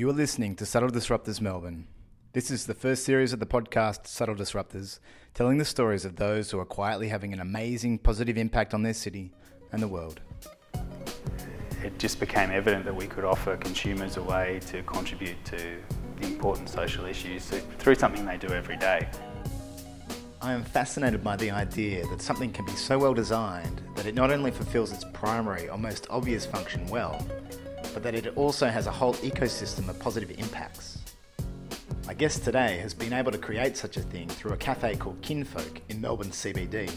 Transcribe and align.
You 0.00 0.08
are 0.08 0.14
listening 0.14 0.56
to 0.56 0.64
Subtle 0.64 0.88
Disruptors 0.88 1.42
Melbourne. 1.42 1.86
This 2.32 2.50
is 2.50 2.64
the 2.64 2.72
first 2.72 3.04
series 3.04 3.34
of 3.34 3.38
the 3.38 3.44
podcast 3.44 4.06
Subtle 4.06 4.34
Disruptors, 4.34 4.98
telling 5.34 5.58
the 5.58 5.64
stories 5.66 6.06
of 6.06 6.16
those 6.16 6.50
who 6.50 6.58
are 6.58 6.64
quietly 6.64 7.08
having 7.08 7.34
an 7.34 7.40
amazing 7.40 7.98
positive 7.98 8.38
impact 8.38 8.72
on 8.72 8.82
their 8.82 8.94
city 8.94 9.30
and 9.72 9.82
the 9.82 9.88
world. 9.88 10.20
It 11.84 11.98
just 11.98 12.18
became 12.18 12.50
evident 12.50 12.86
that 12.86 12.96
we 12.96 13.06
could 13.08 13.26
offer 13.26 13.58
consumers 13.58 14.16
a 14.16 14.22
way 14.22 14.60
to 14.68 14.82
contribute 14.84 15.44
to 15.44 15.76
the 16.18 16.26
important 16.26 16.70
social 16.70 17.04
issues 17.04 17.50
through 17.78 17.96
something 17.96 18.24
they 18.24 18.38
do 18.38 18.48
every 18.48 18.78
day. 18.78 19.06
I 20.40 20.54
am 20.54 20.64
fascinated 20.64 21.22
by 21.22 21.36
the 21.36 21.50
idea 21.50 22.06
that 22.06 22.22
something 22.22 22.50
can 22.52 22.64
be 22.64 22.72
so 22.72 22.98
well 22.98 23.12
designed 23.12 23.82
that 23.96 24.06
it 24.06 24.14
not 24.14 24.30
only 24.30 24.50
fulfills 24.50 24.92
its 24.92 25.04
primary 25.12 25.68
or 25.68 25.76
most 25.76 26.06
obvious 26.08 26.46
function 26.46 26.86
well, 26.86 27.22
but 27.92 28.02
that 28.02 28.14
it 28.14 28.36
also 28.36 28.68
has 28.68 28.86
a 28.86 28.90
whole 28.90 29.14
ecosystem 29.14 29.88
of 29.88 29.98
positive 29.98 30.30
impacts. 30.38 30.98
My 32.06 32.14
guest 32.14 32.44
today 32.44 32.78
has 32.78 32.94
been 32.94 33.12
able 33.12 33.30
to 33.32 33.38
create 33.38 33.76
such 33.76 33.96
a 33.96 34.00
thing 34.00 34.28
through 34.28 34.52
a 34.52 34.56
cafe 34.56 34.96
called 34.96 35.20
Kinfolk 35.22 35.80
in 35.88 36.00
Melbourne 36.00 36.30
CBD. 36.30 36.90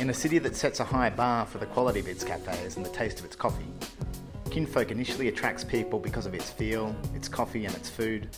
In 0.00 0.10
a 0.10 0.14
city 0.14 0.38
that 0.38 0.56
sets 0.56 0.80
a 0.80 0.84
high 0.84 1.10
bar 1.10 1.46
for 1.46 1.58
the 1.58 1.66
quality 1.66 2.00
of 2.00 2.08
its 2.08 2.22
cafes 2.22 2.76
and 2.76 2.84
the 2.84 2.90
taste 2.90 3.18
of 3.18 3.24
its 3.24 3.34
coffee, 3.36 3.72
Kinfolk 4.50 4.90
initially 4.90 5.28
attracts 5.28 5.64
people 5.64 5.98
because 5.98 6.26
of 6.26 6.34
its 6.34 6.50
feel, 6.50 6.94
its 7.14 7.28
coffee, 7.28 7.64
and 7.64 7.74
its 7.74 7.90
food, 7.90 8.28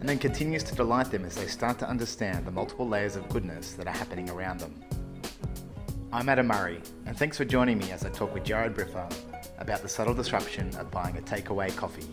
and 0.00 0.08
then 0.08 0.18
continues 0.18 0.62
to 0.64 0.74
delight 0.74 1.10
them 1.10 1.24
as 1.24 1.34
they 1.34 1.46
start 1.46 1.78
to 1.78 1.88
understand 1.88 2.46
the 2.46 2.50
multiple 2.50 2.88
layers 2.88 3.16
of 3.16 3.28
goodness 3.28 3.74
that 3.74 3.86
are 3.86 3.96
happening 3.96 4.30
around 4.30 4.60
them. 4.60 4.74
I'm 6.12 6.28
Adam 6.28 6.46
Murray, 6.46 6.80
and 7.06 7.16
thanks 7.16 7.36
for 7.36 7.44
joining 7.44 7.78
me 7.78 7.90
as 7.90 8.04
I 8.04 8.10
talk 8.10 8.32
with 8.32 8.44
Jarrod 8.44 8.74
Briffa 8.74 9.12
about 9.58 9.82
the 9.82 9.88
subtle 9.88 10.14
disruption 10.14 10.74
of 10.76 10.90
buying 10.90 11.16
a 11.16 11.20
takeaway 11.20 11.74
coffee. 11.76 12.06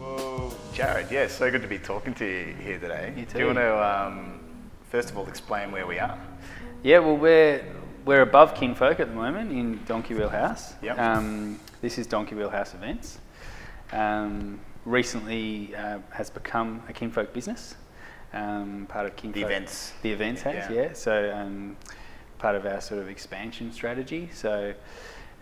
Well, 0.00 0.54
Jarrod, 0.74 1.10
yeah, 1.10 1.26
so 1.26 1.50
good 1.50 1.62
to 1.62 1.68
be 1.68 1.78
talking 1.78 2.14
to 2.14 2.24
you 2.24 2.54
here 2.54 2.78
today. 2.78 3.12
You 3.16 3.24
too. 3.24 3.32
Do 3.32 3.38
you 3.40 3.46
want 3.46 3.58
to, 3.58 4.06
um, 4.06 4.40
first 4.90 5.10
of 5.10 5.18
all, 5.18 5.26
explain 5.26 5.72
where 5.72 5.86
we 5.86 5.98
are? 5.98 6.18
Yeah, 6.82 7.00
well, 7.00 7.16
we're 7.16 7.64
we're 8.04 8.22
above 8.22 8.54
Kinfolk 8.54 9.00
at 9.00 9.08
the 9.08 9.14
moment 9.14 9.50
in 9.50 9.80
Donkey 9.84 10.14
Wheel 10.14 10.28
House. 10.28 10.74
Yep. 10.82 10.98
Um, 10.98 11.58
this 11.82 11.98
is 11.98 12.06
Donkey 12.06 12.36
Wheel 12.36 12.48
House 12.48 12.72
Events. 12.74 13.18
Um, 13.92 14.60
recently 14.84 15.74
uh, 15.74 15.98
has 16.10 16.30
become 16.30 16.82
a 16.88 16.92
Kinfolk 16.92 17.32
business. 17.32 17.74
Um, 18.32 18.86
part 18.88 19.06
of 19.06 19.16
Kinfolk. 19.16 19.34
The 19.34 19.46
events. 19.46 19.92
The 20.02 20.12
events 20.12 20.42
house, 20.42 20.54
Yeah. 20.54 20.72
yeah. 20.72 20.92
So 20.92 21.32
um, 21.34 21.76
part 22.38 22.54
of 22.54 22.64
our 22.64 22.80
sort 22.80 23.00
of 23.00 23.08
expansion 23.08 23.72
strategy. 23.72 24.30
So 24.32 24.72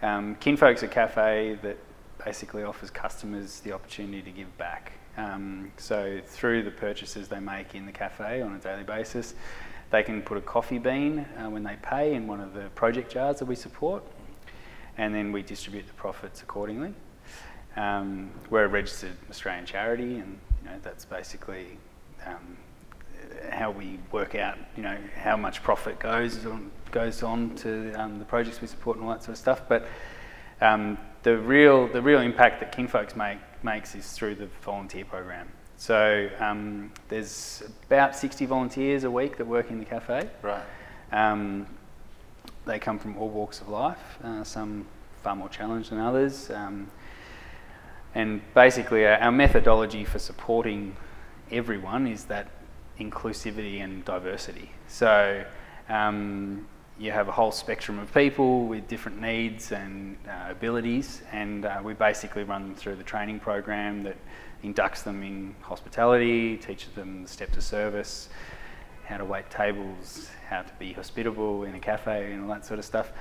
um, 0.03 0.37
Kinfolk's 0.37 0.83
a 0.83 0.89
cafe 0.89 1.59
that 1.63 1.79
basically 2.25 2.63
offers 2.63 2.91
customers 2.91 3.61
the 3.61 3.73
opportunity 3.73 4.23
to 4.23 4.31
give 4.31 4.57
back. 4.59 4.93
Um, 5.17 5.73
so 5.79 6.21
through 6.27 6.63
the 6.63 6.71
purchases 6.71 7.29
they 7.29 7.41
make 7.41 7.75
in 7.75 7.87
the 7.87 7.93
cafe 7.93 8.43
on 8.43 8.55
a 8.55 8.59
daily 8.59 8.83
basis, 8.83 9.35
they 9.91 10.03
can 10.03 10.21
put 10.23 10.37
a 10.37 10.41
coffee 10.41 10.79
bean 10.79 11.21
uh, 11.39 11.49
when 11.49 11.63
they 11.63 11.77
pay 11.83 12.15
in 12.15 12.27
one 12.27 12.41
of 12.41 12.53
the 12.53 12.69
project 12.75 13.13
jars 13.13 13.39
that 13.39 13.47
we 13.47 13.55
support, 13.55 14.03
and 14.99 15.15
then 15.15 15.33
we 15.33 15.43
distribute 15.43 15.87
the 15.87 15.95
profits 15.95 16.43
accordingly. 16.43 16.93
Um, 17.77 18.31
we're 18.51 18.65
a 18.65 18.69
registered 18.69 19.17
Australian 19.31 19.67
charity, 19.67 20.19
and 20.19 20.39
you 20.63 20.71
know, 20.71 20.77
that's 20.83 21.05
basically 21.05 21.79
um, 22.27 22.57
how 23.51 23.71
we 23.71 23.99
work 24.13 24.35
out, 24.35 24.59
you 24.77 24.83
know, 24.83 24.97
how 25.17 25.37
much 25.37 25.63
profit 25.63 25.99
goes 25.99 26.45
on, 26.47 26.71
goes 26.91 27.23
on 27.23 27.55
to 27.57 27.93
um, 27.95 28.19
the 28.19 28.25
projects 28.25 28.61
we 28.61 28.67
support 28.67 28.97
and 28.97 29.07
all 29.07 29.13
that 29.13 29.23
sort 29.23 29.35
of 29.35 29.39
stuff. 29.39 29.63
But 29.69 29.87
um, 30.61 30.99
the 31.23 31.39
real 31.39 31.89
the 31.89 32.03
real 32.03 32.21
impact 32.21 32.61
that 32.61 32.73
Kinfolks 32.73 33.17
make 33.17 33.39
makes 33.63 33.95
is 33.95 34.11
through 34.13 34.37
the 34.37 34.49
volunteer 34.63 35.05
program. 35.05 35.49
So 35.77 36.31
um, 36.39 36.91
there's 37.09 37.63
about 37.87 38.17
60 38.17 38.47
volunteers 38.47 39.05
a 39.05 39.11
week 39.11 39.37
that 39.37 39.45
work 39.45 39.71
in 39.71 39.79
the 39.79 39.85
cafe. 39.85 40.29
Right. 40.41 40.63
Um, 41.13 41.67
they 42.65 42.79
come 42.79 42.99
from 42.99 43.17
all 43.19 43.29
walks 43.29 43.61
of 43.61 43.69
life, 43.69 44.19
uh, 44.25 44.43
some 44.43 44.87
far 45.23 45.37
more 45.37 45.49
challenged 45.49 45.91
than 45.91 45.99
others. 45.99 46.51
Um, 46.51 46.91
and 48.15 48.41
basically, 48.55 49.07
our, 49.07 49.19
our 49.19 49.33
methodology 49.33 50.05
for 50.05 50.19
supporting 50.19 50.97
everyone 51.51 52.07
is 52.07 52.25
that 52.25 52.49
inclusivity 52.99 53.83
and 53.83 54.05
diversity. 54.05 54.71
So 54.89 55.45
um, 55.89 56.67
you 56.99 57.13
have 57.13 57.29
a 57.29 57.33
whole 57.33 57.53
spectrum 57.53 57.99
of 57.99 58.13
people 58.15 58.67
with 58.67 58.89
different 58.89 59.21
needs 59.21 59.73
and 59.73 60.17
uh, 60.27 60.51
abilities, 60.51 61.23
and 61.33 61.67
uh, 61.67 61.81
we 61.85 61.93
basically 61.93 62.43
run 62.43 62.63
them 62.63 62.75
through 62.75 62.97
the 62.97 63.05
training 63.05 63.39
program 63.39 64.03
that 64.03 64.17
inducts 64.65 65.03
them 65.03 65.23
in 65.23 65.55
hospitality, 65.61 66.57
teaches 66.57 66.91
them 66.95 67.23
the 67.23 67.29
steps 67.29 67.57
of 67.57 67.63
service, 67.63 68.29
how 69.05 69.19
to 69.19 69.25
wait 69.25 69.49
tables, 69.51 70.31
how 70.49 70.63
to 70.63 70.73
be 70.79 70.93
hospitable 70.93 71.65
in 71.65 71.75
a 71.75 71.81
cafe, 71.81 72.33
and 72.33 72.43
all 72.43 72.49
that 72.49 72.65
sort 72.65 72.79
of 72.79 72.85
stuff. 72.85 73.13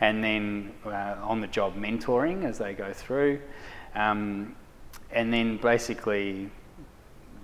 And 0.00 0.22
then 0.22 0.72
uh, 0.86 1.16
on 1.22 1.40
the 1.40 1.46
job 1.48 1.76
mentoring 1.76 2.44
as 2.44 2.58
they 2.58 2.72
go 2.72 2.92
through. 2.92 3.40
Um, 3.94 4.54
and 5.10 5.32
then 5.32 5.56
basically 5.58 6.50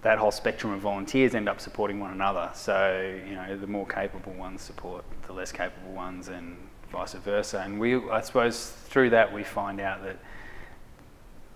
that 0.03 0.19
whole 0.19 0.31
spectrum 0.31 0.73
of 0.73 0.81
volunteers 0.81 1.35
end 1.35 1.49
up 1.49 1.61
supporting 1.61 2.01
one 2.01 2.11
another. 2.13 2.51
So, 2.55 3.21
you 3.29 3.35
know, 3.35 3.57
the 3.57 3.67
more 3.67 3.87
capable 3.87 4.33
ones 4.33 4.63
support 4.63 5.05
the 5.27 5.33
less 5.33 5.53
capable 5.53 5.93
ones 5.93 6.29
and 6.29 6.57
vice 6.91 7.13
versa. 7.13 7.61
And 7.65 7.79
we, 7.79 7.97
I 8.11 8.21
suppose 8.23 8.71
through 8.87 9.11
that 9.11 9.33
we 9.33 9.45
find 9.45 9.81
out 9.81 10.03
that 10.05 10.17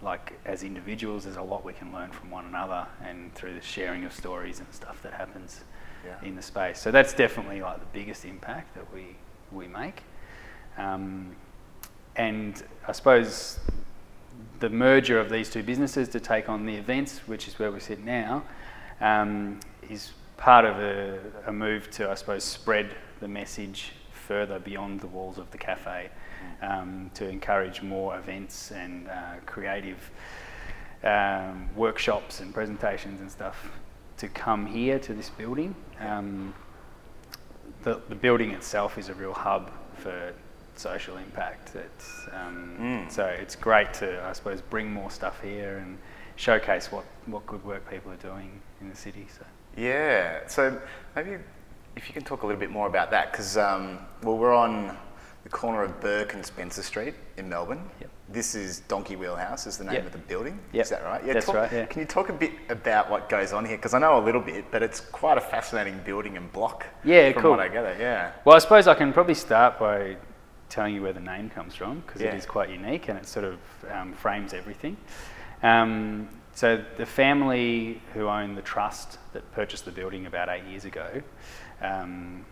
like 0.02 0.38
as 0.44 0.62
individuals 0.62 1.24
there's 1.24 1.36
a 1.36 1.42
lot 1.42 1.64
we 1.64 1.72
can 1.72 1.90
learn 1.90 2.10
from 2.10 2.30
one 2.30 2.44
another 2.44 2.86
and 3.02 3.34
through 3.34 3.54
the 3.54 3.62
sharing 3.62 4.04
of 4.04 4.12
stories 4.12 4.58
and 4.60 4.68
stuff 4.74 5.00
that 5.02 5.14
happens 5.14 5.64
Yeah. 6.04 6.16
in 6.28 6.36
the 6.36 6.42
space. 6.42 6.78
So 6.78 6.90
that's 6.90 7.14
definitely 7.14 7.62
like 7.62 7.78
the 7.80 7.86
biggest 7.98 8.24
impact 8.26 8.74
that 8.74 8.92
we 8.92 9.16
we 9.50 9.66
make. 9.68 10.02
Um, 10.76 11.34
and 12.16 12.62
I 12.86 12.92
suppose 12.92 13.58
the 14.64 14.70
merger 14.70 15.20
of 15.20 15.28
these 15.28 15.50
two 15.50 15.62
businesses 15.62 16.08
to 16.08 16.18
take 16.18 16.48
on 16.48 16.64
the 16.64 16.74
events, 16.74 17.18
which 17.26 17.46
is 17.46 17.58
where 17.58 17.70
we 17.70 17.78
sit 17.78 18.02
now, 18.02 18.42
um, 19.02 19.60
is 19.90 20.12
part 20.38 20.64
of 20.64 20.78
a, 20.78 21.18
a 21.46 21.52
move 21.52 21.90
to, 21.90 22.10
I 22.10 22.14
suppose, 22.14 22.44
spread 22.44 22.96
the 23.20 23.28
message 23.28 23.92
further 24.10 24.58
beyond 24.58 25.02
the 25.02 25.06
walls 25.06 25.36
of 25.36 25.50
the 25.50 25.58
cafe 25.58 26.08
um, 26.62 27.10
to 27.12 27.28
encourage 27.28 27.82
more 27.82 28.16
events 28.16 28.70
and 28.70 29.06
uh, 29.06 29.34
creative 29.44 30.10
um, 31.02 31.68
workshops 31.76 32.40
and 32.40 32.54
presentations 32.54 33.20
and 33.20 33.30
stuff 33.30 33.70
to 34.16 34.28
come 34.28 34.64
here 34.64 34.98
to 34.98 35.12
this 35.12 35.28
building. 35.28 35.76
Um, 36.00 36.54
the, 37.82 38.00
the 38.08 38.14
building 38.14 38.52
itself 38.52 38.96
is 38.96 39.10
a 39.10 39.14
real 39.14 39.34
hub 39.34 39.70
for 39.98 40.32
social 40.78 41.16
impact. 41.16 41.74
It's, 41.76 42.26
um, 42.32 42.76
Mm. 42.80 43.10
So 43.10 43.24
it's 43.26 43.56
great 43.56 43.92
to, 43.94 44.22
I 44.24 44.32
suppose, 44.32 44.60
bring 44.60 44.90
more 44.92 45.10
stuff 45.10 45.40
here 45.42 45.78
and 45.78 45.98
showcase 46.36 46.90
what, 46.90 47.04
what 47.26 47.46
good 47.46 47.64
work 47.64 47.88
people 47.88 48.10
are 48.12 48.16
doing 48.16 48.60
in 48.80 48.88
the 48.90 48.96
city. 48.96 49.26
So. 49.36 49.44
Yeah. 49.76 50.40
So 50.46 50.80
maybe 51.16 51.36
if 51.96 52.08
you 52.08 52.12
can 52.14 52.24
talk 52.24 52.42
a 52.42 52.46
little 52.46 52.60
bit 52.60 52.70
more 52.70 52.86
about 52.86 53.10
that, 53.12 53.30
because 53.32 53.56
um, 53.56 53.98
well, 54.22 54.36
we're 54.36 54.54
on 54.54 54.96
the 55.44 55.48
corner 55.50 55.82
of 55.82 56.00
Bourke 56.00 56.34
and 56.34 56.44
Spencer 56.44 56.82
Street 56.82 57.14
in 57.36 57.48
Melbourne. 57.48 57.88
Yep. 58.00 58.10
This 58.30 58.54
is 58.54 58.80
Donkey 58.88 59.16
Wheel 59.16 59.36
House, 59.36 59.66
is 59.66 59.76
the 59.76 59.84
name 59.84 59.94
Yep. 59.96 60.06
of 60.06 60.12
the 60.12 60.18
building. 60.18 60.58
Yep. 60.72 60.82
Is 60.82 60.90
that 60.90 61.04
right? 61.04 61.22
Yeah, 61.26 61.34
That's 61.34 61.44
talk- 61.46 61.54
right, 61.56 61.72
yeah. 61.72 61.84
Can 61.84 62.00
you 62.00 62.06
talk 62.06 62.30
a 62.30 62.32
bit 62.32 62.52
about 62.70 63.10
what 63.10 63.28
goes 63.28 63.52
on 63.52 63.66
here? 63.66 63.76
Because 63.76 63.92
I 63.92 63.98
know 63.98 64.18
a 64.18 64.24
little 64.24 64.40
bit, 64.40 64.64
but 64.70 64.82
it's 64.82 64.98
quite 65.00 65.36
a 65.36 65.42
fascinating 65.42 66.00
building 66.06 66.38
and 66.38 66.50
block. 66.50 66.86
Yeah, 67.04 67.30
from 67.32 67.42
cool. 67.42 67.50
what 67.50 67.60
I 67.60 67.68
gather. 67.68 67.94
Yeah. 68.00 68.32
Well, 68.46 68.56
I 68.56 68.58
suppose 68.60 68.88
I 68.88 68.94
can 68.94 69.12
probably 69.12 69.34
start 69.34 69.78
by 69.78 70.16
telling 70.74 70.94
you 70.94 71.02
where 71.02 71.12
the 71.12 71.20
name 71.20 71.48
comes 71.48 71.74
from 71.74 72.00
because 72.00 72.20
Yeah. 72.20 72.28
it 72.28 72.34
is 72.34 72.46
quite 72.46 72.68
unique 72.68 73.08
and 73.08 73.16
it 73.18 73.26
sort 73.26 73.44
of 73.44 73.58
um, 73.90 74.12
frames 74.12 74.52
everything. 74.52 74.96
Um, 75.62 76.28
so 76.54 76.84
the 76.96 77.06
family 77.06 78.02
who 78.12 78.28
own 78.28 78.54
the 78.54 78.62
trust 78.62 79.18
that 79.32 79.50
purchased 79.52 79.84
the 79.84 79.90
building 79.92 80.26
about 80.26 80.48
eight 80.48 80.64
years 80.64 80.84
ago, 80.84 81.22
um, 81.80 82.44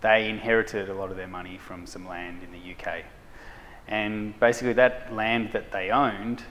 they 0.00 0.28
inherited 0.28 0.88
a 0.88 0.94
lot 0.94 1.10
of 1.10 1.16
their 1.16 1.28
money 1.28 1.56
from 1.58 1.86
some 1.86 2.06
land 2.08 2.42
in 2.42 2.50
the 2.52 2.72
UK. 2.74 3.04
And 3.86 4.38
basically, 4.40 4.72
that 4.74 5.12
land 5.12 5.50
that 5.52 5.70
they 5.70 5.90
owned 5.90 6.42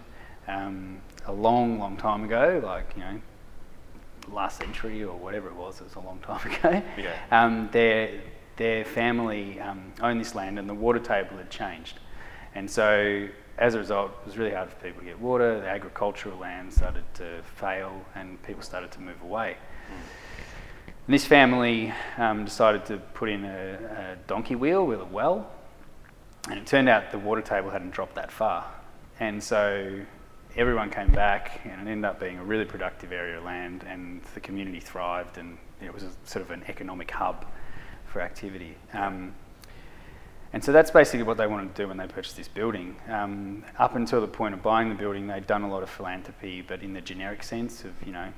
um, 0.48 1.02
a 1.26 1.34
long, 1.34 1.80
long 1.80 1.98
time 1.98 2.24
ago, 2.24 2.62
like, 2.64 2.94
you 2.96 3.02
know, 3.04 3.22
last 4.32 4.58
century 4.60 5.04
or 5.04 5.18
whatever 5.18 5.48
it 5.50 5.56
was, 5.56 5.82
it 5.82 5.84
was 5.86 5.96
a 5.96 6.00
long 6.00 6.20
time 6.20 6.52
ago. 6.58 6.82
Yeah. 6.98 7.14
Um, 7.32 7.70
their, 7.72 8.22
their 8.58 8.86
family 8.86 9.60
um, 9.60 9.94
owned 10.02 10.20
this 10.20 10.36
land 10.36 10.60
and 10.60 10.70
the 10.70 10.74
water 10.74 11.00
table 11.00 11.38
had 11.38 11.50
changed. 11.50 12.00
And 12.56 12.70
so, 12.70 13.28
as 13.58 13.74
a 13.76 13.80
result, 13.80 14.12
it 14.22 14.26
was 14.26 14.38
really 14.38 14.54
hard 14.54 14.70
for 14.70 14.76
people 14.76 15.02
to 15.02 15.06
get 15.06 15.20
water. 15.20 15.60
The 15.60 15.68
agricultural 15.68 16.38
land 16.38 16.74
started 16.74 17.04
to 17.16 17.42
fail 17.56 18.02
and 18.16 18.42
people 18.44 18.62
started 18.62 18.92
to 18.92 19.02
move 19.02 19.22
away. 19.24 19.58
And 21.06 21.14
this 21.14 21.26
family 21.26 21.94
um, 22.18 22.46
decided 22.46 22.86
to 22.86 22.98
put 22.98 23.30
in 23.30 23.44
a, 23.44 23.74
a 23.74 24.16
donkey 24.28 24.56
wheel 24.56 24.86
with 24.86 25.02
a 25.02 25.06
well, 25.06 25.52
and 26.50 26.58
it 26.58 26.66
turned 26.66 26.88
out 26.88 27.12
the 27.12 27.20
water 27.20 27.42
table 27.42 27.70
hadn't 27.72 27.92
dropped 27.92 28.16
that 28.16 28.32
far. 28.32 28.66
And 29.20 29.44
so 29.44 30.00
everyone 30.56 30.90
came 30.90 31.12
back, 31.12 31.60
and 31.66 31.88
it 31.88 31.92
ended 31.92 32.06
up 32.06 32.22
being 32.22 32.40
a 32.40 32.44
really 32.44 32.64
productive 32.64 33.12
area 33.12 33.38
of 33.38 33.44
land, 33.44 33.84
and 33.86 34.22
the 34.34 34.40
community 34.40 34.80
thrived, 34.80 35.38
and 35.38 35.58
it 35.82 35.94
was 35.94 36.04
a, 36.04 36.12
sort 36.24 36.46
of 36.46 36.52
an 36.52 36.64
economic 36.70 37.12
hub 37.12 37.46
for 38.14 38.22
activity. 38.22 38.78
Um, 38.94 39.34
and 40.54 40.64
so 40.64 40.72
that's 40.72 40.92
basically 40.92 41.24
what 41.24 41.38
they 41.38 41.48
wanted 41.48 41.76
to 41.76 41.82
do 41.82 41.88
when 41.88 41.98
they 41.98 42.06
purchased 42.06 42.38
this 42.38 42.48
building. 42.48 42.96
Um, 43.10 43.66
up 43.80 43.96
until 43.96 44.22
the 44.22 44.28
point 44.28 44.54
of 44.54 44.62
buying 44.62 44.88
the 44.88 44.96
building, 44.96 45.26
they'd 45.26 45.48
done 45.48 45.64
a 45.64 45.70
lot 45.70 45.82
of 45.82 45.90
philanthropy, 45.90 46.62
but 46.62 46.84
in 46.84 46.94
the 46.94 47.02
generic 47.02 47.42
sense 47.42 47.84
of, 47.84 47.92
you 48.06 48.14
know, 48.14 48.32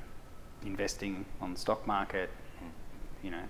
investing 0.66 1.26
on 1.42 1.54
the 1.54 1.60
stock 1.60 1.86
market, 1.86 2.30
you 3.22 3.32
know, 3.32 3.44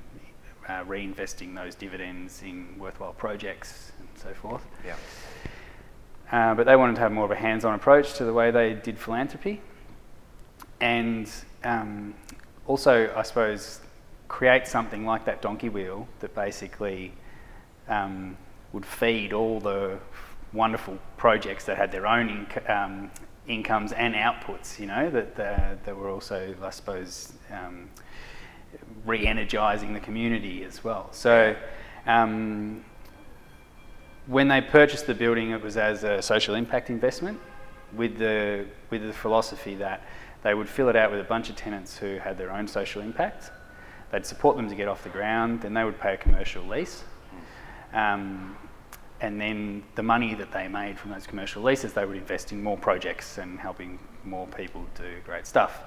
uh, 0.67 0.83
reinvesting 0.85 1.53
those 1.53 1.75
dividends 1.75 2.41
in 2.41 2.75
worthwhile 2.79 3.13
projects 3.13 3.91
and 3.99 4.09
so 4.15 4.33
forth. 4.33 4.65
Yeah. 4.83 4.95
Uh, 6.31 6.55
but 6.55 6.65
they 6.65 6.75
wanted 6.75 6.95
to 6.95 7.01
have 7.01 7.11
more 7.11 7.25
of 7.25 7.31
a 7.31 7.35
hands-on 7.35 7.75
approach 7.75 8.15
to 8.15 8.25
the 8.25 8.33
way 8.33 8.49
they 8.49 8.73
did 8.73 8.97
philanthropy, 8.97 9.61
and 10.81 11.29
um, 11.63 12.15
also, 12.65 13.13
I 13.15 13.21
suppose, 13.21 13.79
create 14.27 14.67
something 14.67 15.05
like 15.05 15.25
that 15.25 15.41
donkey 15.41 15.69
wheel 15.69 16.07
that 16.19 16.33
basically 16.35 17.13
um, 17.87 18.37
would 18.73 18.85
feed 18.85 19.33
all 19.33 19.59
the 19.59 19.97
wonderful 20.53 20.97
projects 21.17 21.65
that 21.65 21.77
had 21.77 21.91
their 21.91 22.07
own 22.07 22.29
inc- 22.29 22.69
um, 22.69 23.11
incomes 23.47 23.91
and 23.91 24.15
outputs, 24.15 24.79
you 24.79 24.87
know, 24.87 25.09
that, 25.09 25.35
that 25.35 25.95
were 25.95 26.09
also, 26.09 26.55
I 26.63 26.69
suppose, 26.69 27.33
um, 27.51 27.89
re 29.05 29.25
energizing 29.25 29.93
the 29.93 29.99
community 29.99 30.63
as 30.63 30.83
well. 30.83 31.09
So, 31.11 31.55
um, 32.07 32.83
when 34.27 34.47
they 34.47 34.61
purchased 34.61 35.05
the 35.05 35.13
building, 35.13 35.51
it 35.51 35.61
was 35.61 35.77
as 35.77 36.03
a 36.03 36.21
social 36.21 36.55
impact 36.55 36.89
investment 36.89 37.39
with 37.93 38.17
the, 38.17 38.65
with 38.89 39.05
the 39.05 39.13
philosophy 39.13 39.75
that 39.75 40.01
they 40.41 40.53
would 40.53 40.67
fill 40.67 40.89
it 40.89 40.95
out 40.95 41.11
with 41.11 41.19
a 41.19 41.23
bunch 41.23 41.49
of 41.49 41.55
tenants 41.55 41.97
who 41.97 42.17
had 42.17 42.37
their 42.37 42.51
own 42.51 42.67
social 42.67 43.01
impact. 43.01 43.51
They'd 44.15 44.25
support 44.25 44.55
them 44.55 44.69
to 44.69 44.75
get 44.75 44.87
off 44.87 45.03
the 45.03 45.09
ground, 45.09 45.59
then 45.61 45.73
they 45.73 45.83
would 45.83 45.99
pay 45.99 46.13
a 46.13 46.17
commercial 46.17 46.63
lease. 46.63 47.03
Um, 47.91 48.55
and 49.19 49.41
then 49.41 49.83
the 49.95 50.03
money 50.03 50.33
that 50.35 50.53
they 50.53 50.69
made 50.69 50.97
from 50.97 51.11
those 51.11 51.27
commercial 51.27 51.61
leases, 51.61 51.91
they 51.91 52.05
would 52.05 52.15
invest 52.15 52.53
in 52.53 52.63
more 52.63 52.77
projects 52.77 53.39
and 53.39 53.59
helping 53.59 53.99
more 54.23 54.47
people 54.47 54.85
do 54.95 55.17
great 55.25 55.45
stuff. 55.45 55.81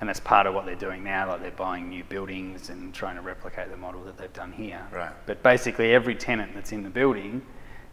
And 0.00 0.08
that's 0.08 0.20
part 0.20 0.46
of 0.46 0.54
what 0.54 0.66
they're 0.66 0.76
doing 0.76 1.02
now, 1.02 1.28
like 1.28 1.40
they're 1.42 1.50
buying 1.50 1.88
new 1.88 2.04
buildings 2.04 2.70
and 2.70 2.94
trying 2.94 3.16
to 3.16 3.22
replicate 3.22 3.72
the 3.72 3.76
model 3.76 4.04
that 4.04 4.16
they've 4.16 4.32
done 4.32 4.52
here. 4.52 4.86
Right. 4.92 5.10
But 5.26 5.42
basically, 5.42 5.92
every 5.94 6.14
tenant 6.14 6.54
that's 6.54 6.70
in 6.70 6.84
the 6.84 6.90
building 6.90 7.42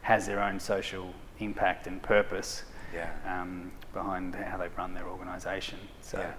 has 0.02 0.28
their 0.28 0.44
own 0.44 0.60
social 0.60 1.12
impact 1.40 1.88
and 1.88 2.04
purpose 2.04 2.66
Yeah. 2.94 3.10
um, 3.26 3.72
behind 3.94 4.36
how 4.36 4.58
they 4.58 4.68
run 4.78 4.94
their 4.94 5.08
organisation. 5.08 5.80
So, 6.02 6.20
Yeah. 6.20 6.34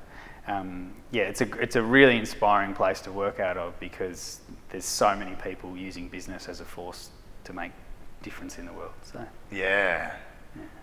Um, 0.48 0.92
yeah, 1.12 1.22
it's 1.24 1.40
a 1.40 1.60
it's 1.60 1.76
a 1.76 1.82
really 1.82 2.16
inspiring 2.16 2.74
place 2.74 3.00
to 3.02 3.12
work 3.12 3.38
out 3.40 3.56
of 3.56 3.78
because 3.78 4.40
there's 4.70 4.84
so 4.84 5.14
many 5.14 5.34
people 5.36 5.76
using 5.76 6.08
business 6.08 6.48
as 6.48 6.60
a 6.60 6.64
force 6.64 7.10
to 7.44 7.52
make 7.52 7.72
difference 8.22 8.58
in 8.58 8.66
the 8.66 8.72
world. 8.72 8.92
So, 9.02 9.24
Yeah. 9.50 10.14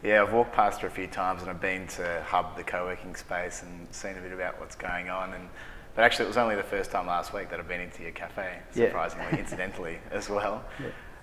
Yeah, 0.04 0.24
I've 0.24 0.34
walked 0.34 0.54
past 0.54 0.82
her 0.82 0.88
a 0.88 0.92
few 0.92 1.06
times 1.08 1.42
and 1.42 1.50
I've 1.50 1.62
been 1.62 1.86
to 1.90 2.24
Hub, 2.26 2.58
the 2.58 2.64
co-working 2.64 3.16
space, 3.16 3.62
and 3.62 3.88
seen 3.94 4.18
a 4.18 4.22
bit 4.22 4.32
about 4.32 4.60
what's 4.60 4.76
going 4.76 5.10
on. 5.10 5.34
And 5.34 5.48
but 5.96 6.04
actually, 6.06 6.26
it 6.26 6.30
was 6.30 6.38
only 6.38 6.56
the 6.56 6.64
first 6.64 6.90
time 6.92 7.06
last 7.08 7.34
week 7.34 7.50
that 7.52 7.60
I've 7.60 7.68
been 7.68 7.82
into 7.82 8.02
your 8.02 8.12
cafe, 8.12 8.58
Yeah. 8.74 8.88
surprisingly, 8.88 9.38
incidentally 9.40 10.00
as 10.12 10.28
well. 10.30 10.64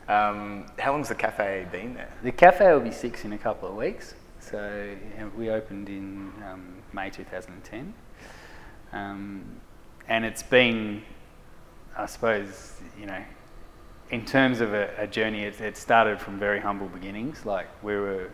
Um, 0.09 0.67
how 0.79 0.93
long's 0.93 1.09
the 1.09 1.15
cafe 1.17 1.67
been 1.73 1.94
there? 1.94 2.09
the 2.23 2.31
cafe 2.33 2.73
will 2.73 2.81
be 2.81 2.93
six 2.93 3.25
in 3.25 3.33
a 3.33 3.38
couple 3.38 3.69
of 3.69 3.75
weeks. 3.75 4.15
So 4.38 4.94
we 5.37 5.50
opened 5.50 5.88
in 5.88 6.33
um, 6.49 6.77
May 6.93 7.11
2010, 7.11 7.93
um, 8.93 9.61
and 10.09 10.25
it's 10.25 10.43
been, 10.43 11.03
I 11.97 12.06
suppose, 12.06 12.81
you 12.99 13.06
know, 13.06 13.23
in 14.11 14.25
terms 14.25 14.61
of 14.61 14.73
a, 14.73 14.91
a 14.99 15.06
journey, 15.06 15.43
it, 15.44 15.61
it 15.61 15.77
started 15.77 16.21
from 16.21 16.38
very 16.38 16.61
humble 16.61 16.88
beginnings. 16.88 17.44
Like 17.44 17.67
we 17.83 17.97
were, 17.97 18.31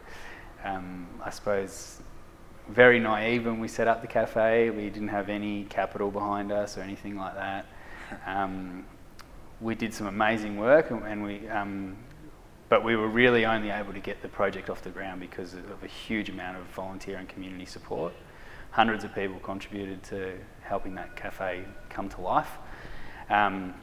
um, 0.65 1.07
I 1.25 1.31
suppose, 1.31 2.01
very 2.69 3.01
naive 3.01 3.47
when 3.47 3.59
we 3.59 3.69
set 3.69 3.89
up 3.89 4.03
the 4.03 4.07
cafe. 4.07 4.71
We 4.71 4.91
didn't 4.91 5.09
have 5.09 5.29
any 5.29 5.65
capital 5.65 6.11
behind 6.11 6.53
us 6.53 6.77
or 6.77 6.83
anything 6.83 7.17
like 7.17 7.35
that. 7.35 7.67
Um, 8.27 8.85
we 9.61 9.75
did 9.75 9.95
some 9.95 10.07
amazing 10.07 10.57
work, 10.57 10.91
and, 10.91 11.03
and 11.05 11.23
we, 11.23 11.49
um, 11.49 11.97
but 12.69 12.85
we 12.85 12.97
were 12.97 13.09
really 13.09 13.47
only 13.47 13.71
able 13.71 13.93
to 13.93 14.01
get 14.01 14.23
the 14.23 14.29
project 14.29 14.69
off 14.71 14.83
the 14.83 14.91
ground 14.91 15.21
because 15.21 15.55
of 15.55 15.83
a 15.83 15.87
huge 15.87 16.29
amount 16.29 16.57
of 16.57 16.65
volunteer 16.75 17.17
and 17.17 17.29
community 17.29 17.65
support. 17.65 18.13
Hundreds 18.73 19.05
of 19.05 19.15
people 19.15 19.39
contributed 19.41 20.03
to 20.03 20.39
helping 20.63 20.95
that 20.95 21.15
cafe 21.17 21.65
come 21.89 22.09
to 22.09 22.21
life. 22.21 22.51
Um, 23.31 23.75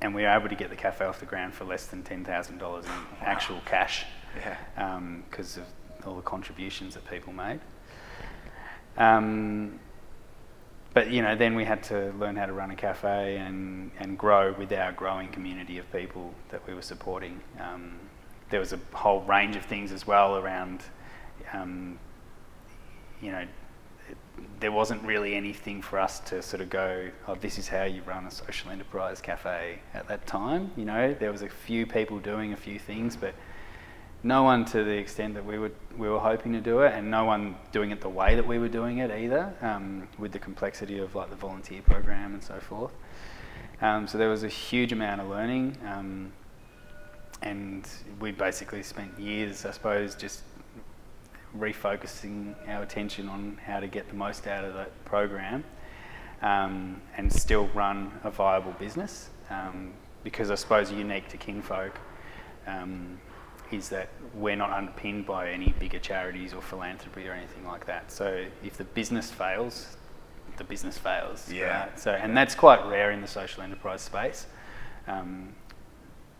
and 0.00 0.14
we 0.14 0.22
were 0.22 0.28
able 0.28 0.48
to 0.48 0.54
get 0.54 0.70
the 0.70 0.76
cafe 0.76 1.04
off 1.04 1.20
the 1.20 1.26
ground 1.26 1.54
for 1.54 1.64
less 1.64 1.86
than 1.86 2.02
$10,000 2.02 2.84
in 2.84 2.90
actual 3.20 3.60
cash 3.64 4.04
Yeah. 4.38 5.00
because 5.30 5.56
of 5.56 5.64
all 6.06 6.14
the 6.16 6.22
contributions 6.22 6.94
that 6.94 7.08
people 7.10 7.32
made. 7.32 7.60
Um, 8.96 9.80
but 10.94 11.10
you 11.10 11.20
know, 11.20 11.34
then 11.36 11.54
we 11.54 11.64
had 11.64 11.82
to 11.84 12.12
learn 12.18 12.36
how 12.36 12.46
to 12.46 12.52
run 12.52 12.70
a 12.70 12.76
cafe 12.76 13.36
and, 13.36 13.90
and 13.98 14.16
grow 14.18 14.52
with 14.52 14.72
our 14.72 14.92
growing 14.92 15.28
community 15.28 15.76
of 15.78 15.90
people 15.92 16.32
that 16.50 16.66
we 16.66 16.74
were 16.74 16.82
supporting. 16.82 17.40
Um, 17.60 17.98
there 18.48 18.60
was 18.60 18.72
a 18.72 18.78
whole 18.92 19.20
range 19.22 19.56
of 19.56 19.64
things 19.64 19.92
as 19.92 20.06
well 20.06 20.36
around, 20.36 20.82
um, 21.52 21.98
you 23.20 23.30
know, 23.32 23.44
there 24.60 24.72
wasn't 24.72 25.02
really 25.02 25.34
anything 25.34 25.82
for 25.82 25.98
us 25.98 26.20
to 26.20 26.42
sort 26.42 26.60
of 26.62 26.70
go, 26.70 27.10
oh, 27.28 27.34
this 27.34 27.58
is 27.58 27.68
how 27.68 27.84
you 27.84 28.02
run 28.02 28.24
a 28.26 28.30
social 28.30 28.70
enterprise 28.70 29.20
cafe 29.20 29.80
at 29.92 30.08
that 30.08 30.26
time. 30.26 30.70
You 30.76 30.84
know, 30.84 31.14
there 31.14 31.30
was 31.30 31.42
a 31.42 31.48
few 31.48 31.86
people 31.86 32.18
doing 32.18 32.52
a 32.52 32.56
few 32.56 32.78
things, 32.78 33.16
but 33.16 33.34
no 34.22 34.42
one 34.42 34.64
to 34.66 34.82
the 34.82 34.96
extent 34.96 35.34
that 35.34 35.44
we 35.44 35.58
were 35.58 35.70
we 35.96 36.08
were 36.08 36.18
hoping 36.18 36.52
to 36.52 36.60
do 36.60 36.80
it, 36.80 36.92
and 36.94 37.10
no 37.10 37.24
one 37.24 37.56
doing 37.70 37.90
it 37.90 38.00
the 38.00 38.08
way 38.08 38.34
that 38.34 38.46
we 38.46 38.58
were 38.58 38.68
doing 38.68 38.98
it 38.98 39.10
either, 39.10 39.52
um, 39.62 40.08
with 40.18 40.32
the 40.32 40.38
complexity 40.38 40.98
of 40.98 41.14
like 41.14 41.30
the 41.30 41.36
volunteer 41.36 41.82
program 41.82 42.34
and 42.34 42.42
so 42.42 42.58
forth. 42.58 42.92
Um, 43.82 44.08
so 44.08 44.16
there 44.18 44.30
was 44.30 44.42
a 44.42 44.48
huge 44.48 44.92
amount 44.92 45.20
of 45.20 45.28
learning, 45.28 45.76
um, 45.86 46.32
and 47.42 47.86
we 48.20 48.32
basically 48.32 48.82
spent 48.82 49.18
years, 49.18 49.66
I 49.66 49.70
suppose, 49.70 50.14
just 50.14 50.42
refocusing 51.58 52.54
our 52.68 52.82
attention 52.82 53.28
on 53.28 53.58
how 53.64 53.80
to 53.80 53.86
get 53.86 54.08
the 54.08 54.14
most 54.14 54.46
out 54.46 54.64
of 54.64 54.74
that 54.74 55.04
program, 55.04 55.64
um, 56.42 57.00
and 57.16 57.32
still 57.32 57.68
run 57.68 58.12
a 58.24 58.30
viable 58.30 58.72
business. 58.72 59.30
Um, 59.50 59.92
because 60.26 60.50
I 60.50 60.56
suppose 60.56 60.90
unique 60.90 61.28
to 61.28 61.36
Kinfolk 61.36 62.00
um, 62.66 63.20
is 63.70 63.88
that 63.90 64.08
we're 64.34 64.56
not 64.56 64.70
underpinned 64.70 65.24
by 65.24 65.50
any 65.50 65.72
bigger 65.78 66.00
charities 66.00 66.52
or 66.52 66.60
philanthropy 66.60 67.28
or 67.28 67.32
anything 67.32 67.64
like 67.64 67.86
that. 67.86 68.10
So 68.10 68.44
if 68.64 68.76
the 68.76 68.82
business 68.82 69.30
fails, 69.30 69.96
the 70.56 70.64
business 70.64 70.98
fails. 70.98 71.50
Yeah. 71.50 71.80
right? 71.80 72.00
So 72.00 72.10
and 72.10 72.36
that's 72.36 72.56
quite 72.56 72.84
rare 72.86 73.12
in 73.12 73.20
the 73.20 73.28
social 73.28 73.62
enterprise 73.62 74.00
space. 74.00 74.46
Um, 75.06 75.54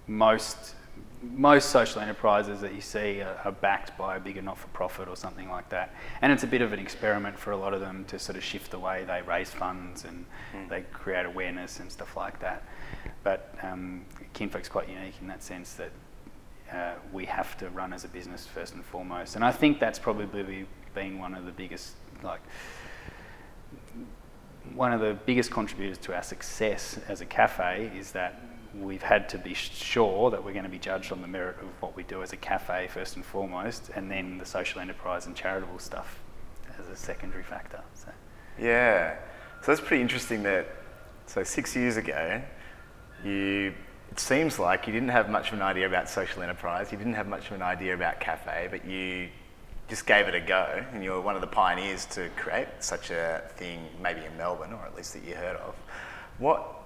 most 0.08 0.75
most 1.23 1.70
social 1.70 2.00
enterprises 2.00 2.61
that 2.61 2.75
you 2.75 2.80
see 2.80 3.23
are, 3.23 3.40
are 3.44 3.52
backed 3.52 3.96
by 3.96 4.16
a 4.16 4.20
bigger 4.20 4.42
not-for-profit 4.42 5.08
or 5.08 5.16
something 5.16 5.49
like 5.50 5.68
that, 5.70 5.94
and 6.23 6.32
it's 6.32 6.42
a 6.42 6.46
bit 6.46 6.62
of 6.62 6.73
an 6.73 6.78
experiment 6.78 7.38
for 7.38 7.52
a 7.52 7.56
lot 7.56 7.75
of 7.75 7.80
them 7.80 8.04
to 8.06 8.18
sort 8.18 8.37
of 8.37 8.44
shift 8.44 8.70
the 8.70 8.78
way 8.78 9.04
they 9.04 9.23
raise 9.23 9.50
funds 9.50 10.04
and 10.04 10.25
they 10.68 10.82
create 10.92 11.26
awareness 11.26 11.80
and 11.80 11.90
stuff 11.90 12.16
like 12.16 12.38
that. 12.40 12.62
But 13.23 13.54
um, 13.62 14.04
Kinfolk's 14.32 14.68
quite 14.68 14.88
unique 14.88 15.14
in 15.20 15.28
that 15.28 15.42
sense 15.42 15.75
that 15.75 15.90
uh, 16.73 16.94
we 17.12 17.25
have 17.26 17.56
to 17.58 17.70
run 17.70 17.92
as 17.92 18.04
a 18.04 18.08
business 18.08 18.46
first 18.46 18.75
and 18.75 18.85
foremost, 18.85 19.37
and 19.37 19.44
I 19.44 19.52
think 19.52 19.80
that's 19.80 19.99
probably 19.99 20.66
been 20.94 21.18
one 21.18 21.35
of 21.35 21.44
the 21.44 21.52
biggest 21.52 21.94
like 22.23 22.40
one 24.75 24.92
of 24.92 25.00
the 25.00 25.16
biggest 25.26 25.50
contributors 25.50 25.99
to 25.99 26.14
our 26.14 26.23
success 26.23 26.99
as 27.08 27.20
a 27.20 27.26
cafe 27.26 27.90
is 27.96 28.12
that 28.12 28.40
we've 28.80 29.02
had 29.02 29.28
to 29.30 29.38
be 29.38 29.54
sure 29.54 30.30
that 30.30 30.45
we're 30.45 30.52
going 30.52 30.64
to 30.64 30.71
be 30.71 30.78
judged 30.78 31.12
on 31.12 31.23
the 31.23 31.28
merit 31.28 31.56
of 31.61 31.68
what 31.80 31.97
we 31.97 32.02
do 32.02 32.23
as 32.23 32.33
a 32.33 32.37
cafe 32.37 32.88
first 32.92 33.16
and 33.16 33.25
foremost, 33.25 33.90
and 33.95 34.11
then 34.11 34.38
the 34.38 34.47
social 34.47 34.80
enterprise 34.80 35.26
and 35.26 35.35
charitable 35.35 35.78
stuff 35.78 36.21
as 36.78 36.88
a 36.88 36.97
secondary 36.97 37.42
factor. 37.42 37.80
So. 37.95 38.09
Yeah. 38.59 39.16
So 39.62 39.73
that's 39.73 39.80
pretty 39.80 40.02
interesting 40.02 40.42
that, 40.45 40.68
so 41.26 41.42
six 41.42 41.75
years 41.75 41.97
ago, 41.97 42.42
you, 43.25 43.75
it 44.11 44.21
seems 44.21 44.59
like 44.59 44.87
you 44.87 44.92
didn't 44.92 45.09
have 45.09 45.30
much 45.30 45.49
of 45.49 45.54
an 45.54 45.62
idea 45.62 45.87
about 45.87 46.09
social 46.09 46.42
enterprise, 46.42 46.92
you 46.92 46.99
didn't 46.99 47.14
have 47.14 47.26
much 47.26 47.47
of 47.47 47.52
an 47.52 47.62
idea 47.62 47.95
about 47.95 48.21
cafe, 48.21 48.68
but 48.71 48.85
you 48.85 49.28
just 49.88 50.06
gave 50.06 50.26
it 50.26 50.35
a 50.35 50.40
go 50.40 50.85
and 50.92 51.02
you 51.02 51.12
were 51.12 51.21
one 51.21 51.35
of 51.35 51.40
the 51.40 51.47
pioneers 51.47 52.06
to 52.06 52.28
create 52.37 52.68
such 52.80 53.11
a 53.11 53.42
thing, 53.56 53.87
maybe 54.02 54.25
in 54.25 54.37
Melbourne, 54.37 54.73
or 54.73 54.85
at 54.85 54.95
least 54.97 55.14
that 55.14 55.25
you 55.25 55.35
heard 55.35 55.56
of. 55.56 55.75
What, 56.38 56.86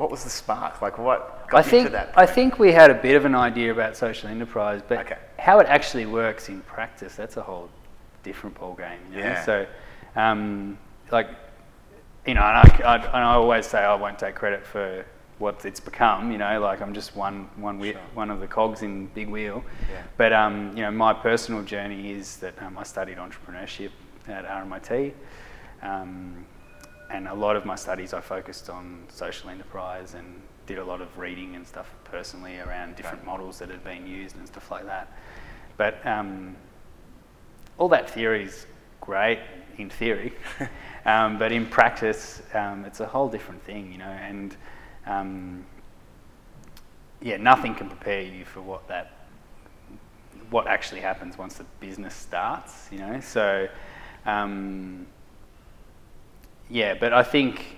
what 0.00 0.10
was 0.10 0.24
the 0.24 0.30
spark? 0.30 0.80
Like 0.80 0.96
what 0.96 1.46
got 1.50 1.58
I 1.58 1.60
you 1.62 1.70
think 1.70 1.86
to 1.88 1.92
that 1.92 2.12
I 2.16 2.24
think 2.24 2.58
we 2.58 2.72
had 2.72 2.90
a 2.90 2.94
bit 2.94 3.16
of 3.16 3.26
an 3.26 3.34
idea 3.34 3.70
about 3.70 3.98
social 3.98 4.30
enterprise, 4.30 4.80
but 4.88 5.00
Okay. 5.00 5.18
how 5.38 5.58
it 5.60 5.66
actually 5.66 6.06
works 6.06 6.48
in 6.48 6.62
practice, 6.62 7.14
that's 7.16 7.36
a 7.36 7.42
whole 7.42 7.68
different 8.22 8.58
ball 8.58 8.74
game. 8.74 8.98
You 9.12 9.18
know? 9.20 9.26
Yeah. 9.26 9.44
So, 9.44 9.66
um, 10.16 10.78
like, 11.12 11.28
you 12.26 12.32
know, 12.32 12.40
and 12.40 12.56
I, 12.56 12.80
I, 12.82 12.96
and 12.96 13.24
I 13.30 13.34
always 13.34 13.66
say 13.66 13.78
I 13.78 13.94
won't 13.94 14.18
take 14.18 14.34
credit 14.36 14.64
for 14.64 15.04
what 15.38 15.66
it's 15.66 15.80
become. 15.80 16.32
You 16.32 16.38
know, 16.38 16.58
like 16.60 16.80
I'm 16.80 16.94
just 16.94 17.14
one 17.14 17.50
one 17.56 17.78
whe- 17.78 17.92
Sure. 17.92 18.00
one 18.14 18.30
of 18.30 18.40
the 18.40 18.46
cogs 18.46 18.80
in 18.80 19.06
big 19.08 19.28
wheel. 19.28 19.62
Yeah. 19.90 20.02
But 20.16 20.32
um, 20.32 20.74
you 20.74 20.82
know, 20.82 20.90
my 20.90 21.12
personal 21.12 21.62
journey 21.62 22.12
is 22.12 22.38
that 22.38 22.54
um, 22.62 22.78
I 22.78 22.84
studied 22.84 23.18
entrepreneurship 23.18 23.90
at 24.28 24.46
RMIT, 24.46 25.12
um, 25.82 26.46
and 27.10 27.26
a 27.28 27.34
lot 27.34 27.56
of 27.56 27.64
my 27.64 27.74
studies 27.74 28.14
I 28.14 28.20
focused 28.20 28.70
on 28.70 29.04
social 29.08 29.50
enterprise 29.50 30.14
and 30.14 30.40
did 30.66 30.78
a 30.78 30.84
lot 30.84 31.00
of 31.00 31.18
reading 31.18 31.56
and 31.56 31.66
stuff 31.66 31.92
personally 32.04 32.58
around 32.58 32.94
different 32.94 33.24
models 33.24 33.58
that 33.58 33.68
had 33.68 33.82
been 33.82 34.06
used 34.06 34.36
and 34.36 34.46
stuff 34.46 34.70
like 34.70 34.86
that. 34.86 35.12
But 35.76 36.06
um, 36.06 36.56
all 37.78 37.88
that 37.88 38.08
theory 38.08 38.44
is 38.44 38.66
great 39.00 39.40
in 39.78 39.90
theory, 39.90 40.32
um, 41.04 41.38
but 41.38 41.50
in 41.50 41.66
practice, 41.66 42.42
um, 42.54 42.84
it's 42.84 43.00
a 43.00 43.06
whole 43.06 43.28
different 43.28 43.62
thing, 43.64 43.90
you 43.90 43.98
know. 43.98 44.04
And 44.04 44.56
um, 45.06 45.64
yeah, 47.20 47.38
nothing 47.38 47.74
can 47.74 47.88
prepare 47.88 48.22
you 48.22 48.44
for 48.44 48.60
what 48.60 48.86
that 48.88 49.12
what 50.50 50.66
actually 50.66 51.00
happens 51.00 51.38
once 51.38 51.54
the 51.54 51.64
business 51.78 52.14
starts, 52.14 52.88
you 52.90 52.98
know. 52.98 53.20
So 53.20 53.68
um, 54.26 55.06
yeah, 56.70 56.94
but 56.94 57.12
I 57.12 57.22
think 57.22 57.76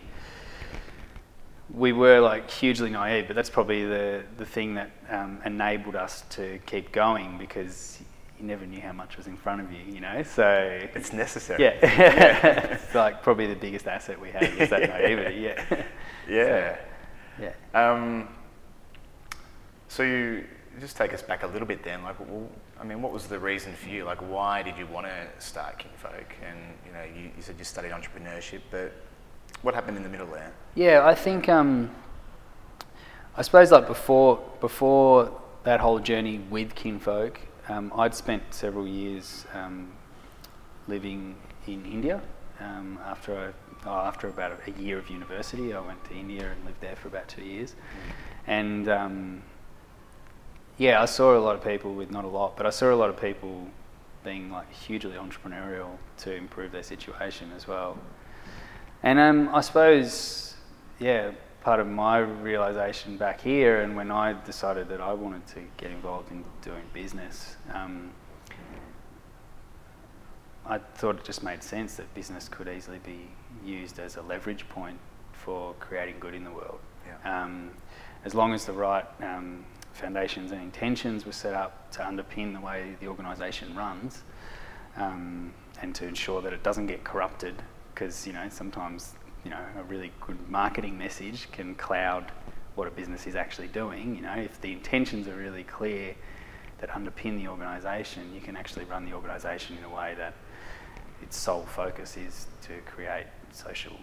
we 1.73 1.93
were 1.93 2.21
like 2.21 2.51
hugely 2.51 2.91
naive, 2.91 3.27
but 3.27 3.35
that's 3.37 3.49
probably 3.51 3.85
the, 3.87 4.23
the 4.37 4.45
thing 4.45 4.75
that 4.75 4.91
um, 5.11 5.41
enabled 5.45 5.97
us 5.97 6.23
to 6.31 6.59
keep 6.67 6.93
going 6.93 7.39
because 7.39 7.99
you 8.39 8.47
never 8.47 8.67
knew 8.67 8.81
how 8.81 8.93
much 8.93 9.17
was 9.17 9.27
in 9.27 9.37
front 9.37 9.61
of 9.63 9.73
you, 9.73 9.79
you 9.89 10.01
know. 10.01 10.23
So 10.23 10.79
It's 10.95 11.13
necessary. 11.13 11.63
yeah, 11.63 11.71
it's 12.83 12.95
like 12.95 13.23
probably 13.23 13.47
the 13.47 13.55
biggest 13.57 13.87
asset 13.87 14.21
we 14.21 14.31
had 14.31 14.43
is 14.59 14.69
that 14.71 14.81
naivety. 14.89 15.37
Yeah, 15.41 15.85
Yeah. 16.29 16.77
yeah. 17.41 17.53
Um, 17.75 18.29
so 19.89 20.03
you 20.03 20.45
just 20.81 20.97
take 20.97 21.15
us 21.15 21.23
back 21.23 21.43
a 21.43 21.47
little 21.47 21.67
bit 21.69 21.83
then. 21.83 22.03
Like, 22.03 22.17
I 22.83 22.85
mean, 22.85 23.01
what 23.01 23.13
was 23.13 23.29
the 23.29 23.39
reason 23.39 23.75
for 23.75 23.89
you? 23.89 24.03
Like, 24.03 24.19
why 24.19 24.61
did 24.65 24.77
you 24.77 24.89
want 24.89 25.07
to 25.07 25.27
start 25.39 25.79
Kinfolk? 25.79 26.35
And 26.45 26.59
you 26.85 26.93
know, 26.93 27.05
you, 27.05 27.31
you 27.37 27.41
said 27.43 27.55
you 27.57 27.65
studied 27.65 27.93
entrepreneurship, 27.93 28.61
but 28.73 28.93
what 29.63 29.73
happened 29.73 29.97
in 29.97 30.03
the 30.03 30.09
middle 30.09 30.27
there? 30.27 30.53
Yeah, 30.75 31.07
I 31.07 31.15
think 31.15 31.49
um, 31.49 31.93
I 33.37 33.43
suppose 33.43 33.71
like 33.71 33.87
before 33.87 34.43
before 34.61 35.31
that 35.63 35.79
whole 35.79 36.01
journey 36.01 36.41
with 36.51 36.75
Kinfolk, 36.75 37.39
um, 37.69 37.93
I'd 37.95 38.17
spent 38.17 38.43
several 38.51 38.89
years 38.89 39.47
um, 39.55 39.93
living 40.89 41.37
in 41.69 41.87
India. 41.87 42.21
Um, 42.59 42.99
after 43.07 43.39
I, 43.39 43.89
oh, 43.89 44.07
after 44.09 44.27
about 44.27 44.59
a 44.67 44.73
year 44.73 44.99
of 44.99 45.09
university, 45.09 45.73
I 45.73 45.79
went 45.79 46.05
to 46.07 46.15
India 46.15 46.51
and 46.51 46.65
lived 46.65 46.81
there 46.81 46.97
for 46.97 47.07
about 47.07 47.29
two 47.29 47.45
years, 47.45 47.77
and 48.49 48.89
um, 48.89 49.43
yeah, 50.79 51.01
I 51.01 51.05
saw 51.05 51.37
a 51.37 51.41
lot 51.41 51.55
of 51.55 51.65
people 51.65 51.95
with 51.95 52.11
not 52.11 52.25
a 52.25 52.29
lot, 52.29 52.57
but 52.57 52.67
I 52.67 52.71
saw 52.71 52.93
a 52.93 52.97
lot 52.97 53.11
of 53.11 53.21
people 53.21 53.69
being 54.25 54.51
like 54.51 54.73
hugely 54.73 55.17
entrepreneurial 55.17 55.97
to 56.19 56.35
improve 56.35 56.73
their 56.73 56.83
situation 56.83 57.51
as 57.57 57.67
well. 57.67 57.99
And 59.03 59.19
um, 59.19 59.51
I 59.53 59.61
suppose, 59.61 60.55
yeah, 60.99 61.33
part 61.63 61.81
of 61.81 61.87
my 61.87 62.19
realization 62.19 63.17
back 63.17 63.41
here, 63.41 63.83
and 63.83 63.97
when 63.97 64.11
I 64.11 64.35
decided 64.45 64.89
that 64.89 65.01
I 65.01 65.13
wanted 65.13 65.47
to 65.49 65.61
get 65.77 65.91
involved 65.91 66.31
in 66.31 66.45
doing 66.63 66.83
business, 66.93 67.57
um, 67.75 68.11
I 70.65 70.79
thought 70.79 71.17
it 71.17 71.25
just 71.25 71.43
made 71.43 71.63
sense 71.63 71.97
that 71.97 72.13
business 72.15 72.49
could 72.49 72.69
easily 72.69 73.01
be 73.05 73.29
used 73.65 73.99
as 73.99 74.17
a 74.17 74.23
leverage 74.23 74.69
point 74.69 74.99
for 75.33 75.75
creating 75.81 76.17
good 76.21 76.35
in 76.35 76.45
the 76.45 76.51
world. 76.51 76.79
Yeah. 77.07 77.43
Um, 77.43 77.71
as 78.25 78.35
long 78.35 78.55
as 78.55 78.65
the 78.65 78.73
right 78.73 79.05
um, 79.21 79.65
foundations 79.93 80.53
and 80.53 80.61
intentions 80.63 81.27
were 81.27 81.33
set 81.33 81.55
up 81.55 81.91
to 81.93 82.01
underpin 82.01 82.53
the 82.55 82.61
way 82.61 82.97
the 83.01 83.07
organisation 83.07 83.75
runs, 83.77 84.23
um, 84.97 85.53
and 85.81 85.95
to 85.95 86.07
ensure 86.07 86.43
that 86.43 86.53
it 86.53 86.63
doesn't 86.63 86.87
get 86.87 87.05
corrupted, 87.05 87.55
because 87.95 88.27
you 88.27 88.33
know 88.33 88.49
sometimes 88.49 89.15
you 89.45 89.51
know 89.51 89.65
a 89.79 89.83
really 89.85 90.13
good 90.21 90.39
marketing 90.49 90.97
message 90.97 91.51
can 91.53 91.75
cloud 91.75 92.31
what 92.75 92.89
a 92.89 92.91
business 92.91 93.27
is 93.27 93.35
actually 93.35 93.69
doing. 93.69 94.17
You 94.17 94.23
know, 94.23 94.35
if 94.35 94.61
the 94.61 94.73
intentions 94.73 95.29
are 95.29 95.37
really 95.37 95.65
clear 95.65 96.15
that 96.79 96.91
underpin 96.91 97.37
the 97.37 97.49
organisation, 97.49 98.35
you 98.35 98.41
can 98.41 98.57
actually 98.57 98.85
run 98.87 99.05
the 99.05 99.13
organisation 99.13 99.77
in 99.77 99.85
a 99.85 99.91
way 99.91 100.15
that 100.17 100.35
its 101.23 101.37
sole 101.37 101.63
focus 101.63 102.17
is 102.17 102.47
to 102.63 102.73
create 102.87 103.27
social 103.53 103.97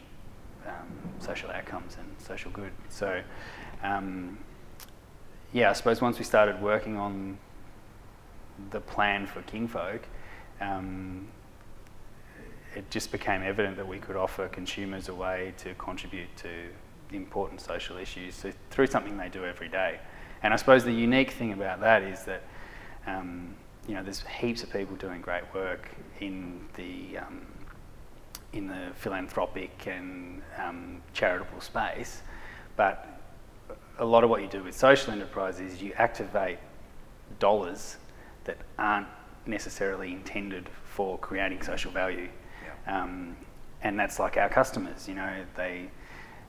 um, 0.68 0.88
social 1.20 1.50
outcomes 1.52 1.98
and 1.98 2.08
social 2.20 2.52
good. 2.52 2.72
So, 2.90 3.22
um, 3.84 4.38
yeah, 5.52 5.70
I 5.70 5.74
suppose 5.74 6.02
once 6.02 6.20
we 6.20 6.26
started 6.26 6.62
working 6.62 6.98
on 6.98 7.38
the 8.72 8.80
plan 8.80 9.26
for 9.26 9.42
Kinfolk, 9.44 10.02
um, 10.62 11.28
it 12.76 12.90
just 12.92 13.12
became 13.12 13.42
evident 13.42 13.78
that 13.78 13.88
we 13.88 13.98
could 13.98 14.16
offer 14.16 14.48
consumers 14.48 15.10
a 15.10 15.16
way 15.16 15.54
to 15.58 15.74
contribute 15.76 16.36
to 16.38 16.50
important 17.12 17.60
social 17.62 17.98
issues 17.98 18.46
through 18.70 18.88
something 18.88 19.18
they 19.18 19.30
do 19.30 19.44
every 19.44 19.68
day. 19.68 20.00
And 20.44 20.54
I 20.54 20.58
suppose 20.58 20.84
the 20.84 20.94
unique 20.94 21.32
thing 21.32 21.54
about 21.54 21.80
that 21.82 22.04
is 22.04 22.24
that 22.26 22.44
um, 23.08 23.56
you 23.88 23.96
know 23.96 24.04
there's 24.04 24.22
heaps 24.22 24.62
of 24.62 24.72
people 24.72 24.96
doing 24.98 25.22
great 25.22 25.44
work 25.54 25.90
in 26.20 26.62
the 26.76 27.18
um, 27.18 27.46
in 28.54 28.68
the 28.68 28.92
philanthropic 28.96 29.88
and 29.88 30.42
um, 30.58 31.02
charitable 31.14 31.62
space, 31.62 32.22
but 32.76 33.19
a 34.00 34.06
lot 34.06 34.24
of 34.24 34.30
what 34.30 34.42
you 34.42 34.48
do 34.48 34.64
with 34.64 34.76
social 34.76 35.12
enterprise 35.12 35.60
is 35.60 35.82
you 35.82 35.94
activate 35.98 36.58
dollars 37.38 37.98
that 38.46 38.58
aren't 38.78 39.08
necessarily 39.46 40.12
intended 40.12 40.70
for 40.86 41.18
creating 41.20 41.62
social 41.62 41.92
value. 41.92 42.30
Um, 42.88 43.36
and 43.82 44.00
that's 44.00 44.20
like 44.20 44.38
our 44.38 44.50
customers, 44.50 45.08
you 45.08 45.16
know, 45.16 45.44
they, 45.56 45.90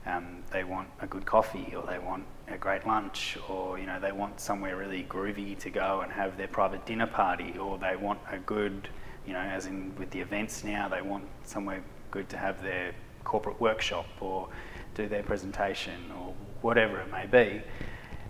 um, 0.06 0.42
they 0.52 0.64
want 0.64 0.88
a 1.00 1.06
good 1.06 1.26
coffee 1.26 1.74
or 1.76 1.84
they 1.86 1.98
want 1.98 2.24
a 2.48 2.56
great 2.56 2.86
lunch 2.86 3.36
or, 3.48 3.78
you 3.78 3.86
know, 3.86 4.00
they 4.00 4.12
want 4.12 4.40
somewhere 4.40 4.76
really 4.76 5.04
groovy 5.08 5.58
to 5.58 5.70
go 5.70 6.00
and 6.00 6.12
have 6.12 6.36
their 6.36 6.48
private 6.48 6.86
dinner 6.86 7.06
party 7.06 7.56
or 7.58 7.78
they 7.78 7.96
want 7.96 8.18
a 8.30 8.38
good, 8.38 8.88
you 9.26 9.32
know, 9.32 9.40
as 9.40 9.66
in 9.66 9.94
with 9.96 10.10
the 10.10 10.20
events 10.20 10.64
now, 10.64 10.88
they 10.88 11.02
want 11.02 11.24
somewhere 11.44 11.82
good 12.10 12.28
to 12.28 12.36
have 12.36 12.62
their 12.62 12.92
corporate 13.24 13.60
workshop 13.60 14.06
or 14.20 14.48
do 14.94 15.08
their 15.08 15.22
presentation 15.22 16.10
or 16.18 16.34
whatever 16.62 17.00
it 17.00 17.10
may 17.10 17.26
be. 17.26 17.62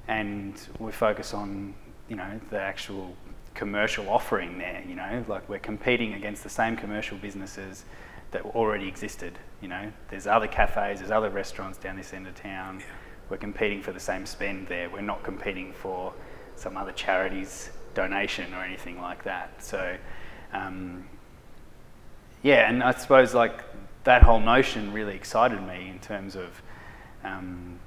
And 0.08 0.60
we 0.78 0.92
focus 0.92 1.34
on, 1.34 1.74
you 2.08 2.16
know, 2.16 2.40
the 2.50 2.60
actual 2.60 3.14
commercial 3.54 4.08
offering 4.08 4.58
there, 4.58 4.82
you 4.88 4.94
know, 4.94 5.24
like 5.28 5.48
we're 5.48 5.58
competing 5.58 6.14
against 6.14 6.42
the 6.42 6.50
same 6.50 6.76
commercial 6.76 7.18
businesses 7.18 7.84
that 8.30 8.44
already 8.44 8.86
existed, 8.86 9.38
you 9.60 9.68
know. 9.68 9.92
There's 10.08 10.26
other 10.26 10.46
cafes, 10.46 11.00
there's 11.00 11.10
other 11.10 11.30
restaurants 11.30 11.78
down 11.78 11.96
this 11.96 12.12
end 12.12 12.26
of 12.26 12.34
town. 12.34 12.82
We're 13.28 13.36
competing 13.36 13.82
for 13.82 13.92
the 13.92 14.00
same 14.00 14.26
spend 14.26 14.68
there. 14.68 14.88
We're 14.90 15.00
not 15.00 15.22
competing 15.22 15.72
for 15.72 16.12
some 16.56 16.76
other 16.76 16.92
charity's 16.92 17.70
donation 17.94 18.52
or 18.54 18.62
anything 18.62 19.00
like 19.00 19.24
that. 19.24 19.62
So, 19.62 19.96
um, 20.52 21.08
yeah, 22.42 22.68
and 22.68 22.82
I 22.82 22.92
suppose 22.92 23.34
like 23.34 23.62
that 24.04 24.23
whole 24.23 24.40
notion 24.40 24.92
really 24.92 25.14
excited 25.14 25.61
me 25.66 25.88
in 25.90 25.99
terms 25.99 26.37
of 26.37 26.62
um, 27.25 27.78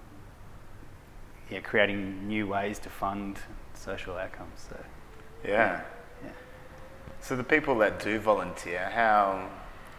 yeah, 1.49 1.59
creating 1.59 2.27
new 2.27 2.47
ways 2.47 2.79
to 2.79 2.89
fund 2.89 3.37
social 3.73 4.15
outcomes. 4.17 4.67
So, 4.69 4.77
Yeah. 5.43 5.81
yeah. 6.23 6.29
So 7.19 7.35
the 7.35 7.43
people 7.43 7.77
that 7.79 7.99
do 7.99 8.19
volunteer, 8.19 8.89
how, 8.93 9.49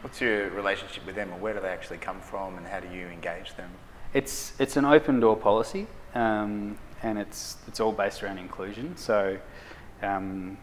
what's 0.02 0.20
your 0.20 0.50
relationship 0.50 1.06
with 1.06 1.14
them, 1.14 1.32
or 1.32 1.38
where 1.38 1.54
do 1.54 1.60
they 1.60 1.68
actually 1.68 1.98
come 1.98 2.20
from, 2.20 2.58
and 2.58 2.66
how 2.66 2.80
do 2.80 2.88
you 2.94 3.06
engage 3.06 3.54
them? 3.56 3.70
It's 4.12 4.52
it's 4.60 4.76
an 4.76 4.84
open 4.84 5.18
door 5.20 5.36
policy, 5.36 5.86
um, 6.14 6.78
and 7.02 7.18
it's 7.18 7.56
it's 7.66 7.80
all 7.80 7.92
based 7.92 8.22
around 8.22 8.38
inclusion. 8.38 8.96
So, 8.96 9.38
um, 10.02 10.56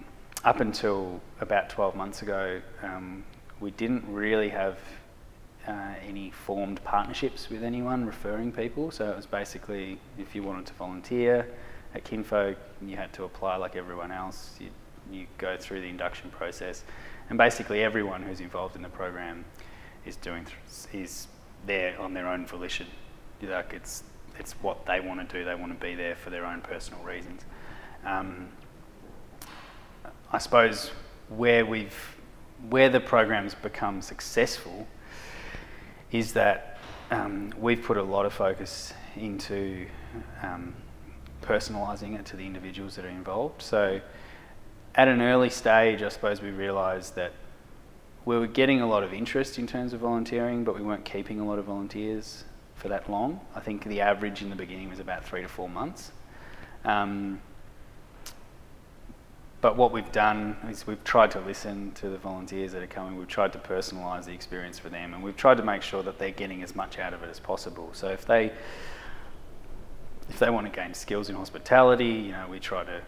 up 0.46 0.62
until 0.62 1.20
about 1.42 1.70
12 1.70 1.96
months 1.96 2.22
ago, 2.22 2.62
um, 2.82 3.26
we 3.60 3.72
didn't 3.72 4.06
really 4.08 4.50
have 4.50 4.78
uh, 5.68 5.94
any 6.08 6.32
formed 6.32 6.84
partnerships 6.84 7.50
with 7.50 7.64
anyone 7.64 8.06
referring 8.06 8.52
people. 8.52 8.92
So 8.92 9.10
it 9.10 9.16
was 9.16 9.26
basically 9.26 10.00
if 10.18 10.36
you 10.36 10.44
wanted 10.44 10.66
to 10.68 10.74
volunteer 10.74 11.48
at 11.94 12.04
Kinfolk, 12.04 12.58
you 12.82 12.96
had 12.96 13.14
to 13.14 13.26
apply 13.26 13.58
like 13.58 13.76
everyone 13.76 14.12
else. 14.12 14.56
You 14.60 14.70
you 15.12 15.28
go 15.38 15.58
through 15.58 15.82
the 15.82 15.90
induction 15.90 16.30
process, 16.30 16.84
and 17.30 17.38
basically 17.38 17.84
everyone 17.84 18.22
who's 18.22 18.40
involved 18.40 18.76
in 18.76 18.82
the 18.82 18.90
program 18.90 19.44
is 20.06 20.16
doing 20.16 20.46
th- 20.46 21.04
is 21.04 21.28
there 21.66 22.00
on 22.00 22.14
their 22.14 22.28
own 22.28 22.46
volition. 22.46 22.88
Like 23.42 23.74
it's 23.74 24.04
it's 24.40 24.54
what 24.62 24.86
they 24.86 25.00
want 25.00 25.28
to 25.28 25.38
do. 25.38 25.44
They 25.44 25.56
want 25.56 25.78
to 25.78 25.86
be 25.86 25.96
there 25.96 26.16
for 26.16 26.30
their 26.30 26.46
own 26.46 26.62
personal 26.62 27.04
reasons. 27.04 27.42
Um, 28.06 28.50
I 30.32 30.38
suppose 30.38 30.92
where 31.30 31.66
we've 31.66 32.16
where 32.70 32.90
the 32.90 33.00
programs 33.00 33.56
become 33.56 34.02
successful 34.02 34.88
is 36.12 36.34
that 36.34 36.78
um, 37.10 37.54
we've 37.60 37.82
put 37.84 37.98
a 37.98 38.04
lot 38.04 38.26
of 38.26 38.34
focus 38.34 38.94
into 39.16 39.86
um, 40.42 40.74
personalising 41.42 42.20
it 42.20 42.26
to 42.26 42.38
the 42.38 42.46
individuals 42.46 42.96
that 42.96 43.06
are 43.06 43.10
involved. 43.10 43.62
So 43.62 44.02
at 44.96 45.08
an 45.08 45.22
early 45.22 45.50
stage, 45.50 46.02
I 46.02 46.10
suppose 46.10 46.42
we 46.42 46.52
realised 46.52 47.16
that 47.16 47.34
we 48.26 48.38
were 48.38 48.48
getting 48.48 48.82
a 48.82 48.88
lot 48.88 49.04
of 49.04 49.14
interest 49.14 49.58
in 49.58 49.68
terms 49.68 49.94
of 49.94 50.02
volunteering, 50.02 50.64
but 50.64 50.76
we 50.76 50.82
weren't 50.82 51.06
keeping 51.06 51.40
a 51.40 51.46
lot 51.46 51.60
of 51.60 51.66
volunteers 51.66 52.44
for 52.76 52.88
that 52.90 53.10
long. 53.10 53.40
I 53.56 53.60
think 53.60 53.84
the 53.86 54.02
average 54.02 54.42
in 54.42 54.50
the 54.50 54.56
beginning 54.56 54.90
was 54.90 55.00
about 55.00 55.26
three 55.26 55.42
to 55.42 55.48
four 55.48 55.70
months. 55.70 56.12
Um, 56.86 57.42
but 59.62 59.78
what 59.78 59.92
we've 59.92 60.12
done 60.12 60.58
is 60.70 60.88
we've 60.88 61.04
tried 61.04 61.32
to 61.32 61.40
listen 61.40 61.92
to 61.94 62.10
the 62.10 62.18
volunteers 62.18 62.72
that 62.72 62.82
are 62.82 62.88
coming. 62.88 63.16
We've 63.16 63.28
tried 63.28 63.54
to 63.54 63.60
personalise 63.60 64.26
the 64.26 64.34
experience 64.34 64.80
for 64.80 64.90
them, 64.90 65.14
and 65.14 65.24
we've 65.24 65.38
tried 65.38 65.58
to 65.58 65.64
make 65.64 65.84
sure 65.84 66.02
that 66.02 66.18
they're 66.18 66.32
getting 66.32 66.64
as 66.64 66.76
much 66.76 66.98
out 66.98 67.14
of 67.14 67.22
it 67.22 67.30
as 67.30 67.40
possible. 67.40 67.92
So 67.94 68.08
if 68.10 68.26
they 68.26 68.52
if 70.30 70.40
they 70.40 70.50
want 70.50 70.66
to 70.66 70.72
gain 70.72 70.94
skills 70.94 71.30
in 71.30 71.36
hospitality, 71.36 72.06
you 72.06 72.32
know, 72.32 72.48
we 72.50 72.60
try 72.60 72.84
to 72.86 73.02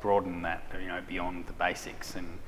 broaden 0.00 0.42
that, 0.42 0.64
you 0.80 0.88
know, 0.88 1.00
beyond 1.06 1.46
the 1.46 1.52
basics. 1.52 2.16
And 2.16 2.38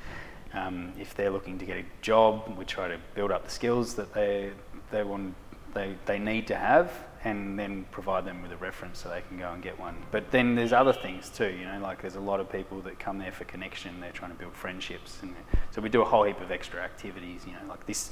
um, 0.53 0.93
if 0.99 1.15
they're 1.15 1.31
looking 1.31 1.59
to 1.59 1.65
get 1.65 1.79
a 1.79 1.85
job, 2.03 2.55
we 2.59 2.65
try 2.65 2.89
to 2.89 2.99
build 3.15 3.31
up 3.31 3.45
the 3.45 3.51
skills 3.51 3.95
that 3.95 4.13
they 4.13 4.51
they 4.91 5.03
want 5.03 5.35
they, 5.75 5.95
they 6.07 6.19
need 6.19 6.47
to 6.49 6.57
have 6.57 6.93
and 7.25 7.59
then 7.59 7.85
provide 7.91 8.25
them 8.25 8.43
with 8.43 8.53
a 8.53 8.57
reference 8.57 9.01
so 9.01 9.09
they 9.09 9.23
can 9.29 9.39
go 9.39 9.53
and 9.53 9.63
get 9.63 9.79
one. 9.79 9.97
But 10.11 10.31
then 10.31 10.55
there's 10.55 10.73
other 10.73 10.93
things 10.93 11.29
too, 11.29 11.51
you 11.51 11.65
know, 11.65 11.79
like 11.81 12.01
there's 12.01 12.15
a 12.15 12.21
lot 12.21 12.39
of 12.39 12.51
people 12.51 12.81
that 12.83 12.99
come 12.99 13.19
there 13.19 13.33
for 13.33 13.45
connection, 13.45 14.01
they're 14.01 14.13
trying 14.13 14.31
to 14.31 14.37
build 14.37 14.55
friendships. 14.55 15.19
And 15.23 15.35
so 15.71 15.83
we 15.83 15.89
do 15.89 16.01
a 16.01 16.05
whole 16.05 16.25
heap 16.25 16.41
of 16.41 16.53
extra 16.53 16.81
activities, 16.81 17.43
you 17.47 17.53
know, 17.53 17.69
like 17.69 17.87
this 17.87 18.11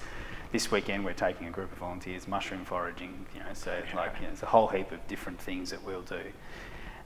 this 0.53 0.71
weekend 0.71 1.05
we're 1.05 1.13
taking 1.13 1.49
a 1.49 1.51
group 1.51 1.71
of 1.73 1.79
volunteers 1.79 2.27
mushroom 2.29 2.65
foraging, 2.65 3.27
you 3.35 3.41
know, 3.41 3.53
so 3.53 3.73
it's 3.73 3.95
like 3.95 4.15
you 4.17 4.23
know, 4.23 4.29
there's 4.29 4.43
a 4.43 4.47
whole 4.47 4.69
heap 4.69 4.91
of 4.93 5.07
different 5.07 5.41
things 5.41 5.71
that 5.71 5.83
we'll 5.85 6.03
do. 6.03 6.21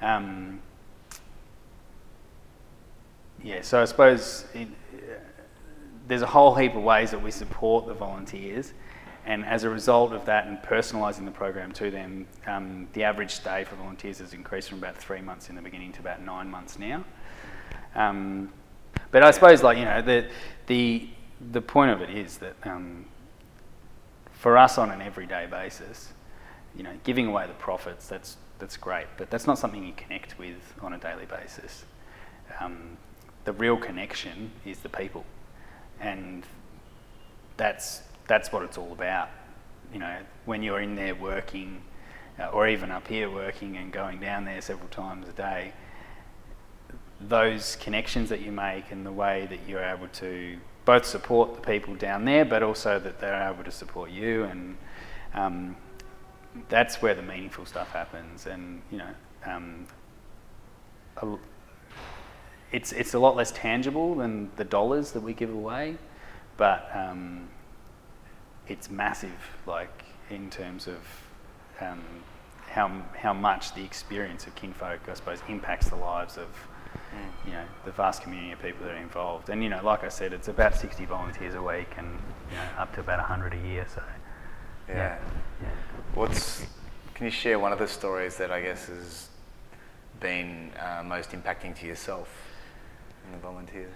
Um, 0.00 0.60
yeah, 3.42 3.62
so 3.62 3.80
I 3.80 3.84
suppose 3.86 4.44
uh, 4.54 4.64
there's 6.06 6.22
a 6.22 6.26
whole 6.26 6.54
heap 6.54 6.74
of 6.74 6.82
ways 6.82 7.10
that 7.10 7.22
we 7.22 7.30
support 7.30 7.86
the 7.86 7.94
volunteers 7.94 8.72
and 9.30 9.44
as 9.44 9.62
a 9.62 9.70
result 9.70 10.12
of 10.12 10.24
that 10.24 10.48
and 10.48 10.58
personalising 10.58 11.24
the 11.24 11.30
program 11.30 11.70
to 11.70 11.88
them, 11.88 12.26
um, 12.48 12.88
the 12.94 13.04
average 13.04 13.30
stay 13.30 13.62
for 13.62 13.76
volunteers 13.76 14.18
has 14.18 14.34
increased 14.34 14.68
from 14.68 14.78
about 14.78 14.96
three 14.96 15.20
months 15.20 15.48
in 15.48 15.54
the 15.54 15.62
beginning 15.62 15.92
to 15.92 16.00
about 16.00 16.20
nine 16.20 16.50
months 16.50 16.80
now. 16.80 17.04
Um, 17.94 18.52
but 19.12 19.22
I 19.22 19.30
suppose, 19.30 19.62
like 19.62 19.78
you 19.78 19.84
know, 19.84 20.02
the 20.02 20.28
the 20.66 21.08
the 21.52 21.60
point 21.60 21.92
of 21.92 22.02
it 22.02 22.10
is 22.10 22.38
that 22.38 22.56
um, 22.64 23.04
for 24.32 24.58
us 24.58 24.78
on 24.78 24.90
an 24.90 25.00
everyday 25.00 25.46
basis, 25.46 26.12
you 26.76 26.82
know, 26.82 26.94
giving 27.04 27.28
away 27.28 27.46
the 27.46 27.54
profits 27.54 28.08
that's 28.08 28.36
that's 28.58 28.76
great, 28.76 29.06
but 29.16 29.30
that's 29.30 29.46
not 29.46 29.60
something 29.60 29.84
you 29.84 29.92
connect 29.92 30.40
with 30.40 30.56
on 30.82 30.92
a 30.92 30.98
daily 30.98 31.26
basis. 31.26 31.84
Um, 32.58 32.96
the 33.44 33.52
real 33.52 33.76
connection 33.76 34.50
is 34.64 34.80
the 34.80 34.88
people, 34.88 35.24
and 36.00 36.44
that's 37.56 38.02
that's 38.30 38.52
what 38.52 38.62
it's 38.62 38.78
all 38.78 38.92
about. 38.92 39.28
You 39.92 39.98
know, 39.98 40.16
when 40.44 40.62
you're 40.62 40.80
in 40.80 40.94
there 40.94 41.16
working, 41.16 41.82
uh, 42.38 42.46
or 42.46 42.68
even 42.68 42.92
up 42.92 43.08
here 43.08 43.28
working 43.28 43.76
and 43.76 43.92
going 43.92 44.20
down 44.20 44.44
there 44.44 44.60
several 44.60 44.88
times 44.88 45.28
a 45.28 45.32
day, 45.32 45.72
those 47.20 47.76
connections 47.80 48.28
that 48.28 48.40
you 48.40 48.52
make 48.52 48.92
and 48.92 49.04
the 49.04 49.10
way 49.10 49.48
that 49.50 49.58
you're 49.66 49.82
able 49.82 50.06
to 50.06 50.56
both 50.84 51.04
support 51.04 51.56
the 51.56 51.60
people 51.60 51.96
down 51.96 52.24
there, 52.24 52.44
but 52.44 52.62
also 52.62 53.00
that 53.00 53.18
they're 53.18 53.50
able 53.52 53.64
to 53.64 53.72
support 53.72 54.10
you, 54.10 54.44
and 54.44 54.76
um, 55.34 55.76
that's 56.68 57.02
where 57.02 57.16
the 57.16 57.22
meaningful 57.22 57.66
stuff 57.66 57.90
happens. 57.90 58.46
And 58.46 58.80
you 58.92 58.98
know, 58.98 59.10
um, 59.44 59.88
a, 61.16 61.34
it's 62.70 62.92
it's 62.92 63.14
a 63.14 63.18
lot 63.18 63.34
less 63.34 63.50
tangible 63.50 64.14
than 64.14 64.52
the 64.54 64.64
dollars 64.64 65.10
that 65.10 65.20
we 65.20 65.34
give 65.34 65.52
away, 65.52 65.96
but 66.56 66.88
um, 66.94 67.48
it's 68.70 68.88
massive, 68.88 69.50
like 69.66 70.04
in 70.30 70.48
terms 70.48 70.86
of 70.86 70.98
um, 71.80 72.02
how 72.68 72.88
how 73.18 73.34
much 73.34 73.74
the 73.74 73.84
experience 73.84 74.46
of 74.46 74.54
kinfolk, 74.54 75.00
I 75.08 75.14
suppose, 75.14 75.40
impacts 75.48 75.90
the 75.90 75.96
lives 75.96 76.38
of 76.38 76.46
mm. 76.46 77.46
you 77.46 77.52
know 77.52 77.64
the 77.84 77.90
vast 77.90 78.22
community 78.22 78.52
of 78.52 78.62
people 78.62 78.86
that 78.86 78.94
are 78.94 79.02
involved. 79.02 79.50
And 79.50 79.62
you 79.62 79.68
know, 79.68 79.82
like 79.82 80.04
I 80.04 80.08
said, 80.08 80.32
it's 80.32 80.48
about 80.48 80.76
60 80.76 81.04
volunteers 81.06 81.54
a 81.54 81.62
week, 81.62 81.88
and 81.98 82.08
you 82.50 82.56
know, 82.56 82.82
up 82.82 82.94
to 82.94 83.00
about 83.00 83.18
100 83.18 83.54
a 83.54 83.68
year. 83.68 83.86
So 83.92 84.02
yeah. 84.88 84.94
yeah. 84.94 85.18
yeah. 85.62 85.68
What's 86.14 86.64
can 87.14 87.26
you 87.26 87.32
share 87.32 87.58
one 87.58 87.72
of 87.72 87.78
the 87.78 87.88
stories 87.88 88.36
that 88.36 88.50
I 88.50 88.62
guess 88.62 88.86
has 88.86 89.28
been 90.20 90.70
uh, 90.78 91.02
most 91.04 91.32
impacting 91.32 91.78
to 91.80 91.86
yourself 91.86 92.28
and 93.24 93.34
the 93.34 93.38
volunteers? 93.38 93.92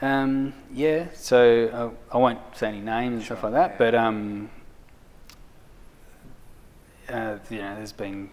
Um, 0.00 0.54
yeah, 0.72 1.06
so 1.14 1.94
uh, 2.10 2.14
I 2.14 2.18
won't 2.18 2.38
say 2.54 2.68
any 2.68 2.80
names 2.80 3.14
and 3.14 3.22
sure, 3.24 3.36
stuff 3.36 3.44
like 3.44 3.52
that, 3.54 3.70
yeah. 3.72 3.76
but 3.78 3.94
um, 3.96 4.50
uh, 7.08 7.38
you 7.50 7.58
know, 7.58 7.74
there's 7.74 7.92
been 7.92 8.30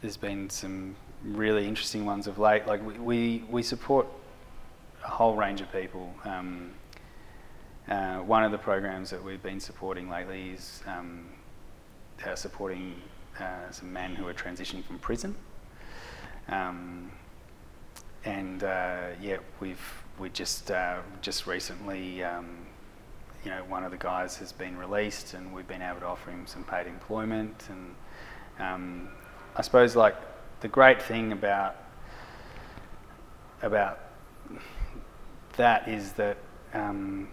there's 0.00 0.16
been 0.16 0.48
some 0.48 0.96
really 1.22 1.66
interesting 1.66 2.06
ones 2.06 2.26
of 2.26 2.38
late. 2.38 2.66
Like 2.66 2.84
we 2.86 2.94
we, 2.98 3.44
we 3.50 3.62
support 3.62 4.06
a 5.04 5.10
whole 5.10 5.34
range 5.34 5.60
of 5.60 5.70
people. 5.72 6.12
Um, 6.24 6.72
uh, 7.88 8.16
one 8.16 8.42
of 8.42 8.50
the 8.50 8.58
programs 8.58 9.10
that 9.10 9.22
we've 9.22 9.42
been 9.42 9.60
supporting 9.60 10.08
lately 10.08 10.50
is 10.50 10.82
um, 10.86 11.26
uh, 12.26 12.34
supporting 12.34 12.94
uh, 13.38 13.70
some 13.70 13.92
men 13.92 14.14
who 14.14 14.26
are 14.26 14.34
transitioning 14.34 14.82
from 14.84 14.98
prison. 14.98 15.36
Um, 16.48 17.12
and 18.26 18.64
uh, 18.64 18.98
yeah, 19.22 19.38
we've 19.60 20.02
we 20.18 20.28
just 20.30 20.70
uh, 20.70 20.98
just 21.22 21.46
recently, 21.46 22.22
um, 22.24 22.58
you 23.44 23.50
know, 23.50 23.62
one 23.68 23.84
of 23.84 23.92
the 23.92 23.96
guys 23.96 24.36
has 24.38 24.52
been 24.52 24.76
released, 24.76 25.34
and 25.34 25.54
we've 25.54 25.68
been 25.68 25.82
able 25.82 26.00
to 26.00 26.06
offer 26.06 26.30
him 26.30 26.46
some 26.46 26.64
paid 26.64 26.86
employment. 26.86 27.68
And 27.70 27.94
um, 28.58 29.08
I 29.54 29.62
suppose 29.62 29.94
like 29.94 30.16
the 30.60 30.68
great 30.68 31.00
thing 31.00 31.32
about 31.32 31.76
about 33.62 34.00
that 35.56 35.88
is 35.88 36.12
that 36.12 36.36
um, 36.74 37.28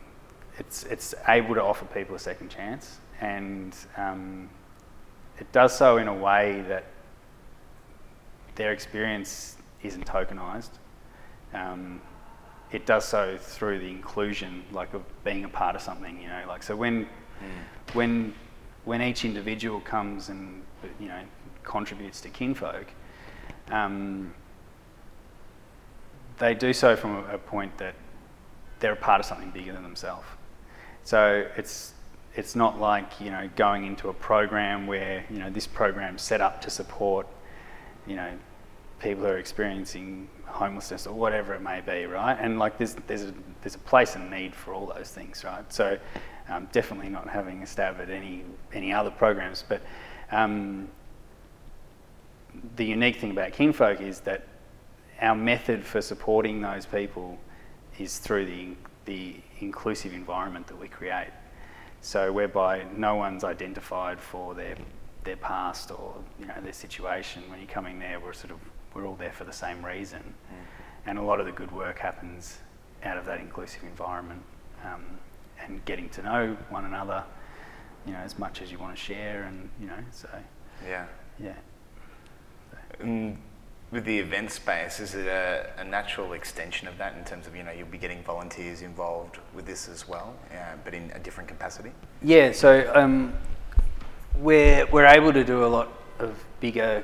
it's 0.60 0.84
it's 0.84 1.16
able 1.28 1.56
to 1.56 1.64
offer 1.64 1.86
people 1.86 2.16
a 2.16 2.20
second 2.20 2.50
chance, 2.50 3.00
and 3.20 3.76
um, 3.98 4.48
it 5.40 5.52
does 5.52 5.76
so 5.76 5.98
in 5.98 6.08
a 6.08 6.14
way 6.14 6.64
that 6.68 6.86
their 8.56 8.72
experience 8.72 9.58
isn't 9.82 10.06
tokenized. 10.06 10.70
Um, 11.54 12.02
it 12.72 12.86
does 12.86 13.06
so 13.06 13.38
through 13.40 13.80
the 13.80 13.88
inclusion, 13.90 14.64
like 14.72 14.94
of 14.94 15.04
being 15.24 15.44
a 15.44 15.50
part 15.50 15.76
of 15.76 15.82
something. 15.82 16.20
You 16.20 16.28
know, 16.28 16.44
like 16.48 16.64
so 16.64 16.76
when 16.76 17.06
mm. 17.06 17.94
when 17.94 18.34
when 18.86 19.02
each 19.02 19.24
individual 19.26 19.80
comes 19.82 20.30
and 20.30 20.64
you 21.00 21.08
know 21.08 21.22
contributes 21.64 22.20
to 22.22 22.30
kinfolk, 22.30 22.88
um, 23.70 24.34
they 26.40 26.54
do 26.54 26.74
so 26.74 26.96
from 26.96 27.16
a, 27.16 27.36
a, 27.36 27.38
point 27.38 27.78
that 27.78 27.96
they're 28.80 28.94
a 28.94 28.98
part 28.98 29.20
of 29.20 29.26
something 29.26 29.52
bigger 29.52 29.72
than 29.72 29.84
themselves. 29.84 30.26
So 31.04 31.48
it's 31.56 31.94
it's 32.36 32.56
not 32.56 32.80
like 32.80 33.22
you 33.22 33.30
know 33.30 33.50
going 33.56 33.86
into 33.86 34.10
a 34.10 34.14
program 34.14 34.88
where 34.88 35.24
you 35.30 35.38
know 35.38 35.50
this 35.50 35.68
program's 35.68 36.22
set 36.22 36.42
up 36.42 36.62
to 36.62 36.70
support 36.70 37.28
you 38.08 38.16
know 38.16 38.32
people 39.00 39.24
who 39.24 39.30
are 39.30 39.38
experiencing 39.38 40.28
homelessness 40.54 41.08
or 41.08 41.14
whatever 41.14 41.54
it 41.54 41.62
may 41.62 41.82
be, 41.82 42.06
right? 42.06 42.38
And 42.40 42.60
like 42.60 42.78
there's 42.78 42.96
there's 43.08 43.24
a 43.24 43.34
there's 43.62 43.76
a 43.76 43.80
place 43.80 44.16
and 44.16 44.30
need 44.30 44.56
for 44.56 44.74
all 44.74 44.86
those 44.96 45.10
things, 45.12 45.44
right? 45.44 45.72
So 45.74 45.98
um, 46.50 46.68
definitely 46.72 47.10
not 47.10 47.28
having 47.28 47.64
a 47.64 47.68
stab 47.68 48.00
at 48.00 48.10
any 48.10 48.44
any 48.74 48.94
other 48.94 49.12
programs, 49.12 49.64
but 49.68 49.82
um, 50.32 50.88
the 52.76 52.86
unique 52.86 53.18
thing 53.18 53.32
about 53.32 53.52
Kinfolk 53.54 54.00
is 54.00 54.20
that 54.22 54.48
our 55.22 55.36
method 55.36 55.84
for 55.84 56.02
supporting 56.02 56.62
those 56.62 56.86
people 56.86 57.38
is 57.98 58.20
through 58.20 58.46
the 58.46 58.76
the 59.06 59.36
inclusive 59.60 60.14
environment 60.14 60.68
that 60.68 60.80
we 60.80 60.88
create. 60.88 61.32
So 62.02 62.32
whereby 62.32 62.86
no 62.96 63.16
one's 63.16 63.44
identified 63.44 64.20
for 64.20 64.54
their 64.54 64.76
their 65.24 65.38
past 65.38 65.92
or 65.92 66.16
you 66.40 66.46
know 66.46 66.60
their 66.62 66.74
situation. 66.74 67.44
When 67.50 67.60
you're 67.60 67.68
coming 67.68 68.00
there, 68.00 68.20
we're 68.20 68.34
sort 68.34 68.52
of 68.52 68.60
we're 68.94 69.06
all 69.06 69.16
there 69.16 69.32
for 69.32 69.44
the 69.44 69.54
same 69.54 69.86
reason. 69.86 70.22
Mm. 70.22 70.56
And 71.06 71.20
a 71.20 71.22
lot 71.22 71.40
of 71.40 71.46
the 71.46 71.52
good 71.52 71.72
work 71.72 72.00
happens 72.00 72.60
out 73.04 73.18
of 73.18 73.26
that 73.26 73.40
inclusive 73.40 73.84
environment 73.84 74.42
um, 74.86 75.04
and 75.62 75.84
getting 75.86 76.10
to 76.10 76.22
know 76.22 76.58
one 76.70 76.86
another, 76.86 77.24
you 78.06 78.14
know, 78.14 78.20
as 78.20 78.40
much 78.40 78.62
as 78.62 78.72
you 78.72 78.80
want 78.80 78.96
to 78.96 79.02
share 79.02 79.44
and, 79.44 79.70
you 79.80 79.88
know, 79.88 80.00
so. 80.12 80.30
Yeah. 80.88 81.06
Yeah. 81.42 81.54
And 83.00 83.38
with 83.92 84.06
the 84.06 84.18
event 84.18 84.52
space, 84.52 85.00
is 85.00 85.14
it 85.14 85.28
a, 85.28 85.70
a, 85.78 85.84
natural 85.84 86.34
extension 86.34 86.88
of 86.88 86.98
that 86.98 87.16
in 87.16 87.24
terms 87.24 87.46
of, 87.46 87.56
you 87.56 87.64
know, 87.64 87.72
you'll 87.72 87.88
be 87.88 87.98
getting 87.98 88.24
volunteers 88.24 88.82
involved 88.82 89.38
with 89.54 89.66
this 89.66 89.88
as 89.88 90.08
well, 90.08 90.36
uh, 90.52 90.76
but 90.84 90.94
in 90.94 91.12
a 91.14 91.20
different 91.20 91.48
capacity? 91.48 91.92
Yeah, 92.22 92.52
so 92.52 92.92
um, 92.96 93.34
we're, 94.40 94.86
we're 94.88 95.06
able 95.06 95.32
to 95.32 95.44
do 95.44 95.64
a 95.64 95.68
lot 95.68 95.90
of 96.20 96.44
bigger, 96.60 97.04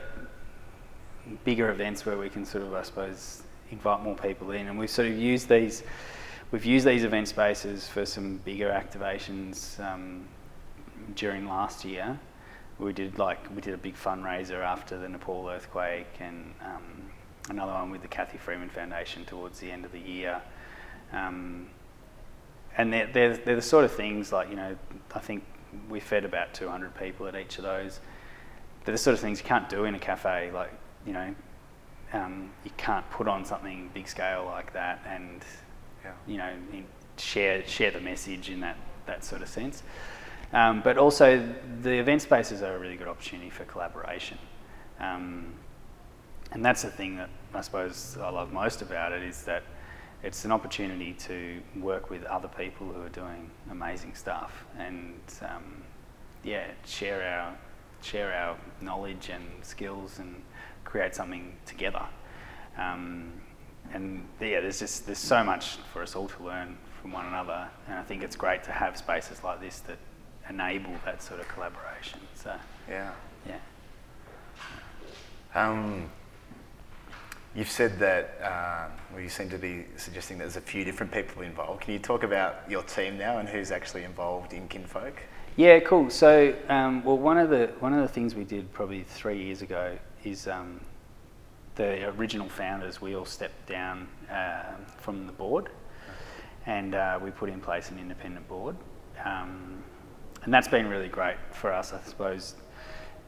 bigger 1.43 1.69
events 1.69 2.05
where 2.05 2.17
we 2.17 2.29
can 2.29 2.45
sort 2.45 2.63
of, 2.63 2.73
I 2.73 2.83
suppose, 2.83 3.43
invite 3.71 4.01
more 4.01 4.15
people 4.15 4.51
in. 4.51 4.67
And 4.67 4.77
we've 4.77 4.89
sort 4.89 5.07
of 5.07 5.17
used 5.17 5.49
these, 5.49 5.83
we've 6.51 6.65
used 6.65 6.85
these 6.85 7.03
event 7.03 7.27
spaces 7.27 7.87
for 7.87 8.05
some 8.05 8.37
bigger 8.37 8.69
activations 8.69 9.79
um, 9.79 10.27
during 11.15 11.47
last 11.47 11.85
year 11.85 12.19
we 12.79 12.93
did 12.93 13.19
like 13.19 13.39
we 13.53 13.61
did 13.61 13.73
a 13.73 13.77
big 13.77 13.95
fundraiser 13.95 14.63
after 14.63 14.97
the 14.97 15.09
Nepal 15.09 15.49
earthquake 15.49 16.07
and 16.19 16.53
um, 16.63 17.11
another 17.49 17.73
one 17.73 17.91
with 17.91 18.01
the 18.01 18.07
Cathy 18.07 18.37
Freeman 18.37 18.69
Foundation 18.69 19.25
towards 19.25 19.59
the 19.59 19.69
end 19.69 19.85
of 19.85 19.91
the 19.91 19.99
year. 19.99 20.41
Um, 21.11 21.67
and 22.77 22.93
they're, 22.93 23.07
they're, 23.07 23.37
they're, 23.37 23.55
the 23.55 23.61
sort 23.61 23.83
of 23.83 23.91
things 23.91 24.31
like, 24.31 24.49
you 24.49 24.55
know, 24.55 24.75
I 25.13 25.19
think 25.19 25.43
we 25.89 25.99
fed 25.99 26.23
about 26.23 26.53
200 26.53 26.95
people 26.95 27.27
at 27.27 27.35
each 27.35 27.57
of 27.57 27.63
those. 27.63 27.99
They're 28.85 28.93
the 28.93 28.97
sort 28.97 29.15
of 29.15 29.19
things 29.19 29.39
you 29.39 29.45
can't 29.45 29.67
do 29.67 29.85
in 29.85 29.95
a 29.95 29.99
cafe. 29.99 30.51
Like, 30.53 30.71
you 31.05 31.13
know, 31.13 31.35
um, 32.13 32.51
you 32.63 32.71
can't 32.77 33.09
put 33.11 33.27
on 33.27 33.45
something 33.45 33.89
big 33.93 34.07
scale 34.07 34.45
like 34.45 34.73
that 34.73 35.01
and, 35.07 35.43
yeah. 36.03 36.11
you 36.27 36.37
know, 36.37 36.53
share, 37.17 37.65
share 37.67 37.91
the 37.91 37.99
message 37.99 38.49
in 38.49 38.59
that, 38.61 38.77
that 39.05 39.23
sort 39.23 39.41
of 39.41 39.47
sense. 39.47 39.83
Um, 40.51 40.81
but 40.83 40.97
also, 40.97 41.47
the 41.81 41.99
event 41.99 42.23
spaces 42.23 42.63
are 42.63 42.75
a 42.75 42.79
really 42.79 42.95
good 42.95 43.07
opportunity 43.07 43.51
for 43.51 43.65
collaboration. 43.65 44.39
Um, 44.99 45.53
and 46.51 46.65
that's 46.65 46.81
the 46.81 46.89
thing 46.89 47.17
that 47.17 47.29
I 47.53 47.61
suppose 47.61 48.17
I 48.19 48.29
love 48.29 48.51
most 48.51 48.81
about 48.81 49.11
it 49.11 49.23
is 49.23 49.43
that 49.43 49.63
it's 50.23 50.45
an 50.45 50.51
opportunity 50.51 51.13
to 51.13 51.61
work 51.79 52.09
with 52.09 52.23
other 52.25 52.47
people 52.47 52.87
who 52.87 53.01
are 53.01 53.09
doing 53.09 53.49
amazing 53.71 54.15
stuff 54.15 54.65
and 54.77 55.19
um, 55.41 55.83
yeah, 56.43 56.67
share 56.85 57.23
our 57.23 57.55
share 58.01 58.33
our 58.33 58.57
knowledge 58.81 59.29
and 59.29 59.43
skills 59.61 60.19
and 60.19 60.41
create 60.89 61.15
something 61.15 61.53
together. 61.65 62.03
Um, 62.77 63.31
and 63.93 64.27
yeah, 64.41 64.59
there's 64.59 64.79
just 64.79 65.05
there's 65.05 65.19
so 65.19 65.43
much 65.43 65.77
for 65.93 66.01
us 66.01 66.15
all 66.15 66.27
to 66.27 66.43
learn 66.43 66.77
from 67.01 67.11
one 67.11 67.25
another, 67.25 67.69
and 67.87 67.97
I 67.97 68.03
think 68.03 68.23
it's 68.23 68.35
great 68.35 68.63
to 68.63 68.71
have 68.71 68.97
spaces 68.97 69.43
like 69.43 69.61
this 69.61 69.79
that 69.81 69.97
enable 70.49 70.93
that 71.05 71.21
sort 71.21 71.39
of 71.39 71.47
collaboration. 71.47 72.19
So 72.35 72.53
yeah, 72.89 73.11
yeah. 73.47 73.57
Um, 75.55 76.09
you've 77.55 77.69
said 77.69 77.97
that 77.99 78.39
uh, 78.43 78.87
well, 79.11 79.21
you 79.21 79.29
seem 79.29 79.49
to 79.49 79.57
be 79.57 79.85
suggesting 79.95 80.37
that 80.37 80.45
there's 80.45 80.57
a 80.57 80.61
few 80.61 80.83
different 80.83 81.11
people 81.11 81.41
involved. 81.41 81.81
Can 81.81 81.93
you 81.93 81.99
talk 81.99 82.23
about 82.23 82.69
your 82.69 82.83
team 82.83 83.17
now 83.17 83.39
and 83.39 83.49
who's 83.49 83.71
actually 83.71 84.03
involved 84.03 84.53
in 84.53 84.67
Kinfolk? 84.67 85.21
Yeah, 85.55 85.79
cool. 85.79 86.09
So, 86.09 86.55
um, 86.69 87.03
well, 87.03 87.17
one 87.17 87.37
of 87.37 87.49
the 87.49 87.71
one 87.79 87.93
of 87.93 88.01
the 88.01 88.07
things 88.07 88.35
we 88.35 88.43
did 88.43 88.71
probably 88.71 89.03
three 89.03 89.43
years 89.43 89.61
ago 89.61 89.97
is 90.23 90.47
um, 90.47 90.79
the 91.75 92.09
original 92.09 92.49
founders. 92.49 93.01
We 93.01 93.15
all 93.15 93.25
stepped 93.25 93.67
down 93.67 94.07
uh, 94.31 94.63
from 94.97 95.25
the 95.25 95.31
board, 95.31 95.69
and 96.65 96.95
uh, 96.95 97.19
we 97.21 97.31
put 97.31 97.49
in 97.49 97.61
place 97.61 97.89
an 97.89 97.99
independent 97.99 98.47
board. 98.47 98.75
Um, 99.23 99.83
and 100.43 100.53
that's 100.53 100.67
been 100.67 100.87
really 100.87 101.09
great 101.09 101.37
for 101.51 101.73
us, 101.73 101.93
I 101.93 102.01
suppose. 102.01 102.55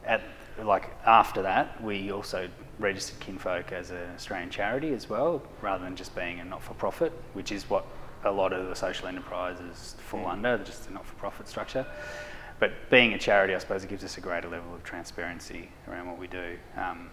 At 0.04 0.22
like 0.62 0.90
after 1.06 1.42
that, 1.42 1.82
we 1.82 2.12
also 2.12 2.48
registered 2.78 3.20
Kinfolk 3.20 3.72
as 3.72 3.90
an 3.90 4.10
Australian 4.14 4.50
charity 4.50 4.92
as 4.92 5.08
well, 5.08 5.42
rather 5.60 5.84
than 5.84 5.96
just 5.96 6.14
being 6.14 6.40
a 6.40 6.44
not-for-profit, 6.44 7.12
which 7.32 7.52
is 7.52 7.68
what 7.70 7.86
a 8.24 8.30
lot 8.30 8.52
of 8.52 8.68
the 8.68 8.74
social 8.74 9.08
enterprises 9.08 9.96
fall 9.98 10.24
mm. 10.24 10.32
under, 10.32 10.58
just 10.58 10.88
a 10.88 10.92
not-for-profit 10.92 11.48
structure. 11.48 11.86
But 12.62 12.90
being 12.90 13.12
a 13.12 13.18
charity, 13.18 13.56
I 13.56 13.58
suppose, 13.58 13.82
it 13.82 13.90
gives 13.90 14.04
us 14.04 14.18
a 14.18 14.20
greater 14.20 14.48
level 14.48 14.72
of 14.72 14.84
transparency 14.84 15.68
around 15.88 16.06
what 16.06 16.16
we 16.16 16.28
do 16.28 16.56
um, 16.76 17.10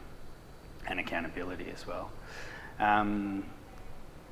and 0.85 0.99
accountability 0.99 1.71
as 1.73 1.88
well. 1.88 2.12
Um, 2.79 3.43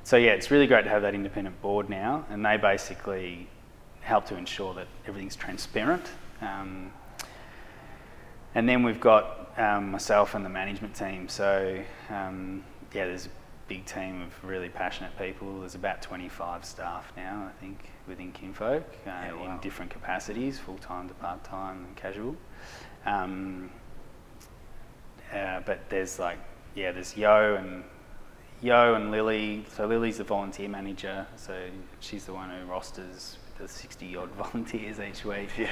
so 0.04 0.16
yeah, 0.16 0.30
it's 0.30 0.52
really 0.52 0.68
great 0.68 0.84
to 0.84 0.90
have 0.90 1.02
that 1.02 1.16
independent 1.16 1.60
board 1.60 1.90
now, 1.90 2.24
and 2.30 2.46
they 2.46 2.56
basically 2.56 3.48
help 4.00 4.26
to 4.26 4.36
ensure 4.36 4.74
that 4.74 4.86
everything's 5.08 5.34
transparent. 5.34 6.04
Um, 6.40 6.92
and 8.54 8.68
then 8.68 8.84
we've 8.84 9.00
got 9.00 9.58
um, 9.58 9.90
myself 9.90 10.36
and 10.36 10.44
the 10.44 10.48
management 10.48 10.94
team. 10.94 11.28
So 11.28 11.82
um, 12.10 12.62
yeah, 12.94 13.06
there's 13.06 13.26
a 13.26 13.30
big 13.66 13.86
team 13.86 14.22
of 14.22 14.44
really 14.48 14.68
passionate 14.68 15.18
people. 15.18 15.58
There's 15.58 15.74
about 15.74 16.00
25 16.00 16.64
staff 16.64 17.12
now, 17.16 17.50
I 17.52 17.60
think, 17.60 17.90
within 18.08 18.32
Kinfolk 18.32 18.82
uh, 18.82 19.10
yeah, 19.10 19.32
wow. 19.32 19.54
in 19.54 19.60
different 19.60 19.90
capacities, 19.90 20.58
full 20.58 20.78
time 20.78 21.08
to 21.08 21.14
part 21.14 21.44
time 21.44 21.84
and 21.84 21.96
casual. 21.96 22.36
Um, 23.06 23.70
uh, 25.32 25.60
but 25.66 25.88
there's 25.90 26.18
like 26.18 26.38
yeah, 26.74 26.92
there's 26.92 27.16
Yo 27.16 27.56
and 27.56 27.84
Yo 28.62 28.94
and 28.94 29.10
Lily. 29.10 29.64
So 29.74 29.86
Lily's 29.86 30.18
the 30.18 30.24
volunteer 30.24 30.68
manager. 30.68 31.26
So 31.36 31.58
she's 32.00 32.24
the 32.24 32.32
one 32.32 32.50
who 32.50 32.64
rosters 32.66 33.36
the 33.58 33.68
60 33.68 34.16
odd 34.16 34.30
volunteers 34.36 35.00
each 35.00 35.24
week. 35.24 35.48
Yeah. 35.58 35.70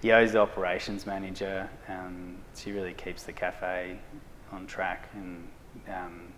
Yo's 0.00 0.32
the 0.32 0.40
operations 0.40 1.06
manager. 1.06 1.68
Um, 1.88 2.36
she 2.56 2.72
really 2.72 2.94
keeps 2.94 3.24
the 3.24 3.32
cafe 3.32 3.98
on 4.52 4.66
track 4.66 5.08
and 5.14 5.48
um, 5.88 6.32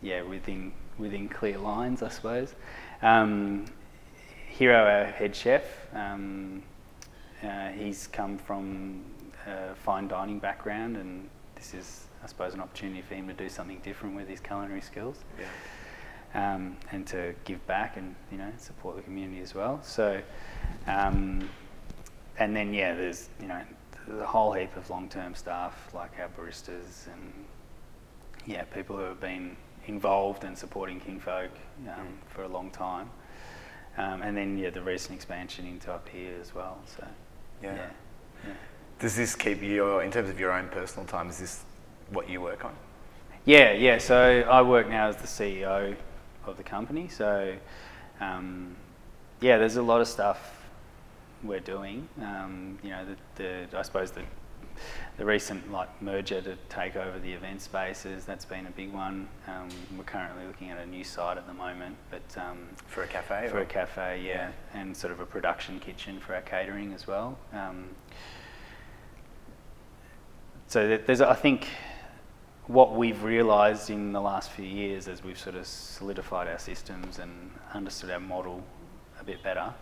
yeah, 0.00 0.22
within 0.22 0.72
within 0.98 1.28
clear 1.28 1.58
lines, 1.58 2.02
I 2.02 2.08
suppose. 2.08 2.54
Um, 3.02 3.66
Hero, 4.58 4.84
our 4.84 5.06
head 5.06 5.34
chef, 5.34 5.64
um, 5.94 6.62
uh, 7.42 7.68
he's 7.68 8.06
come 8.06 8.38
from 8.38 9.02
a 9.46 9.74
fine 9.74 10.08
dining 10.08 10.38
background, 10.38 10.96
and 10.96 11.28
this 11.54 11.74
is, 11.74 12.06
I 12.22 12.26
suppose, 12.26 12.54
an 12.54 12.60
opportunity 12.60 13.02
for 13.02 13.14
him 13.14 13.28
to 13.28 13.34
do 13.34 13.48
something 13.48 13.80
different 13.82 14.14
with 14.14 14.28
his 14.28 14.40
culinary 14.40 14.80
skills. 14.80 15.18
Yeah 15.38 15.46
um, 16.34 16.76
and 16.90 17.06
to 17.08 17.34
give 17.44 17.64
back 17.66 17.96
and 17.96 18.14
you 18.30 18.38
know 18.38 18.50
support 18.56 18.96
the 18.96 19.02
community 19.02 19.40
as 19.40 19.54
well. 19.54 19.80
So, 19.82 20.20
um, 20.86 21.48
and 22.38 22.56
then 22.56 22.72
yeah, 22.72 22.94
there's 22.94 23.28
you 23.40 23.48
know 23.48 23.60
the 24.06 24.26
whole 24.26 24.52
heap 24.52 24.74
of 24.76 24.88
long-term 24.90 25.34
staff 25.34 25.90
like 25.94 26.12
our 26.18 26.28
baristas 26.28 27.06
and 27.06 27.32
yeah, 28.46 28.64
people 28.64 28.96
who 28.96 29.02
have 29.02 29.20
been 29.20 29.56
involved 29.86 30.44
in 30.44 30.56
supporting 30.56 30.98
Kinfolk 30.98 31.50
um, 31.82 31.86
mm. 31.86 32.34
for 32.34 32.42
a 32.42 32.48
long 32.48 32.70
time. 32.70 33.08
Um, 33.96 34.22
and 34.22 34.36
then 34.36 34.56
yeah, 34.56 34.70
the 34.70 34.82
recent 34.82 35.14
expansion 35.14 35.66
into 35.66 35.92
up 35.92 36.08
here 36.08 36.34
as 36.40 36.54
well. 36.54 36.78
So 36.86 37.06
yeah. 37.62 37.74
yeah. 37.74 37.90
yeah. 38.46 38.54
Does 38.98 39.16
this 39.16 39.34
keep 39.34 39.62
you, 39.62 39.98
in 40.00 40.10
terms 40.10 40.30
of 40.30 40.38
your 40.38 40.52
own 40.52 40.68
personal 40.68 41.06
time, 41.06 41.28
is 41.28 41.38
this 41.38 41.64
what 42.10 42.28
you 42.30 42.40
work 42.40 42.64
on? 42.64 42.74
Yeah, 43.44 43.72
yeah. 43.72 43.98
So 43.98 44.46
I 44.48 44.62
work 44.62 44.88
now 44.88 45.08
as 45.08 45.16
the 45.16 45.26
CEO 45.26 45.96
of 46.46 46.56
the 46.56 46.62
company. 46.62 47.08
So, 47.08 47.54
um, 48.20 48.76
yeah, 49.40 49.58
there's 49.58 49.76
a 49.76 49.82
lot 49.82 50.00
of 50.00 50.08
stuff 50.08 50.64
we're 51.42 51.60
doing. 51.60 52.08
Um, 52.20 52.78
you 52.82 52.90
know, 52.90 53.04
the, 53.36 53.66
the, 53.70 53.78
I 53.78 53.82
suppose 53.82 54.12
the 54.12 54.22
the 55.18 55.24
recent 55.24 55.70
like 55.70 56.02
merger 56.02 56.40
to 56.40 56.56
take 56.68 56.96
over 56.96 57.18
the 57.18 57.32
event 57.32 57.60
spaces 57.60 58.24
that's 58.24 58.44
been 58.44 58.66
a 58.66 58.70
big 58.70 58.92
one. 58.92 59.28
Um, 59.46 59.68
we're 59.96 60.04
currently 60.04 60.46
looking 60.46 60.70
at 60.70 60.78
a 60.78 60.86
new 60.86 61.04
site 61.04 61.36
at 61.36 61.46
the 61.46 61.54
moment, 61.54 61.96
but 62.10 62.22
um, 62.36 62.58
for 62.86 63.02
a 63.02 63.06
cafe. 63.06 63.48
For 63.48 63.58
or? 63.58 63.62
a 63.62 63.66
cafe, 63.66 64.22
yeah. 64.24 64.50
yeah. 64.74 64.80
and 64.80 64.96
sort 64.96 65.12
of 65.12 65.20
a 65.20 65.26
production 65.26 65.78
kitchen 65.80 66.18
for 66.18 66.34
our 66.34 66.42
catering 66.42 66.92
as 66.92 67.06
well. 67.06 67.38
Um, 67.52 67.88
so 70.66 70.98
there's, 71.04 71.20
I 71.20 71.34
think 71.34 71.68
what 72.66 72.94
we've 72.94 73.22
realised 73.22 73.90
in 73.90 74.12
the 74.12 74.20
last 74.20 74.50
few 74.50 74.64
years 74.64 75.08
as 75.08 75.22
we've 75.22 75.38
sort 75.38 75.56
of 75.56 75.66
solidified 75.66 76.48
our 76.48 76.58
systems 76.58 77.18
and 77.18 77.50
understood 77.74 78.10
our 78.10 78.20
model 78.20 78.64
a 79.20 79.24
bit 79.24 79.42
better, 79.42 79.74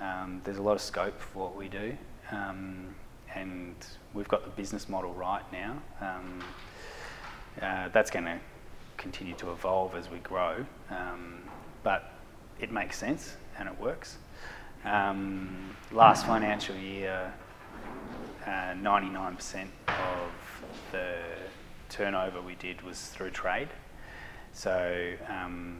um, 0.00 0.40
there's 0.44 0.58
a 0.58 0.62
lot 0.62 0.74
of 0.74 0.80
scope 0.80 1.18
for 1.18 1.44
what 1.44 1.56
we 1.56 1.68
do. 1.68 1.96
Um, 2.30 2.94
and 3.34 3.74
we've 4.14 4.28
got 4.28 4.44
the 4.44 4.50
business 4.50 4.88
model 4.88 5.12
right 5.12 5.44
now. 5.52 5.80
Um, 6.00 6.42
uh, 7.60 7.88
that's 7.88 8.10
going 8.10 8.24
to 8.24 8.38
continue 8.96 9.34
to 9.34 9.50
evolve 9.50 9.94
as 9.94 10.10
we 10.10 10.18
grow, 10.18 10.64
um, 10.90 11.42
but 11.82 12.12
it 12.60 12.70
makes 12.72 12.98
sense 12.98 13.36
and 13.58 13.68
it 13.68 13.80
works. 13.80 14.18
Um, 14.84 15.76
last 15.92 16.26
financial 16.26 16.76
year, 16.76 17.32
uh, 18.46 18.74
99% 18.74 19.66
of 19.88 20.32
the 20.92 21.16
turnover 21.88 22.40
we 22.40 22.54
did 22.56 22.82
was 22.82 23.00
through 23.08 23.30
trade. 23.30 23.68
So, 24.52 25.14
um, 25.28 25.78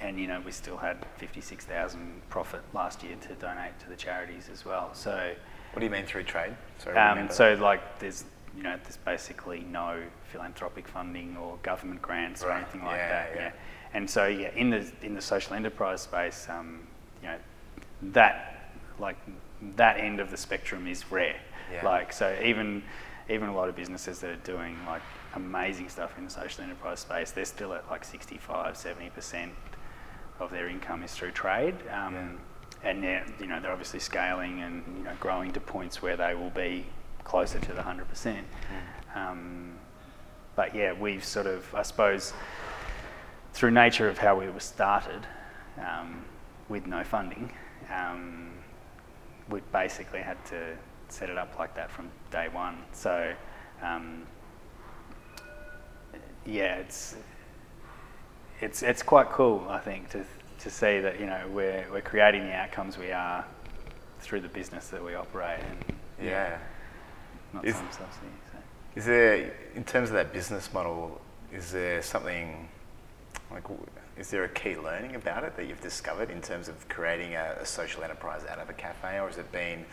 and 0.00 0.18
you 0.18 0.26
know, 0.26 0.40
we 0.44 0.52
still 0.52 0.76
had 0.76 1.04
56,000 1.18 2.22
profit 2.30 2.62
last 2.72 3.02
year 3.02 3.16
to 3.20 3.34
donate 3.34 3.78
to 3.80 3.88
the 3.88 3.96
charities 3.96 4.48
as 4.52 4.64
well. 4.64 4.90
So, 4.94 5.32
what 5.72 5.80
do 5.80 5.84
you 5.86 5.90
mean 5.90 6.04
through 6.04 6.24
trade? 6.24 6.54
Sorry, 6.78 6.96
um, 6.96 7.28
so 7.30 7.54
like 7.54 7.98
there's 7.98 8.24
you 8.56 8.62
know, 8.64 8.76
there's 8.82 8.96
basically 8.98 9.60
no 9.60 10.02
philanthropic 10.32 10.88
funding 10.88 11.36
or 11.36 11.56
government 11.62 12.02
grants 12.02 12.42
or 12.42 12.50
anything 12.50 12.82
like 12.84 12.96
Yeah, 12.96 13.08
that. 13.08 13.32
yeah. 13.36 13.52
And 13.94 14.08
so, 14.08 14.26
yeah, 14.26 14.50
in 14.54 14.70
the 14.70 14.90
in 15.02 15.14
the 15.14 15.20
social 15.20 15.54
enterprise 15.54 16.02
space, 16.02 16.46
um, 16.48 16.86
you 17.22 17.28
know, 17.28 17.38
that 18.12 18.70
like 18.98 19.16
that 19.76 19.98
end 19.98 20.20
of 20.20 20.30
the 20.30 20.36
spectrum 20.36 20.86
is 20.86 21.10
rare. 21.10 21.36
Yeah. 21.72 21.84
Like 21.84 22.12
so, 22.12 22.36
even 22.44 22.82
even 23.28 23.48
a 23.48 23.54
lot 23.54 23.68
of 23.68 23.76
businesses 23.76 24.18
that 24.20 24.30
are 24.30 24.36
doing 24.36 24.76
like 24.86 25.02
amazing 25.34 25.88
stuff 25.88 26.16
in 26.18 26.24
the 26.24 26.30
social 26.30 26.64
enterprise 26.64 27.00
space, 27.00 27.30
they're 27.30 27.44
still 27.44 27.72
at 27.72 27.88
like 27.90 28.04
65, 28.04 28.76
70 28.76 29.10
percent 29.10 29.52
of 30.40 30.50
their 30.50 30.68
income 30.68 31.02
is 31.02 31.14
through 31.14 31.30
trade. 31.32 31.76
Um, 31.92 32.38
And 32.82 33.02
they're, 33.02 33.26
you 33.38 33.46
know, 33.46 33.60
they're 33.60 33.72
obviously 33.72 34.00
scaling 34.00 34.62
and 34.62 34.82
you 34.96 35.04
know 35.04 35.12
growing 35.20 35.52
to 35.52 35.60
points 35.60 36.00
where 36.00 36.16
they 36.16 36.34
will 36.34 36.50
be 36.50 36.86
closer 37.24 37.58
to 37.58 37.72
the 37.72 37.82
hundred 37.82 38.08
percent. 38.08 38.46
Um, 39.14 39.74
but 40.56 40.74
yeah, 40.74 40.92
we've 40.92 41.24
sort 41.24 41.46
of, 41.46 41.72
I 41.74 41.82
suppose, 41.82 42.32
through 43.52 43.70
nature 43.72 44.08
of 44.08 44.18
how 44.18 44.38
we 44.38 44.48
were 44.48 44.60
started, 44.60 45.26
um, 45.78 46.24
with 46.68 46.86
no 46.86 47.04
funding, 47.04 47.52
um, 47.92 48.50
we 49.48 49.60
basically 49.72 50.20
had 50.20 50.42
to 50.46 50.76
set 51.08 51.28
it 51.28 51.36
up 51.36 51.58
like 51.58 51.74
that 51.74 51.90
from 51.90 52.08
day 52.30 52.48
one. 52.48 52.78
So, 52.92 53.32
um, 53.82 54.22
yeah, 56.46 56.76
it's 56.76 57.16
it's 58.60 58.82
it's 58.82 59.02
quite 59.02 59.30
cool, 59.30 59.66
I 59.68 59.78
think, 59.78 60.10
to 60.10 60.24
to 60.60 60.70
see 60.70 61.00
that 61.00 61.18
you 61.20 61.26
know 61.26 61.42
we're 61.50 61.84
we're 61.92 62.00
creating 62.00 62.44
the 62.46 62.52
outcomes 62.54 62.98
we 62.98 63.12
are 63.12 63.44
through 64.20 64.40
the 64.40 64.48
business 64.48 64.88
that 64.88 65.02
we 65.04 65.14
operate, 65.14 65.60
and 65.68 65.96
Yeah. 66.22 66.58
not 67.52 67.64
Is- 67.64 67.76
some 67.76 67.86
subsidy. 67.90 68.26
So. 68.52 68.58
Is 68.96 69.06
there, 69.06 69.52
in 69.74 69.84
terms 69.84 70.10
of 70.10 70.14
that 70.16 70.32
business 70.32 70.72
model, 70.74 71.20
is 71.52 71.72
there 71.72 72.02
something 72.02 72.68
like, 73.50 73.62
is 74.18 74.30
there 74.30 74.44
a 74.44 74.48
key 74.48 74.76
learning 74.76 75.14
about 75.14 75.44
it 75.44 75.56
that 75.56 75.66
you've 75.66 75.80
discovered 75.80 76.28
in 76.30 76.40
terms 76.42 76.68
of 76.68 76.88
creating 76.88 77.34
a, 77.34 77.56
a 77.60 77.64
social 77.66 78.02
enterprise 78.02 78.42
out 78.50 78.58
of 78.58 78.68
a 78.68 78.72
cafe, 78.74 79.18
or 79.18 79.28
has 79.28 79.38
it 79.38 79.50
been, 79.52 79.84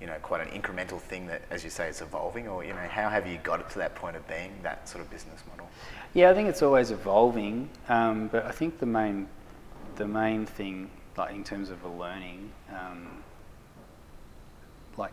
you 0.00 0.06
know, 0.06 0.16
quite 0.22 0.40
an 0.40 0.60
incremental 0.60 0.98
thing 1.00 1.26
that, 1.26 1.42
as 1.50 1.62
you 1.62 1.70
say, 1.70 1.88
it's 1.88 2.00
evolving, 2.00 2.48
or 2.48 2.64
you 2.64 2.72
know, 2.72 2.88
how 2.88 3.08
have 3.10 3.26
you 3.26 3.38
got 3.42 3.60
it 3.60 3.68
to 3.70 3.78
that 3.78 3.94
point 3.94 4.16
of 4.16 4.26
being 4.28 4.52
that 4.62 4.88
sort 4.88 5.04
of 5.04 5.10
business 5.10 5.42
model? 5.50 5.68
Yeah, 6.14 6.30
I 6.30 6.34
think 6.34 6.48
it's 6.48 6.62
always 6.62 6.90
evolving, 6.90 7.68
um, 7.88 8.28
but 8.28 8.46
I 8.46 8.50
think 8.52 8.78
the 8.78 8.86
main, 8.86 9.28
the 9.96 10.06
main 10.06 10.46
thing, 10.46 10.90
like 11.16 11.34
in 11.34 11.44
terms 11.44 11.70
of 11.70 11.82
a 11.84 11.88
learning, 11.88 12.50
um, 12.70 13.22
like 14.96 15.12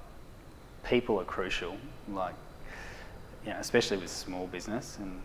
people 0.83 1.19
are 1.19 1.25
crucial. 1.25 1.77
Like, 2.09 2.35
you 3.45 3.51
know, 3.51 3.57
especially 3.59 3.97
with 3.97 4.09
small 4.09 4.47
business, 4.47 4.97
and 4.99 5.21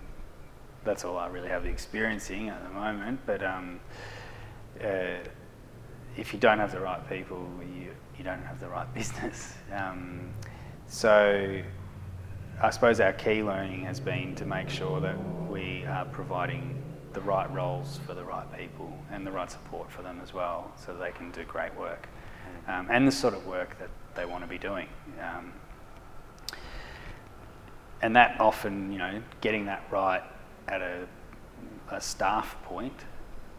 that's 0.85 1.05
all 1.05 1.19
I 1.19 1.27
really 1.29 1.49
have 1.49 1.67
experiencing 1.67 2.49
at 2.49 2.63
the 2.63 2.71
moment. 2.71 3.21
But 3.27 3.43
um, 3.43 3.81
uh, 4.83 5.19
if 6.17 6.33
you 6.33 6.39
don't 6.39 6.59
have 6.59 6.73
the 6.73 6.81
right 6.81 7.07
people, 7.09 7.49
you 7.61 7.91
you 8.17 8.25
don't 8.25 8.43
have 8.43 8.61
the 8.61 8.69
right 8.69 8.93
business. 8.95 9.55
Um, 9.73 10.31
so 10.87 11.61
I 12.63 12.71
suppose 12.71 13.01
our 13.01 13.13
key 13.13 13.43
learning 13.43 13.85
has 13.85 14.01
been 14.01 14.35
to 14.37 14.47
make 14.47 14.71
sure 14.71 15.01
that 15.01 15.17
we 15.49 15.85
are 15.85 16.07
providing 16.07 16.83
the 17.17 17.23
right 17.23 17.51
roles 17.51 17.99
for 18.07 18.13
the 18.13 18.23
right 18.23 18.47
people 18.59 18.93
and 19.11 19.27
the 19.27 19.31
right 19.31 19.51
support 19.51 19.91
for 19.91 20.03
them 20.03 20.21
as 20.23 20.35
well, 20.35 20.71
so 20.77 20.95
they 20.95 21.11
can 21.13 21.31
do 21.31 21.43
great 21.45 21.75
work 21.75 22.11
um, 22.69 22.87
and 22.91 23.09
the 23.09 23.13
sort 23.13 23.33
of 23.33 23.47
work 23.47 23.79
that 23.79 23.89
they 24.15 24.27
want 24.27 24.45
to 24.45 24.47
be 24.47 24.59
doing. 24.59 24.87
Um, 25.19 25.51
and 28.03 28.15
that 28.15 28.39
often, 28.39 28.93
you 28.93 28.99
know, 28.99 29.23
getting 29.41 29.65
that 29.65 29.83
right 29.91 30.23
at 30.69 30.83
a, 30.83 31.09
a 31.91 32.03
staff 32.03 32.55
point 32.65 33.07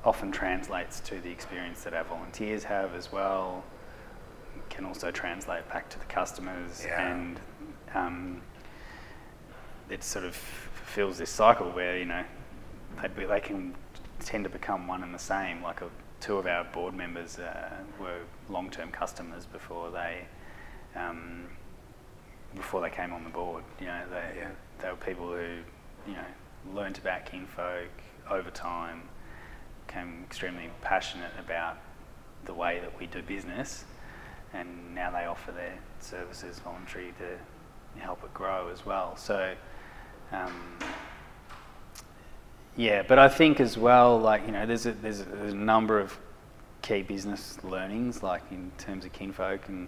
often 0.06 0.32
translates 0.32 1.00
to 1.00 1.20
the 1.20 1.32
experience 1.32 1.84
that 1.84 1.96
our 1.96 2.04
volunteers 2.04 2.64
have 2.64 2.94
as 2.94 3.12
well. 3.12 3.64
Can 4.70 4.86
also 4.86 5.10
translate 5.10 5.68
back 5.70 5.90
to 5.90 5.98
the 5.98 6.06
customers 6.06 6.84
Yeah. 6.86 7.12
and 7.12 7.40
um, 7.96 8.42
it 9.90 10.04
sort 10.04 10.26
of 10.26 10.36
fulfills 10.36 11.18
this 11.18 11.32
cycle 11.32 11.72
where 11.72 11.98
you 11.98 12.06
know 12.06 12.24
they, 13.02 13.08
be, 13.08 13.26
they 13.26 13.40
can 13.40 13.76
tend 14.20 14.44
to 14.44 14.50
become 14.50 14.88
one 14.88 15.04
and 15.04 15.14
the 15.14 15.20
same. 15.20 15.62
Like 15.62 15.82
a, 15.82 15.90
two 16.20 16.38
of 16.38 16.48
our 16.48 16.64
board 16.66 16.94
members 16.94 17.40
uh, 17.40 17.70
were 18.00 18.20
long-term 18.50 18.92
customers 18.92 19.46
before 19.46 19.92
they 19.92 20.26
um, 20.96 21.46
before 22.56 22.82
they 22.82 22.90
came 22.90 23.14
on 23.14 23.24
the 23.24 23.30
board. 23.30 23.64
You 23.80 23.88
know, 23.88 24.02
they 24.10 24.40
Yeah. 24.40 24.50
they 24.80 24.90
were 24.90 24.96
people 24.96 25.28
who 25.28 25.60
you 26.08 26.14
know 26.16 26.74
learnt 26.74 26.98
about 26.98 27.26
Kinfolk 27.26 27.90
over 28.30 28.50
time, 28.50 29.04
became 29.86 30.24
extremely 30.26 30.70
passionate 30.82 31.32
about 31.40 31.78
the 32.46 32.54
way 32.54 32.80
that 32.80 32.98
we 33.00 33.08
do 33.08 33.22
business, 33.22 33.86
and 34.54 34.94
now 34.94 35.12
they 35.12 35.26
offer 35.26 35.52
their 35.52 35.78
services 36.00 36.60
voluntary 36.60 37.14
to 37.20 38.00
help 38.00 38.24
it 38.24 38.34
grow 38.34 38.70
as 38.72 38.86
well. 38.86 39.16
So, 39.16 39.54
um, 40.32 40.78
yeah, 42.78 43.02
but 43.02 43.18
I 43.18 43.28
think 43.28 43.60
as 43.60 43.76
well, 43.76 44.20
like 44.20 44.46
you 44.46 44.52
know, 44.52 44.68
there's 44.68 44.86
a, 44.86 44.92
there's 44.92 45.22
a, 45.22 45.54
number 45.54 46.00
of 46.00 46.18
key 46.84 47.02
business 47.02 47.58
learnings, 47.64 48.22
like 48.22 48.44
in 48.52 48.72
terms 48.78 49.04
of 49.04 49.12
Kinfolk, 49.12 49.68
and 49.68 49.88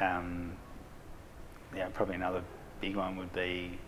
um, 0.00 0.52
yeah, 1.74 1.88
probably 1.92 2.14
another 2.14 2.44
big 2.80 2.94
one 2.94 3.16
would 3.16 3.32
be 3.32 3.80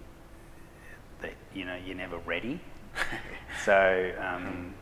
that 1.21 1.35
you 1.55 1.65
know 1.65 1.77
you're 1.87 1.97
never 1.97 2.19
ready. 2.19 2.61
so 3.65 4.13
um, 4.21 4.75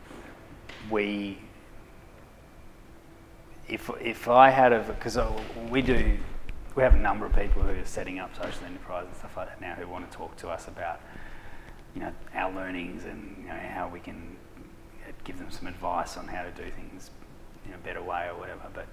we, 0.89 1.37
if 3.67 3.91
if 4.01 4.27
I 4.27 4.49
had 4.49 4.73
a 4.73 4.79
because 4.79 5.19
we 5.69 5.83
do, 5.83 6.17
we 6.75 6.81
have 6.81 6.95
a 6.95 6.99
number 6.99 7.27
of 7.27 7.35
people 7.35 7.61
who 7.61 7.79
are 7.79 7.85
setting 7.85 8.17
up 8.17 8.35
social 8.35 8.65
enterprise 8.65 9.05
and 9.05 9.15
stuff 9.15 9.37
like 9.37 9.49
that 9.49 9.61
now 9.61 9.75
who 9.75 9.87
want 9.87 10.09
to 10.09 10.17
talk 10.17 10.35
to 10.37 10.49
us 10.49 10.67
about 10.67 10.99
you 11.97 12.03
know 12.03 12.13
our 12.35 12.53
learnings 12.53 13.05
and 13.05 13.35
you 13.41 13.47
know 13.47 13.59
how 13.73 13.89
we 13.89 13.99
can 13.99 14.35
give 15.23 15.39
them 15.39 15.49
some 15.49 15.65
advice 15.65 16.15
on 16.15 16.27
how 16.27 16.43
to 16.43 16.51
do 16.51 16.69
things 16.69 17.09
in 17.65 17.73
a 17.73 17.77
better 17.79 18.03
way 18.03 18.27
or 18.31 18.37
whatever. 18.37 18.67
But 18.71 18.85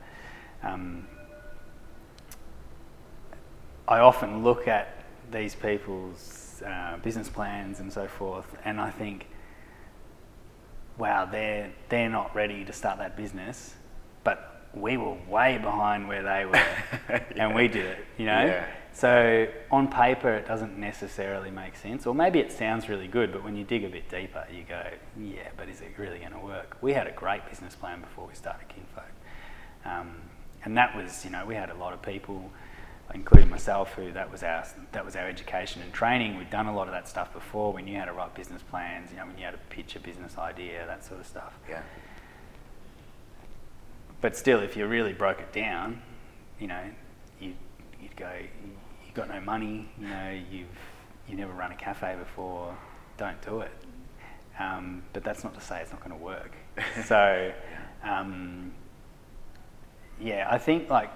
um, 0.62 1.06
I 3.86 3.98
often 3.98 4.42
look 4.42 4.66
at 4.68 5.04
these 5.30 5.54
people's 5.54 6.62
uh, 6.66 6.96
business 7.02 7.28
plans 7.28 7.80
and 7.80 7.92
so 7.92 8.06
forth, 8.06 8.46
and 8.64 8.80
I 8.80 8.90
think, 8.90 9.26
wow, 10.96 11.26
they're 11.26 11.70
they're 11.90 12.08
not 12.08 12.34
ready 12.34 12.64
to 12.64 12.72
start 12.72 12.98
that 13.00 13.18
business, 13.18 13.74
but 14.22 14.66
we 14.72 14.96
were 14.96 15.14
way 15.28 15.58
behind 15.58 16.08
where 16.08 16.22
they 16.22 16.46
were, 16.46 17.20
and 17.36 17.54
we 17.54 17.68
did 17.68 17.84
it, 17.84 17.98
you 18.16 18.24
know. 18.24 18.46
Yeah. 18.46 18.66
So 18.94 19.48
on 19.72 19.88
paper, 19.88 20.32
it 20.34 20.46
doesn't 20.46 20.78
necessarily 20.78 21.50
make 21.50 21.76
sense, 21.76 22.06
or 22.06 22.14
maybe 22.14 22.38
it 22.38 22.52
sounds 22.52 22.88
really 22.88 23.08
good, 23.08 23.32
but 23.32 23.42
when 23.42 23.56
you 23.56 23.64
dig 23.64 23.84
a 23.84 23.88
bit 23.88 24.08
deeper, 24.08 24.46
you 24.52 24.62
go, 24.62 24.82
yeah, 25.20 25.48
but 25.56 25.68
is 25.68 25.80
it 25.80 25.92
really 25.98 26.20
going 26.20 26.32
to 26.32 26.38
work? 26.38 26.76
We 26.80 26.92
had 26.92 27.08
a 27.08 27.12
great 27.12 27.46
business 27.50 27.74
plan 27.74 28.00
before 28.00 28.26
we 28.26 28.34
started 28.34 28.68
Kinfolk, 28.68 29.10
um, 29.84 30.14
and 30.64 30.76
that 30.76 30.96
was, 30.96 31.24
you 31.24 31.30
know, 31.32 31.44
we 31.44 31.56
had 31.56 31.70
a 31.70 31.74
lot 31.74 31.92
of 31.92 32.02
people 32.02 32.50
including 33.12 33.50
myself, 33.50 33.92
who 33.94 34.12
that 34.12 34.30
was 34.30 34.42
our 34.42 34.66
that 34.92 35.04
was 35.04 35.14
our 35.16 35.28
education 35.28 35.82
and 35.82 35.92
training. 35.92 36.38
We'd 36.38 36.50
done 36.50 36.66
a 36.66 36.74
lot 36.74 36.86
of 36.88 36.94
that 36.94 37.08
stuff 37.08 37.32
before. 37.32 37.72
We 37.72 37.82
knew 37.82 37.98
how 37.98 38.06
to 38.06 38.12
write 38.12 38.34
business 38.34 38.62
plans. 38.62 39.10
You 39.10 39.18
know, 39.18 39.26
we 39.26 39.34
knew 39.34 39.44
how 39.44 39.50
to 39.50 39.58
pitch 39.70 39.94
a 39.96 40.00
business 40.00 40.38
idea, 40.38 40.86
that 40.86 41.04
sort 41.04 41.20
of 41.20 41.26
stuff. 41.26 41.52
Yeah. 41.68 41.82
But 44.20 44.36
still, 44.36 44.60
if 44.60 44.76
you 44.76 44.86
really 44.86 45.12
broke 45.12 45.40
it 45.40 45.52
down, 45.52 46.00
you 46.58 46.66
know, 46.66 46.82
you 47.40 47.54
you'd 48.00 48.16
go, 48.16 48.32
you've 49.14 49.28
got 49.28 49.34
no 49.34 49.40
money. 49.40 49.88
You 49.98 50.08
know, 50.08 50.40
you've 50.50 50.66
you 51.28 51.36
never 51.36 51.52
run 51.52 51.72
a 51.72 51.76
cafe 51.76 52.16
before. 52.18 52.76
Don't 53.16 53.40
do 53.42 53.60
it. 53.60 53.70
Um, 54.58 55.02
but 55.12 55.24
that's 55.24 55.44
not 55.44 55.54
to 55.54 55.60
say 55.60 55.80
it's 55.80 55.92
not 55.92 56.00
going 56.00 56.16
to 56.16 56.24
work. 56.24 56.52
so, 57.04 57.52
um, 58.02 58.72
yeah, 60.20 60.46
I 60.50 60.58
think 60.58 60.90
like 60.90 61.10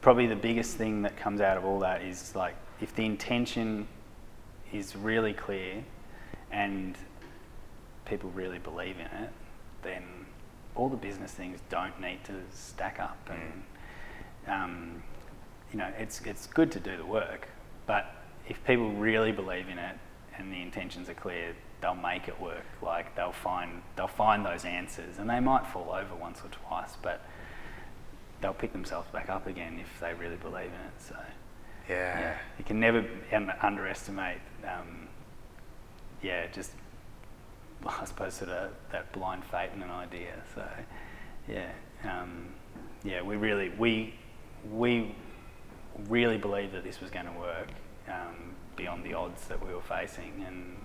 probably 0.00 0.26
the 0.26 0.36
biggest 0.36 0.76
thing 0.76 1.02
that 1.02 1.16
comes 1.16 1.40
out 1.40 1.56
of 1.56 1.64
all 1.64 1.80
that 1.80 2.02
is 2.02 2.34
like 2.34 2.54
if 2.80 2.94
the 2.94 3.04
intention 3.04 3.86
is 4.72 4.96
really 4.96 5.34
clear 5.34 5.84
and 6.50 6.96
people 8.06 8.30
really 8.30 8.58
believe 8.58 8.96
in 8.96 9.06
it, 9.22 9.30
then 9.82 10.02
all 10.74 10.88
the 10.88 10.96
business 10.96 11.32
things 11.32 11.58
don't 11.68 12.00
need 12.00 12.24
to 12.24 12.34
stack 12.52 12.98
up. 13.00 13.18
And 13.30 13.62
um, 14.46 15.02
you 15.72 15.78
know, 15.78 15.90
it's 15.98 16.20
it's 16.22 16.46
good 16.46 16.70
to 16.72 16.80
do 16.80 16.96
the 16.96 17.06
work, 17.06 17.48
but 17.86 18.14
if 18.48 18.62
people 18.64 18.90
really 18.92 19.32
believe 19.32 19.68
in 19.68 19.78
it 19.78 19.96
and 20.36 20.52
the 20.52 20.60
intentions 20.60 21.08
are 21.08 21.14
clear, 21.14 21.54
they'll 21.80 21.94
make 21.94 22.28
it 22.28 22.40
work. 22.40 22.64
Like 22.82 23.14
they'll 23.16 23.32
find 23.32 23.82
they'll 23.96 24.08
find 24.08 24.44
those 24.44 24.64
answers, 24.64 25.18
and 25.18 25.28
they 25.28 25.40
might 25.40 25.66
fall 25.66 25.90
over 25.92 26.14
once 26.14 26.40
or 26.44 26.48
twice, 26.48 26.96
but 27.02 27.20
they'll 28.40 28.54
pick 28.54 28.72
themselves 28.72 29.08
back 29.10 29.28
up 29.28 29.46
again 29.46 29.78
if 29.80 30.00
they 30.00 30.14
really 30.14 30.36
believe 30.36 30.66
in 30.66 30.72
it. 30.72 30.98
So, 30.98 31.16
Yeah. 31.88 32.38
You 32.58 32.64
can 32.64 32.80
never 32.80 33.04
un- 33.32 33.52
underestimate, 33.60 34.38
um, 34.64 35.08
yeah, 36.22 36.46
just, 36.46 36.72
I 37.84 38.04
suppose, 38.06 38.34
sort 38.34 38.50
of 38.50 38.70
that 38.92 39.12
blind 39.12 39.44
faith 39.44 39.70
in 39.74 39.82
an 39.82 39.90
idea. 39.90 40.32
So, 40.54 40.66
yeah, 41.48 41.70
um, 42.04 42.46
yeah, 43.04 43.20
we 43.20 43.36
really, 43.36 43.70
we, 43.78 44.14
we 44.72 45.14
really 46.08 46.38
believed 46.38 46.72
that 46.74 46.84
this 46.84 47.00
was 47.00 47.10
going 47.10 47.26
to 47.26 47.32
work 47.32 47.68
um, 48.08 48.54
beyond 48.76 49.04
the 49.04 49.14
odds 49.14 49.46
that 49.48 49.64
we 49.64 49.72
were 49.74 49.80
facing, 49.82 50.44
and 50.46 50.76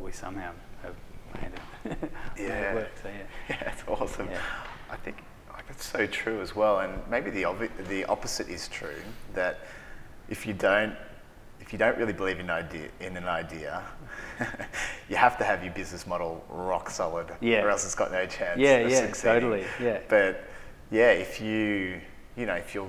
we 0.00 0.12
somehow 0.12 0.52
have 0.82 0.94
made 1.34 1.52
it, 1.52 1.60
made 2.36 2.44
it 2.44 2.48
Yeah. 2.48 2.74
work. 2.74 2.90
So, 3.02 3.08
yeah. 3.08 3.24
Yeah, 3.56 3.72
it's 3.72 3.82
awesome. 3.88 4.28
Yeah. 4.30 4.40
I 4.90 4.96
think 4.96 5.16
like, 5.52 5.66
that's 5.66 5.86
so 5.86 6.06
true 6.06 6.40
as 6.40 6.54
well. 6.54 6.80
And 6.80 6.92
maybe 7.10 7.30
the 7.30 7.42
obvi- 7.42 7.88
the 7.88 8.04
opposite 8.06 8.48
is 8.48 8.68
true. 8.68 8.96
That 9.34 9.60
if 10.28 10.46
you 10.46 10.52
don't 10.54 10.94
if 11.60 11.72
you 11.72 11.78
don't 11.78 11.98
really 11.98 12.12
believe 12.14 12.38
in 12.40 12.48
idea 12.48 12.88
in 13.00 13.16
an 13.16 13.24
idea, 13.24 13.82
you 15.10 15.16
have 15.16 15.36
to 15.38 15.44
have 15.44 15.62
your 15.64 15.72
business 15.74 16.06
model 16.06 16.42
rock 16.48 16.88
solid, 16.90 17.26
Yeah. 17.40 17.62
or 17.64 17.70
else 17.70 17.84
it's 17.84 17.94
got 17.94 18.10
no 18.12 18.24
chance. 18.26 18.58
Yeah, 18.58 18.76
of 18.76 18.90
yeah, 18.90 19.00
succeeding. 19.06 19.40
totally, 19.40 19.64
yeah. 19.80 19.98
But 20.08 20.44
yeah, 20.90 21.10
if 21.10 21.40
you 21.40 22.00
you 22.36 22.46
know 22.46 22.54
if 22.54 22.74
you're 22.74 22.88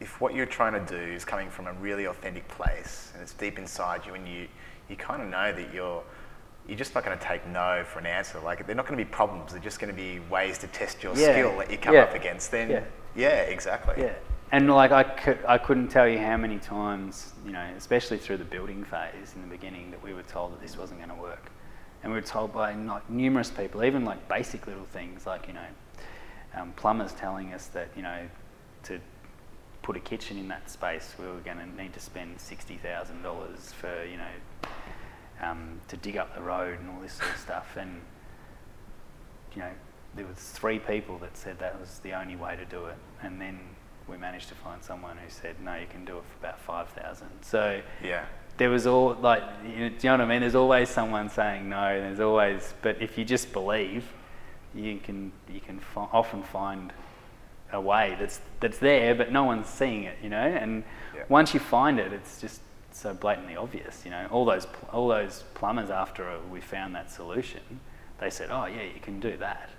if 0.00 0.20
what 0.20 0.34
you're 0.34 0.46
trying 0.46 0.72
to 0.74 0.94
do 0.98 1.12
is 1.12 1.24
coming 1.24 1.50
from 1.50 1.66
a 1.66 1.72
really 1.74 2.06
authentic 2.06 2.46
place 2.48 3.10
and 3.14 3.22
it's 3.22 3.32
deep 3.32 3.58
inside 3.58 4.04
you 4.06 4.14
and 4.14 4.28
you 4.28 4.46
you 4.88 4.96
kind 4.96 5.22
of 5.22 5.28
know 5.28 5.52
that 5.52 5.72
you're 5.74 6.02
you're 6.68 6.76
just 6.78 6.94
not 6.94 7.04
going 7.04 7.16
to 7.16 7.24
take 7.24 7.46
no 7.46 7.84
for 7.84 8.00
an 8.00 8.06
answer. 8.06 8.40
Like 8.40 8.66
they're 8.66 8.74
not 8.74 8.86
going 8.86 8.98
to 8.98 9.04
be 9.04 9.08
problems. 9.10 9.52
They're 9.52 9.60
just 9.62 9.78
going 9.78 9.94
to 9.94 9.96
be 9.96 10.18
ways 10.30 10.58
to 10.58 10.66
test 10.66 11.02
your 11.02 11.14
Yeah. 11.16 11.32
skill 11.32 11.58
that 11.58 11.70
you 11.70 11.78
come 11.78 11.94
Yeah. 11.94 12.02
up 12.02 12.14
against. 12.14 12.50
Then 12.50 12.70
Yeah. 12.70 12.80
yeah, 13.14 13.28
exactly. 13.42 13.94
Yeah, 14.02 14.14
and 14.50 14.68
like 14.68 14.90
I, 14.90 15.04
could, 15.04 15.38
I 15.46 15.58
couldn't 15.58 15.88
tell 15.88 16.08
you 16.08 16.18
how 16.18 16.36
many 16.36 16.58
times, 16.58 17.32
you 17.44 17.52
know, 17.52 17.64
especially 17.76 18.18
through 18.18 18.38
the 18.38 18.44
building 18.44 18.84
phase 18.84 19.32
in 19.36 19.42
the 19.42 19.48
beginning, 19.48 19.90
that 19.92 20.02
we 20.02 20.12
were 20.12 20.24
told 20.24 20.52
that 20.54 20.60
this 20.60 20.76
wasn't 20.76 20.98
going 20.98 21.10
to 21.16 21.22
work, 21.22 21.50
and 22.02 22.12
we 22.12 22.18
were 22.18 22.26
told 22.26 22.52
by 22.52 22.74
like 22.74 23.08
numerous 23.08 23.50
people, 23.50 23.84
even 23.84 24.04
like 24.04 24.28
basic 24.28 24.66
little 24.66 24.86
things, 24.86 25.24
like 25.24 25.46
you 25.46 25.54
know, 25.54 25.66
um, 26.56 26.72
plumbers 26.72 27.12
telling 27.12 27.52
us 27.54 27.66
that 27.68 27.88
you 27.96 28.02
know, 28.02 28.26
to 28.84 28.98
put 29.86 29.96
a 29.96 30.00
kitchen 30.00 30.36
in 30.36 30.48
that 30.48 30.68
space, 30.68 31.14
we 31.16 31.24
were 31.26 31.38
going 31.44 31.58
to 31.58 31.80
need 31.80 31.92
to 31.92 32.00
spend 32.00 32.40
sixty 32.40 32.76
thousand 32.76 33.22
dollars 33.22 33.72
for 33.80 34.04
you 34.04 34.16
know, 34.16 34.68
um, 35.40 35.80
to 35.86 35.96
dig 35.96 36.16
up 36.16 36.34
the 36.34 36.42
road 36.42 36.80
and 36.80 36.90
all 36.90 37.00
this 37.00 37.12
sort 37.12 37.30
of 37.30 37.36
stuff, 37.38 37.76
and 37.76 38.00
you 39.54 39.62
know, 39.62 39.70
there 40.16 40.26
was 40.26 40.38
three 40.38 40.80
people 40.80 41.18
that 41.18 41.36
said 41.36 41.60
that 41.60 41.78
was 41.80 42.00
the 42.00 42.12
only 42.12 42.34
way 42.34 42.56
to 42.56 42.64
do 42.64 42.84
it, 42.86 42.96
and 43.22 43.40
then 43.40 43.60
we 44.08 44.16
managed 44.16 44.48
to 44.48 44.56
find 44.56 44.82
someone 44.82 45.16
who 45.18 45.30
said 45.30 45.54
no, 45.62 45.76
you 45.76 45.86
can 45.86 46.04
do 46.04 46.16
it 46.18 46.24
for 46.24 46.38
about 46.44 46.58
five 46.60 46.88
thousand. 46.88 47.30
So 47.42 47.80
Yeah. 48.02 48.24
there 48.56 48.70
was 48.70 48.88
all 48.88 49.14
like, 49.14 49.44
you 49.64 49.78
know, 49.78 49.88
do 49.90 49.94
you 49.94 49.98
know 50.04 50.12
what 50.14 50.20
I 50.22 50.26
mean? 50.26 50.40
There's 50.40 50.56
always 50.56 50.88
someone 50.88 51.30
saying 51.30 51.68
no. 51.68 52.00
There's 52.00 52.18
always, 52.20 52.74
but 52.82 53.00
if 53.00 53.16
you 53.16 53.24
just 53.24 53.52
believe, 53.52 54.04
you 54.74 54.98
can 54.98 55.30
you 55.48 55.60
can 55.60 55.78
fi- 55.78 56.08
often 56.12 56.42
find 56.42 56.92
a 57.76 57.80
way 57.80 58.16
that's 58.18 58.40
that's 58.60 58.78
there, 58.78 59.14
but 59.14 59.30
no 59.30 59.44
one's 59.44 59.68
seeing 59.68 60.04
it, 60.04 60.18
you 60.22 60.28
know. 60.28 60.36
And 60.36 60.82
Yeah. 61.14 61.22
once 61.28 61.54
you 61.54 61.60
find 61.60 62.00
it, 62.00 62.12
it's 62.12 62.40
just 62.40 62.60
so 62.92 63.14
blatantly 63.14 63.56
obvious, 63.56 64.02
you 64.04 64.10
know. 64.10 64.26
All 64.30 64.44
those 64.44 64.66
pl- 64.66 64.88
all 64.92 65.08
those 65.08 65.44
plumbers 65.54 65.90
after 65.90 66.38
we 66.50 66.60
found 66.60 66.94
that 66.94 67.10
solution, 67.12 67.60
they 68.18 68.30
said, 68.30 68.50
oh 68.50 68.66
yeah, 68.66 68.82
you 68.82 69.00
can 69.00 69.20
do 69.20 69.36
that. 69.38 69.70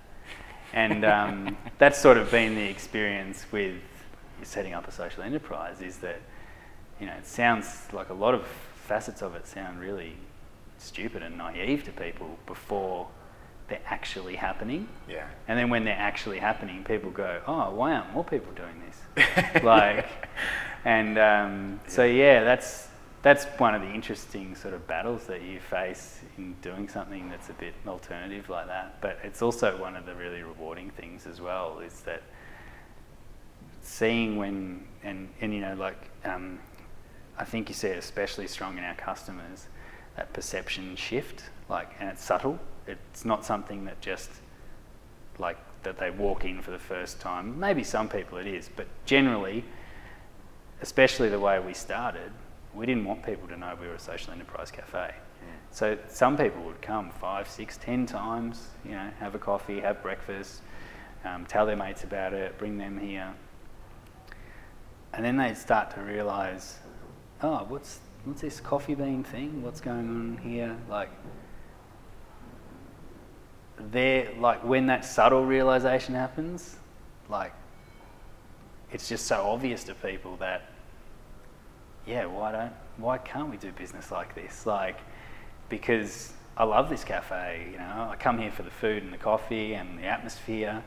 And 0.72 1.04
um, 1.04 1.56
that's 1.78 1.98
sort 1.98 2.16
of 2.16 2.30
been 2.30 2.54
the 2.54 2.68
experience 2.68 3.44
with 3.52 3.80
setting 4.42 4.72
up 4.74 4.86
a 4.88 4.92
social 4.92 5.22
enterprise. 5.22 5.80
Is 5.82 5.98
that 5.98 6.20
you 7.00 7.06
know, 7.06 7.12
it 7.14 7.26
sounds 7.26 7.88
like 7.92 8.08
a 8.08 8.14
lot 8.14 8.34
of 8.34 8.46
facets 8.86 9.22
of 9.22 9.34
it 9.34 9.46
sound 9.46 9.80
really 9.80 10.14
stupid 10.78 11.22
and 11.22 11.36
naive 11.36 11.84
to 11.84 11.92
people 11.92 12.38
before 12.46 13.06
they're 13.68 13.80
actually 13.86 14.36
happening. 14.36 14.88
Yeah. 15.08 15.26
And 15.46 15.58
then 15.58 15.70
when 15.70 15.84
they're 15.84 15.94
actually 15.94 16.38
happening, 16.38 16.84
people 16.84 17.10
go, 17.10 17.40
"Oh, 17.46 17.70
why 17.74 17.94
aren't 17.94 18.12
more 18.12 18.24
people 18.24 18.52
doing 18.52 18.82
this?" 18.86 19.62
like, 19.62 20.06
and 20.84 21.18
um, 21.18 21.80
so 21.86 22.04
yeah, 22.04 22.44
that's 22.44 22.88
that's 23.22 23.44
one 23.58 23.74
of 23.74 23.82
the 23.82 23.88
interesting 23.88 24.54
sort 24.54 24.74
of 24.74 24.86
battles 24.86 25.26
that 25.26 25.42
you 25.42 25.60
face 25.60 26.20
in 26.36 26.54
doing 26.62 26.88
something 26.88 27.28
that's 27.28 27.50
a 27.50 27.54
bit 27.54 27.74
alternative 27.86 28.48
like 28.48 28.66
that. 28.68 29.00
But 29.00 29.18
it's 29.22 29.42
also 29.42 29.76
one 29.76 29.96
of 29.96 30.06
the 30.06 30.14
really 30.14 30.42
rewarding 30.42 30.90
things 30.90 31.26
as 31.26 31.40
well. 31.40 31.80
Is 31.80 32.00
that 32.02 32.22
seeing 33.82 34.36
when 34.36 34.86
and 35.02 35.28
and 35.40 35.52
you 35.52 35.60
know 35.60 35.74
like 35.74 36.10
um, 36.24 36.58
I 37.38 37.44
think 37.44 37.68
you 37.68 37.74
see 37.74 37.88
it 37.88 37.98
especially 37.98 38.46
strong 38.46 38.78
in 38.78 38.84
our 38.84 38.94
customers 38.94 39.66
that 40.18 40.32
perception 40.32 40.96
shift 40.96 41.44
like 41.68 41.90
and 42.00 42.08
it's 42.08 42.24
subtle. 42.24 42.58
It's 42.88 43.24
not 43.24 43.44
something 43.44 43.84
that 43.84 44.00
just 44.00 44.28
like 45.38 45.58
that 45.84 45.96
they 45.96 46.10
walk 46.10 46.44
in 46.44 46.60
for 46.60 46.72
the 46.72 46.78
first 46.78 47.20
time. 47.20 47.58
Maybe 47.60 47.84
some 47.84 48.08
people 48.08 48.36
it 48.38 48.48
is 48.48 48.68
but 48.74 48.88
generally 49.06 49.64
especially 50.82 51.28
the 51.28 51.38
way 51.38 51.58
we 51.60 51.72
started 51.72 52.32
we 52.74 52.84
didn't 52.84 53.04
want 53.04 53.24
people 53.24 53.46
to 53.48 53.56
know 53.56 53.76
we 53.80 53.86
were 53.86 53.94
a 53.94 53.98
social 53.98 54.32
enterprise 54.32 54.72
cafe. 54.72 55.14
So 55.70 55.96
some 56.08 56.36
people 56.36 56.62
would 56.64 56.82
come 56.82 57.10
five 57.10 57.48
six 57.48 57.76
ten 57.76 58.04
times 58.04 58.66
you 58.84 58.92
know 58.92 59.10
have 59.20 59.36
a 59.36 59.38
coffee 59.38 59.78
have 59.78 60.02
breakfast 60.02 60.62
um, 61.24 61.46
tell 61.46 61.64
their 61.64 61.76
mates 61.76 62.02
about 62.02 62.32
it 62.32 62.58
bring 62.58 62.76
them 62.76 62.98
here. 62.98 63.32
And 65.12 65.24
then 65.24 65.36
they'd 65.36 65.56
start 65.56 65.94
to 65.94 66.00
realise, 66.00 66.78
oh, 67.42 67.64
what's 67.68 68.00
what's 68.24 68.40
this 68.40 68.60
coffee 68.60 68.94
bean 68.94 69.24
thing? 69.24 69.62
What's 69.62 69.80
going 69.80 70.08
on 70.08 70.38
here? 70.42 70.76
Like, 70.88 71.10
there, 73.78 74.32
like 74.38 74.64
when 74.64 74.86
that 74.86 75.04
subtle 75.04 75.44
realization 75.44 76.14
happens, 76.14 76.76
like, 77.28 77.52
it's 78.90 79.08
just 79.08 79.26
so 79.26 79.46
obvious 79.46 79.84
to 79.84 79.94
people 79.94 80.36
that, 80.36 80.70
yeah, 82.06 82.26
why 82.26 82.52
don't, 82.52 82.72
why 82.96 83.18
can't 83.18 83.50
we 83.50 83.56
do 83.56 83.70
business 83.72 84.10
like 84.10 84.34
this? 84.34 84.66
Like, 84.66 84.98
because 85.68 86.32
I 86.56 86.64
love 86.64 86.88
this 86.88 87.04
cafe, 87.04 87.68
you 87.72 87.78
know, 87.78 88.08
I 88.10 88.16
come 88.18 88.38
here 88.38 88.50
for 88.50 88.62
the 88.62 88.70
food 88.70 89.02
and 89.02 89.12
the 89.12 89.18
coffee 89.18 89.74
and 89.74 89.98
the 89.98 90.04
atmosphere 90.04 90.82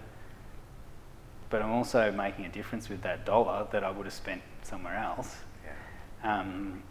but 1.51 1.61
I'm 1.61 1.71
also 1.71 2.11
making 2.11 2.45
a 2.45 2.49
difference 2.49 2.89
with 2.89 3.01
that 3.03 3.25
dollar 3.25 3.67
that 3.71 3.83
I 3.83 3.91
would 3.91 4.05
have 4.07 4.13
spent 4.13 4.41
somewhere 4.63 4.95
else. 4.95 5.35
Yeah. 6.23 6.39
Um, 6.39 6.81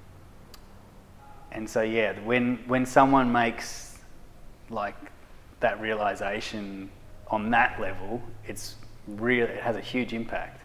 and 1.52 1.68
so 1.68 1.82
yeah, 1.82 2.18
when 2.20 2.58
when 2.66 2.86
someone 2.86 3.30
makes 3.32 3.98
like 4.68 4.96
that 5.60 5.80
realization 5.80 6.90
on 7.28 7.50
that 7.50 7.80
level, 7.80 8.22
it's 8.46 8.76
really 9.06 9.42
it 9.52 9.62
has 9.62 9.76
a 9.76 9.80
huge 9.80 10.12
impact. 10.12 10.56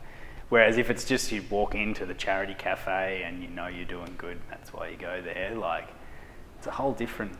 Whereas 0.50 0.78
if 0.78 0.90
it's 0.92 1.06
just 1.06 1.32
you 1.32 1.44
walk 1.50 1.74
into 1.76 2.06
the 2.06 2.14
charity 2.14 2.54
cafe 2.54 3.24
and 3.26 3.42
you 3.42 3.50
know 3.50 3.68
you're 3.68 3.86
doing 3.86 4.14
good, 4.18 4.40
that's 4.50 4.72
why 4.74 4.90
you 4.90 4.98
go 4.98 5.22
there. 5.22 5.56
Like 5.56 5.88
it's 6.58 6.68
a 6.68 6.72
whole 6.72 6.94
different 6.94 7.34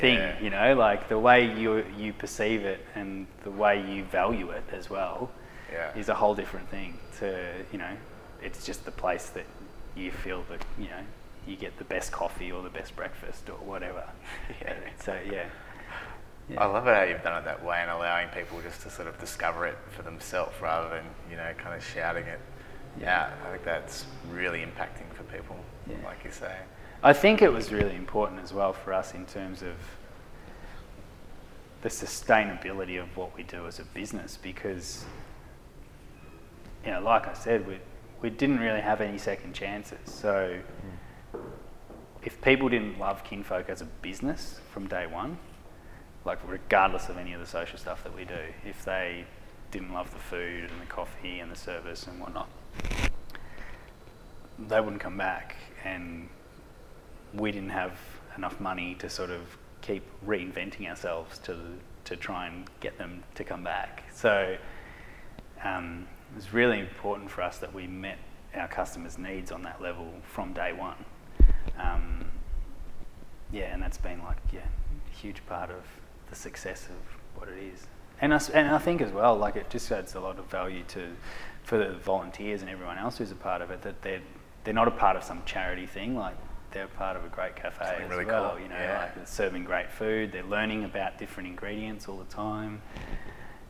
thing, 0.00 0.20
you 0.42 0.50
know. 0.50 0.74
Like 0.74 1.08
the 1.08 1.18
way 1.18 1.56
you 1.56 1.84
you 1.96 2.12
perceive 2.12 2.64
it 2.64 2.80
and 2.94 3.26
the 3.44 3.50
way 3.50 3.80
you 3.88 4.04
value 4.04 4.50
it 4.50 4.64
as 4.72 4.90
well 4.90 5.30
Yeah. 5.72 5.94
is 5.96 6.08
a 6.08 6.14
whole 6.14 6.34
different 6.34 6.68
thing 6.68 6.98
to 7.20 7.48
you 7.72 7.78
know 7.78 7.96
it's 8.42 8.66
just 8.66 8.84
the 8.84 8.90
place 8.90 9.30
that 9.30 9.46
you 9.96 10.10
feel 10.10 10.44
that 10.50 10.62
you 10.78 10.88
know 10.88 11.04
you 11.46 11.56
get 11.56 11.76
the 11.78 11.84
best 11.84 12.12
coffee 12.12 12.50
or 12.50 12.62
the 12.62 12.70
best 12.70 12.94
breakfast 12.96 13.48
or 13.48 13.56
whatever 13.64 14.04
Yeah. 14.62 14.74
so 15.02 15.16
yeah, 15.30 15.44
yeah. 16.48 16.62
I 16.62 16.66
love 16.66 16.86
it 16.86 16.94
how 16.94 17.02
you've 17.02 17.22
done 17.22 17.38
it 17.42 17.44
that 17.44 17.64
way 17.64 17.78
and 17.80 17.90
allowing 17.90 18.28
people 18.28 18.60
just 18.62 18.82
to 18.82 18.90
sort 18.90 19.08
of 19.08 19.18
discover 19.18 19.66
it 19.66 19.78
for 19.90 20.02
themselves 20.02 20.52
rather 20.60 20.88
than, 20.88 21.04
you 21.30 21.36
know, 21.36 21.52
kind 21.58 21.74
of 21.74 21.84
shouting 21.84 22.24
it. 22.24 22.40
Yeah, 23.00 23.30
I 23.46 23.50
think 23.50 23.64
that's 23.64 24.06
really 24.30 24.60
impacting 24.60 25.12
for 25.14 25.24
people, 25.24 25.56
Yeah. 25.88 25.96
like 26.04 26.24
you 26.24 26.30
say. 26.30 26.56
I 27.02 27.12
think 27.12 27.42
it 27.42 27.52
was 27.52 27.72
really 27.72 27.94
important 27.94 28.40
as 28.42 28.52
well 28.52 28.72
for 28.72 28.92
us 28.92 29.14
in 29.14 29.26
terms 29.26 29.62
of 29.62 29.74
the 31.82 31.88
sustainability 31.88 33.00
of 33.00 33.16
what 33.16 33.36
we 33.36 33.42
do 33.42 33.66
as 33.66 33.78
a 33.78 33.84
business 33.84 34.38
because, 34.42 35.04
you 36.84 36.90
know, 36.90 37.00
like 37.00 37.28
I 37.28 37.34
said, 37.34 37.66
we, 37.66 37.78
we 38.22 38.30
didn't 38.30 38.58
really 38.60 38.80
have 38.80 39.00
any 39.00 39.18
second 39.18 39.52
chances. 39.54 39.98
So 40.06 40.58
mm. 40.58 40.95
If 42.26 42.40
people 42.42 42.68
didn't 42.68 42.98
love 42.98 43.22
Kinfolk 43.22 43.68
as 43.70 43.80
a 43.80 43.84
business 44.02 44.60
from 44.72 44.88
day 44.88 45.06
one, 45.06 45.38
like 46.24 46.38
regardless 46.46 47.08
of 47.08 47.16
any 47.16 47.32
of 47.32 47.40
the 47.40 47.46
social 47.46 47.78
stuff 47.78 48.02
that 48.02 48.14
we 48.14 48.24
do, 48.24 48.40
if 48.64 48.84
they 48.84 49.24
didn't 49.70 49.92
love 49.92 50.10
the 50.10 50.18
food 50.18 50.68
and 50.68 50.80
the 50.82 50.86
coffee 50.86 51.38
and 51.38 51.52
the 51.52 51.56
service 51.56 52.08
and 52.08 52.20
whatnot, 52.20 52.48
they 54.58 54.80
wouldn't 54.80 55.00
come 55.00 55.16
back 55.16 55.54
and 55.84 56.28
we 57.32 57.52
didn't 57.52 57.70
have 57.70 57.96
enough 58.36 58.58
money 58.58 58.96
to 58.96 59.08
sort 59.08 59.30
of 59.30 59.42
keep 59.80 60.02
reinventing 60.26 60.88
ourselves 60.88 61.38
to 61.38 61.56
to 62.04 62.16
try 62.16 62.46
and 62.46 62.68
get 62.78 62.96
them 62.98 63.22
to 63.34 63.42
come 63.42 63.64
back. 63.64 64.04
So 64.12 64.56
um, 65.64 66.06
it 66.32 66.36
was 66.36 66.52
really 66.52 66.78
important 66.78 67.30
for 67.30 67.42
us 67.42 67.58
that 67.58 67.74
we 67.74 67.88
met 67.88 68.18
our 68.54 68.68
customers' 68.68 69.18
needs 69.18 69.50
on 69.50 69.62
that 69.62 69.82
level 69.82 70.12
from 70.22 70.52
day 70.52 70.72
one. 70.72 71.04
Um, 71.78 72.26
yeah, 73.52 73.72
and 73.72 73.82
that's 73.82 73.98
been 73.98 74.22
like 74.22 74.38
yeah, 74.52 74.60
a 74.60 75.16
huge 75.16 75.44
part 75.46 75.70
of 75.70 75.84
the 76.30 76.36
success 76.36 76.86
of 76.88 77.38
what 77.40 77.48
it 77.48 77.58
is. 77.62 77.86
And 78.20 78.32
I, 78.32 78.40
and 78.54 78.68
I 78.68 78.78
think 78.78 79.00
as 79.02 79.12
well, 79.12 79.36
like 79.36 79.56
it 79.56 79.68
just 79.70 79.90
adds 79.92 80.14
a 80.14 80.20
lot 80.20 80.38
of 80.38 80.46
value 80.46 80.82
to 80.88 81.08
for 81.62 81.78
the 81.78 81.94
volunteers 81.94 82.60
and 82.62 82.70
everyone 82.70 82.96
else 82.98 83.18
who's 83.18 83.30
a 83.32 83.34
part 83.36 83.60
of 83.60 83.70
it 83.70 83.82
that 83.82 84.00
they're 84.02 84.20
they're 84.64 84.74
not 84.74 84.88
a 84.88 84.92
part 84.92 85.16
of 85.16 85.22
some 85.24 85.42
charity 85.44 85.86
thing 85.86 86.16
like 86.16 86.34
they're 86.72 86.86
part 86.88 87.16
of 87.16 87.24
a 87.24 87.28
great 87.28 87.54
cafe 87.56 87.84
Something 87.86 88.04
as 88.04 88.10
really 88.10 88.24
well. 88.24 88.50
cool, 88.50 88.60
You 88.60 88.68
know, 88.68 88.76
yeah. 88.76 88.98
like 89.02 89.14
they're 89.14 89.26
serving 89.26 89.64
great 89.64 89.90
food. 89.90 90.32
They're 90.32 90.42
learning 90.42 90.84
about 90.84 91.16
different 91.18 91.48
ingredients 91.48 92.08
all 92.08 92.18
the 92.18 92.24
time, 92.24 92.82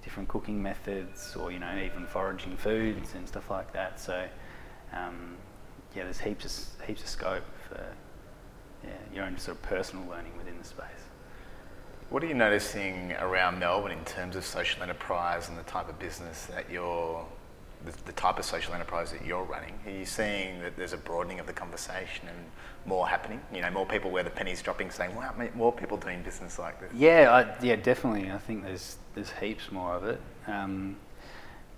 different 0.02 0.28
cooking 0.28 0.62
methods, 0.62 1.36
or 1.36 1.52
you 1.52 1.58
know, 1.58 1.76
even 1.76 2.06
foraging 2.06 2.56
foods 2.56 3.14
and 3.14 3.28
stuff 3.28 3.50
like 3.50 3.72
that. 3.74 4.00
So, 4.00 4.26
um, 4.92 5.36
yeah, 5.94 6.04
there's 6.04 6.18
heaps 6.20 6.44
of 6.80 6.86
heaps 6.86 7.02
of 7.02 7.08
scope 7.08 7.44
yeah, 8.84 8.90
your 9.14 9.24
own 9.24 9.38
sort 9.38 9.56
of 9.56 9.62
personal 9.62 10.06
learning 10.08 10.36
within 10.36 10.58
the 10.58 10.64
space. 10.64 10.86
What 12.08 12.22
are 12.22 12.26
you 12.26 12.34
noticing 12.34 13.12
around 13.14 13.58
Melbourne 13.58 13.92
in 13.92 14.04
terms 14.04 14.36
of 14.36 14.44
social 14.44 14.82
enterprise 14.82 15.48
and 15.48 15.58
the 15.58 15.64
type 15.64 15.88
of 15.88 15.98
business 15.98 16.46
that 16.46 16.70
you're, 16.70 17.24
the, 17.84 17.92
the 18.04 18.12
type 18.12 18.38
of 18.38 18.44
social 18.44 18.74
enterprise 18.74 19.10
that 19.10 19.24
you're 19.24 19.42
running? 19.42 19.74
Are 19.86 19.90
you 19.90 20.04
seeing 20.04 20.60
that 20.60 20.76
there's 20.76 20.92
a 20.92 20.98
broadening 20.98 21.40
of 21.40 21.48
the 21.48 21.52
conversation 21.52 22.28
and 22.28 22.38
more 22.84 23.08
happening? 23.08 23.40
You 23.52 23.60
know, 23.60 23.70
more 23.72 23.86
people 23.86 24.12
where 24.12 24.22
the 24.22 24.30
penny's 24.30 24.62
dropping, 24.62 24.92
saying, 24.92 25.16
"Wow, 25.16 25.34
more 25.56 25.72
people 25.72 25.96
doing 25.96 26.22
business 26.22 26.60
like 26.60 26.80
this." 26.80 26.92
Yeah, 26.94 27.30
I, 27.60 27.64
yeah, 27.64 27.74
definitely. 27.74 28.30
I 28.30 28.38
think 28.38 28.62
there's 28.62 28.98
there's 29.16 29.32
heaps 29.32 29.72
more 29.72 29.94
of 29.94 30.04
it, 30.04 30.20
um, 30.46 30.96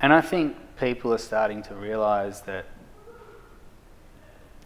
and 0.03 0.13
I 0.13 0.21
think 0.21 0.57
people 0.79 1.15
are 1.15 1.19
starting 1.19 1.63
to 1.65 1.75
realise 1.75 2.41
that 2.41 2.67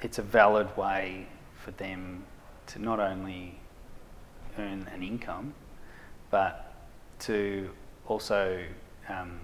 it's 0.04 0.18
a 0.18 0.22
valid 0.22 0.76
way 0.76 1.26
for 1.64 1.70
them 1.72 2.24
to 2.66 2.78
not 2.78 3.00
only 3.00 3.58
earn 4.58 4.88
an 4.92 5.02
income, 5.02 5.54
but 6.30 6.74
to 7.20 7.70
also, 8.06 8.64
um, 9.08 9.38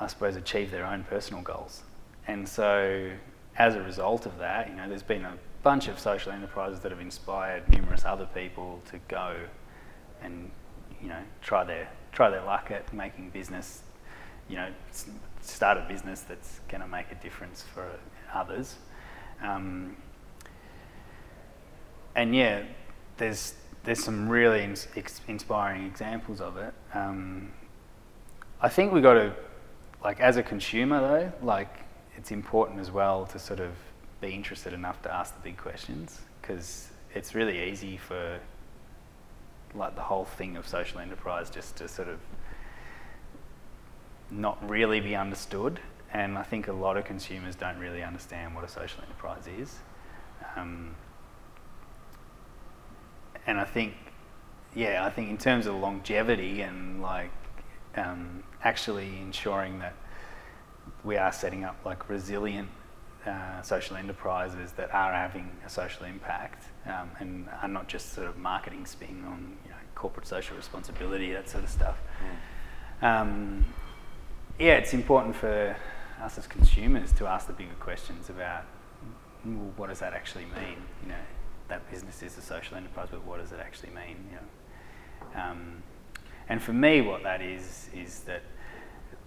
I 0.00 0.06
suppose, 0.06 0.36
achieve 0.36 0.70
their 0.70 0.86
own 0.86 1.04
personal 1.04 1.42
goals. 1.42 1.82
And 2.26 2.48
so, 2.48 3.10
as 3.56 3.74
a 3.74 3.82
result 3.82 4.26
of 4.26 4.38
that, 4.38 4.68
you 4.68 4.74
know, 4.74 4.88
there's 4.88 5.02
been 5.02 5.24
a 5.24 5.34
bunch 5.62 5.88
of 5.88 5.98
social 5.98 6.32
enterprises 6.32 6.80
that 6.80 6.90
have 6.90 7.00
inspired 7.00 7.68
numerous 7.68 8.04
other 8.04 8.28
people 8.34 8.80
to 8.90 8.98
go 9.08 9.36
and, 10.22 10.50
you 11.02 11.08
know, 11.08 11.22
try 11.42 11.64
their 11.64 11.88
try 12.12 12.30
their 12.30 12.42
luck 12.42 12.70
at 12.70 12.90
making 12.94 13.28
business, 13.28 13.82
you 14.48 14.56
know, 14.56 14.70
start 15.42 15.76
a 15.76 15.82
business 15.82 16.22
that's 16.22 16.60
going 16.68 16.80
to 16.80 16.88
make 16.88 17.12
a 17.12 17.14
difference 17.16 17.62
for 17.62 17.86
others. 18.32 18.76
Um, 19.42 19.96
and 22.14 22.34
yeah, 22.34 22.62
there's 23.18 23.54
there's 23.84 24.02
some 24.02 24.28
really 24.28 24.64
ins- 24.64 24.88
inspiring 25.28 25.84
examples 25.84 26.40
of 26.40 26.56
it. 26.56 26.74
Um, 26.92 27.52
I 28.60 28.68
think 28.68 28.92
we 28.92 29.00
got 29.00 29.14
to, 29.14 29.32
like, 30.02 30.18
as 30.18 30.36
a 30.36 30.42
consumer 30.42 31.00
though, 31.00 31.46
like, 31.46 31.68
it's 32.16 32.32
important 32.32 32.80
as 32.80 32.90
well 32.90 33.26
to 33.26 33.38
sort 33.38 33.60
of 33.60 33.70
be 34.20 34.30
interested 34.30 34.72
enough 34.72 35.02
to 35.02 35.14
ask 35.14 35.36
the 35.36 35.42
big 35.42 35.56
questions 35.56 36.20
because 36.40 36.88
it's 37.14 37.34
really 37.34 37.70
easy 37.70 37.96
for, 37.96 38.40
like, 39.74 39.94
the 39.94 40.02
whole 40.02 40.24
thing 40.24 40.56
of 40.56 40.66
social 40.66 40.98
enterprise 40.98 41.48
just 41.48 41.76
to 41.76 41.86
sort 41.86 42.08
of 42.08 42.18
not 44.32 44.58
really 44.68 44.98
be 44.98 45.14
understood. 45.14 45.78
And 46.16 46.38
I 46.38 46.44
think 46.44 46.66
a 46.68 46.72
lot 46.72 46.96
of 46.96 47.04
consumers 47.04 47.56
don't 47.56 47.78
really 47.78 48.02
understand 48.02 48.54
what 48.54 48.64
a 48.64 48.68
social 48.68 49.02
enterprise 49.02 49.46
is. 49.46 49.80
Um, 50.56 50.94
and 53.46 53.60
I 53.60 53.64
think, 53.64 53.92
yeah, 54.74 55.04
I 55.04 55.10
think 55.10 55.28
in 55.28 55.36
terms 55.36 55.66
of 55.66 55.74
longevity 55.74 56.62
and 56.62 57.02
like 57.02 57.30
um, 57.96 58.42
actually 58.64 59.18
ensuring 59.20 59.78
that 59.80 59.92
we 61.04 61.18
are 61.18 61.30
setting 61.32 61.64
up 61.64 61.76
like 61.84 62.08
resilient 62.08 62.70
uh, 63.26 63.60
social 63.60 63.96
enterprises 63.96 64.72
that 64.72 64.94
are 64.94 65.12
having 65.12 65.50
a 65.66 65.68
social 65.68 66.06
impact 66.06 66.64
um, 66.86 67.10
and 67.20 67.46
are 67.60 67.68
not 67.68 67.88
just 67.88 68.14
sort 68.14 68.26
of 68.26 68.38
marketing 68.38 68.86
spin 68.86 69.22
on 69.26 69.54
you 69.66 69.70
know, 69.70 69.76
corporate 69.94 70.26
social 70.26 70.56
responsibility, 70.56 71.30
that 71.32 71.50
sort 71.50 71.64
of 71.64 71.68
stuff. 71.68 71.98
Um, 73.02 73.66
yeah, 74.58 74.76
it's 74.76 74.94
important 74.94 75.36
for 75.36 75.76
us 76.22 76.38
as 76.38 76.46
consumers 76.46 77.12
to 77.12 77.26
ask 77.26 77.46
the 77.46 77.52
bigger 77.52 77.74
questions 77.80 78.30
about 78.30 78.64
well, 79.44 79.72
what 79.76 79.88
does 79.88 80.00
that 80.00 80.12
actually 80.12 80.44
mean? 80.44 80.76
You 81.02 81.10
know, 81.10 81.24
that 81.68 81.88
business 81.90 82.22
is 82.22 82.36
a 82.36 82.42
social 82.42 82.76
enterprise, 82.76 83.08
but 83.10 83.24
what 83.24 83.40
does 83.40 83.52
it 83.52 83.60
actually 83.60 83.90
mean? 83.90 84.16
You 84.30 84.36
know, 84.36 85.40
um, 85.40 85.82
and 86.48 86.62
for 86.62 86.72
me, 86.72 87.00
what 87.00 87.22
that 87.22 87.42
is 87.42 87.88
is 87.94 88.20
that 88.20 88.42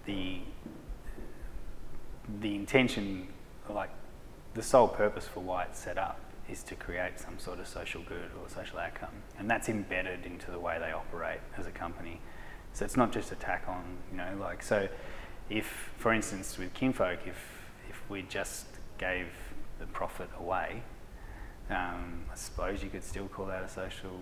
the 0.04 0.40
the 2.40 2.54
intention, 2.54 3.28
like 3.68 3.90
the 4.54 4.62
sole 4.62 4.88
purpose 4.88 5.26
for 5.26 5.40
why 5.40 5.64
it's 5.64 5.78
set 5.78 5.98
up, 5.98 6.20
is 6.48 6.62
to 6.64 6.74
create 6.74 7.18
some 7.18 7.38
sort 7.38 7.60
of 7.60 7.66
social 7.66 8.02
good 8.02 8.30
or 8.40 8.48
social 8.48 8.78
outcome, 8.78 9.22
and 9.38 9.48
that's 9.50 9.68
embedded 9.68 10.26
into 10.26 10.50
the 10.50 10.58
way 10.58 10.78
they 10.78 10.92
operate 10.92 11.40
as 11.56 11.66
a 11.66 11.70
company. 11.70 12.20
So 12.72 12.84
it's 12.84 12.96
not 12.96 13.10
just 13.12 13.32
a 13.32 13.36
tack 13.36 13.64
on, 13.68 13.84
you 14.10 14.16
know, 14.18 14.36
like 14.40 14.62
so. 14.62 14.88
If, 15.50 15.90
for 15.98 16.12
instance, 16.12 16.56
with 16.56 16.72
Kinfolk, 16.74 17.20
if 17.26 17.36
if 17.88 18.08
we 18.08 18.22
just 18.22 18.66
gave 18.98 19.26
the 19.80 19.86
profit 19.86 20.30
away, 20.38 20.82
um, 21.68 22.24
I 22.30 22.34
suppose 22.34 22.82
you 22.82 22.88
could 22.88 23.04
still 23.04 23.26
call 23.28 23.46
that 23.46 23.64
a 23.64 23.68
social 23.68 24.20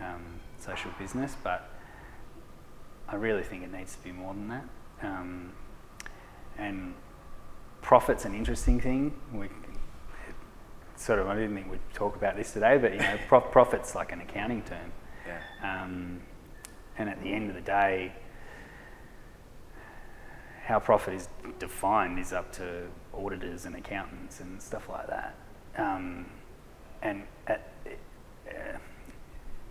um, 0.00 0.40
social 0.58 0.90
business, 0.98 1.36
but 1.42 1.70
I 3.08 3.16
really 3.16 3.42
think 3.42 3.62
it 3.62 3.72
needs 3.72 3.94
to 3.96 4.02
be 4.02 4.12
more 4.12 4.32
than 4.32 4.48
that. 4.48 4.64
Um, 5.02 5.52
and 6.56 6.94
profit's 7.82 8.24
an 8.24 8.34
interesting 8.34 8.80
thing. 8.80 9.14
We 9.32 9.48
sort 10.96 11.18
of 11.18 11.28
I 11.28 11.34
didn't 11.34 11.54
think 11.54 11.70
we'd 11.70 11.80
talk 11.92 12.16
about 12.16 12.36
this 12.36 12.52
today, 12.52 12.78
but 12.78 12.92
you 12.92 12.98
know, 12.98 13.18
prof- 13.28 13.50
profit's 13.50 13.94
like 13.94 14.12
an 14.12 14.20
accounting 14.20 14.62
term. 14.62 14.92
Yeah. 15.26 15.82
Um, 15.82 16.20
and 16.96 17.08
at 17.08 17.22
the 17.22 17.32
end 17.32 17.50
of 17.50 17.56
the 17.56 17.62
day, 17.62 18.12
how 20.64 20.80
profit 20.80 21.14
is 21.14 21.28
defined 21.58 22.18
is 22.18 22.32
up 22.32 22.50
to 22.52 22.86
auditors 23.12 23.66
and 23.66 23.76
accountants 23.76 24.40
and 24.40 24.60
stuff 24.60 24.88
like 24.88 25.06
that. 25.06 25.34
Um, 25.76 26.26
and 27.02 27.24
at, 27.46 27.68
uh, 28.48 28.78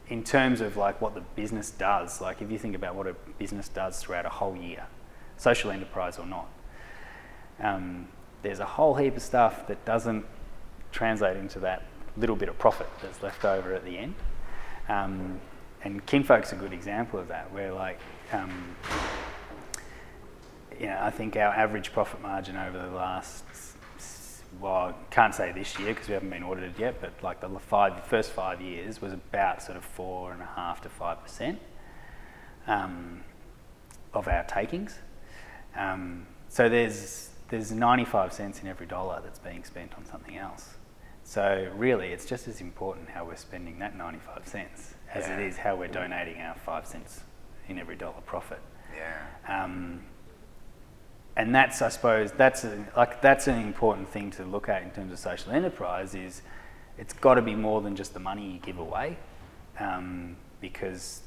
in 0.10 0.24
terms 0.24 0.62
of 0.62 0.78
like 0.78 1.02
what 1.02 1.16
the 1.16 1.22
business 1.36 1.72
does, 1.72 2.22
like 2.22 2.42
if 2.42 2.52
you 2.52 2.60
think 2.60 2.76
about 2.76 2.96
what 2.96 3.08
a 3.08 3.16
business 3.40 3.70
does 3.70 4.00
throughout 4.00 4.26
a 4.26 4.30
whole 4.30 4.56
year, 4.56 4.86
social 5.38 5.72
enterprise 5.72 6.20
or 6.20 6.28
not, 6.28 6.48
um, 7.60 8.08
there's 8.44 8.60
a 8.60 8.66
whole 8.66 8.94
heap 8.94 9.16
of 9.16 9.22
stuff 9.24 9.66
that 9.68 9.84
doesn't 9.86 10.26
translate 10.92 11.38
into 11.38 11.60
that 11.60 11.84
little 12.18 12.36
bit 12.36 12.50
of 12.50 12.60
profit 12.60 12.88
that's 13.02 13.24
left 13.24 13.46
over 13.46 13.74
at 13.74 13.84
the 13.84 13.98
end. 13.98 14.14
Um, 14.90 15.40
and 15.84 16.06
Kinfolk's 16.06 16.52
a 16.52 16.56
good 16.56 16.72
example 16.72 17.20
of 17.20 17.30
that, 17.30 17.52
where 17.52 17.74
like, 17.74 18.00
um, 18.32 18.76
you 20.80 20.88
know, 20.88 20.98
I 21.02 21.10
think 21.12 21.36
our 21.36 21.54
average 21.54 21.92
profit 21.94 22.22
margin 22.22 22.58
over 22.58 22.78
the 22.78 22.96
last, 22.96 23.44
well, 24.60 24.74
I 24.74 24.94
can't 25.10 25.34
say 25.34 25.52
this 25.52 25.78
year 25.80 25.94
because 25.94 26.08
we 26.08 26.14
haven't 26.14 26.30
been 26.30 26.44
audited 26.44 26.74
yet, 26.78 27.02
but 27.02 27.12
like 27.24 27.42
the 27.42 27.50
five, 27.60 28.06
first 28.06 28.32
five 28.32 28.62
years 28.62 29.02
was 29.02 29.14
about 29.14 29.62
sort 29.62 29.78
of 29.78 29.84
four 29.86 30.32
and 30.32 30.42
a 30.42 30.46
half 30.56 30.82
to 30.82 30.90
five 30.90 31.22
percent 31.22 31.60
um, 32.68 33.24
of 34.14 34.28
our 34.28 34.44
takings. 34.44 34.98
Um, 35.76 36.28
so 36.50 36.70
there's 36.70 37.30
there's 37.50 37.72
95 37.72 38.34
cents 38.34 38.62
in 38.62 38.68
every 38.68 38.86
dollar 38.88 39.22
that's 39.24 39.40
being 39.40 39.64
spent 39.64 39.94
on 39.96 40.06
something 40.06 40.38
else. 40.38 40.76
So 41.24 41.70
really, 41.76 42.08
it's 42.10 42.26
just 42.26 42.48
as 42.48 42.62
important 42.62 43.10
how 43.10 43.26
we're 43.26 43.36
spending 43.36 43.80
that 43.80 43.96
95 43.96 44.48
cents 44.48 44.96
as 45.14 45.28
Yeah. 45.28 45.38
it 45.38 45.48
is 45.48 45.58
how 45.58 45.76
we're 45.76 45.88
donating 45.88 46.42
our 46.42 46.56
five 46.56 46.86
cents 46.88 47.22
in 47.70 47.78
every 47.80 47.96
dollar 47.96 48.22
profit. 48.26 48.60
Yeah. 48.96 49.64
Um, 49.64 50.02
and 51.36 51.54
that's, 51.54 51.82
I 51.82 51.90
suppose, 51.90 52.32
that's 52.32 52.64
a, 52.64 52.86
like 52.96 53.22
that's 53.22 53.48
an 53.48 53.60
important 53.60 54.08
thing 54.10 54.30
to 54.32 54.46
look 54.46 54.70
at 54.70 54.84
in 54.84 54.92
terms 54.92 55.12
of 55.12 55.20
social 55.20 55.52
enterprise. 55.52 56.14
Is 56.14 56.42
it's 56.98 57.14
got 57.14 57.36
to 57.36 57.42
be 57.42 57.56
more 57.56 57.82
than 57.82 57.96
just 57.96 58.14
the 58.14 58.20
money 58.20 58.52
you 58.52 58.60
give 58.60 58.78
away, 58.78 59.18
um, 59.80 60.36
because 60.62 61.22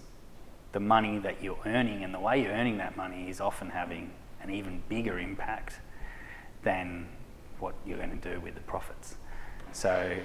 the 0.72 0.80
money 0.80 1.18
that 1.18 1.42
you're 1.42 1.59
earning 1.66 2.04
and 2.04 2.14
the 2.14 2.20
way 2.20 2.42
you're 2.42 2.52
earning 2.52 2.78
that 2.78 2.96
money 2.96 3.28
is 3.28 3.40
often 3.40 3.70
having 3.70 4.12
an 4.42 4.50
even 4.50 4.82
bigger 4.88 5.18
impact 5.18 5.80
than 6.62 7.09
what 7.59 7.74
you're 7.86 7.96
going 7.96 8.20
to 8.20 8.34
do 8.34 8.38
with 8.40 8.54
the 8.54 8.61
profits. 8.61 9.16
So, 9.72 10.16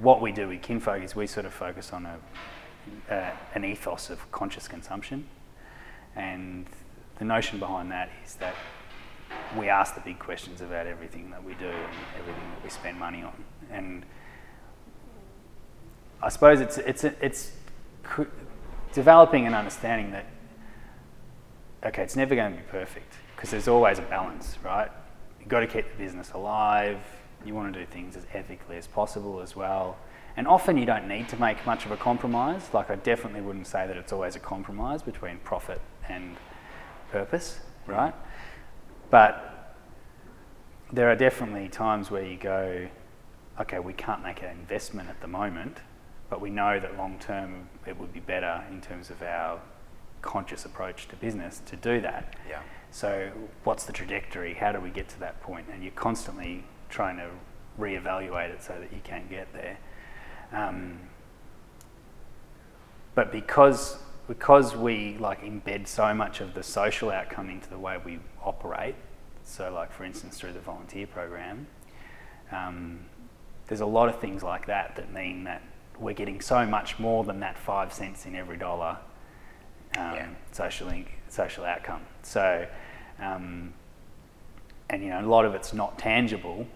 what 0.00 0.20
we 0.20 0.30
do 0.30 0.48
with 0.48 0.62
Kinfolk 0.62 1.02
is 1.02 1.16
we 1.16 1.26
sort 1.26 1.46
of 1.46 1.52
focus 1.52 1.92
on 1.92 2.06
a, 2.06 3.12
uh, 3.12 3.30
an 3.54 3.64
ethos 3.64 4.10
of 4.10 4.30
conscious 4.30 4.68
consumption, 4.68 5.26
and 6.14 6.66
the 7.20 7.24
notion 7.26 7.58
behind 7.60 7.92
that 7.92 8.10
is 8.24 8.34
that 8.36 8.54
we 9.56 9.68
ask 9.68 9.94
the 9.94 10.00
big 10.00 10.18
questions 10.18 10.62
about 10.62 10.86
everything 10.86 11.30
that 11.30 11.44
we 11.44 11.52
do 11.54 11.68
and 11.68 11.94
everything 12.18 12.50
that 12.54 12.64
we 12.64 12.70
spend 12.70 12.98
money 12.98 13.22
on. 13.22 13.44
And 13.70 14.04
I 16.22 16.30
suppose 16.30 16.60
it's 16.60 16.78
it's 16.78 17.04
it's 17.04 17.52
developing 18.92 19.46
an 19.46 19.54
understanding 19.54 20.10
that 20.12 20.26
okay, 21.84 22.02
it's 22.02 22.16
never 22.16 22.34
going 22.34 22.52
to 22.52 22.58
be 22.58 22.64
perfect 22.68 23.14
because 23.36 23.50
there's 23.50 23.68
always 23.68 23.98
a 23.98 24.02
balance, 24.02 24.56
right? 24.64 24.90
You've 25.38 25.48
got 25.48 25.60
to 25.60 25.66
keep 25.66 25.90
the 25.90 26.02
business 26.02 26.32
alive. 26.32 26.98
You 27.44 27.54
want 27.54 27.72
to 27.72 27.80
do 27.80 27.86
things 27.86 28.16
as 28.16 28.26
ethically 28.32 28.78
as 28.78 28.86
possible 28.86 29.40
as 29.40 29.54
well. 29.54 29.98
And 30.38 30.48
often 30.48 30.78
you 30.78 30.86
don't 30.86 31.06
need 31.06 31.28
to 31.30 31.36
make 31.36 31.66
much 31.66 31.84
of 31.84 31.90
a 31.90 31.98
compromise. 31.98 32.70
Like 32.72 32.90
I 32.90 32.96
definitely 32.96 33.42
wouldn't 33.42 33.66
say 33.66 33.86
that 33.86 33.96
it's 33.98 34.12
always 34.12 34.36
a 34.36 34.40
compromise 34.40 35.02
between 35.02 35.38
profit 35.38 35.82
and 36.08 36.36
purpose, 37.10 37.60
right? 37.86 38.14
But 39.10 39.74
there 40.92 41.10
are 41.10 41.16
definitely 41.16 41.68
times 41.68 42.10
where 42.10 42.24
you 42.24 42.36
go, 42.36 42.88
okay, 43.60 43.78
we 43.78 43.92
can't 43.92 44.22
make 44.22 44.42
an 44.42 44.50
investment 44.50 45.08
at 45.08 45.20
the 45.20 45.28
moment, 45.28 45.78
but 46.28 46.40
we 46.40 46.50
know 46.50 46.80
that 46.80 46.96
long 46.96 47.18
term 47.18 47.68
it 47.86 47.98
would 47.98 48.12
be 48.12 48.20
better 48.20 48.64
in 48.70 48.80
terms 48.80 49.10
of 49.10 49.22
our 49.22 49.60
conscious 50.22 50.64
approach 50.64 51.08
to 51.08 51.16
business 51.16 51.60
to 51.66 51.76
do 51.76 52.00
that. 52.00 52.36
Yeah. 52.48 52.60
So, 52.90 53.30
what's 53.64 53.84
the 53.84 53.92
trajectory? 53.92 54.54
How 54.54 54.72
do 54.72 54.80
we 54.80 54.90
get 54.90 55.08
to 55.10 55.20
that 55.20 55.40
point? 55.42 55.66
And 55.72 55.82
you're 55.82 55.92
constantly 55.92 56.64
trying 56.88 57.16
to 57.18 57.30
reevaluate 57.78 58.50
it 58.50 58.62
so 58.62 58.74
that 58.78 58.92
you 58.92 59.00
can 59.04 59.26
get 59.30 59.52
there. 59.52 59.78
Um, 60.52 60.98
but 63.14 63.32
because 63.32 63.98
because 64.30 64.76
we 64.76 65.16
like 65.18 65.42
embed 65.42 65.88
so 65.88 66.14
much 66.14 66.40
of 66.40 66.54
the 66.54 66.62
social 66.62 67.10
outcome 67.10 67.50
into 67.50 67.68
the 67.68 67.76
way 67.76 67.98
we 68.04 68.20
operate, 68.44 68.94
so 69.42 69.72
like 69.74 69.90
for 69.90 70.04
instance 70.04 70.38
through 70.38 70.52
the 70.52 70.60
volunteer 70.60 71.04
program, 71.04 71.66
um, 72.52 73.00
there's 73.66 73.80
a 73.80 73.86
lot 73.86 74.08
of 74.08 74.20
things 74.20 74.44
like 74.44 74.66
that 74.66 74.94
that 74.94 75.12
mean 75.12 75.42
that 75.42 75.62
we're 75.98 76.14
getting 76.14 76.40
so 76.40 76.64
much 76.64 76.96
more 77.00 77.24
than 77.24 77.40
that 77.40 77.58
five 77.58 77.92
cents 77.92 78.24
in 78.24 78.36
every 78.36 78.56
dollar 78.56 78.98
um, 79.98 80.14
yeah. 80.14 80.28
social 80.52 80.88
social 81.28 81.64
outcome. 81.64 82.02
So, 82.22 82.68
um, 83.18 83.74
and 84.90 85.02
you 85.02 85.08
know 85.08 85.22
a 85.22 85.26
lot 85.26 85.44
of 85.44 85.56
it's 85.56 85.72
not 85.72 85.98
tangible, 85.98 86.68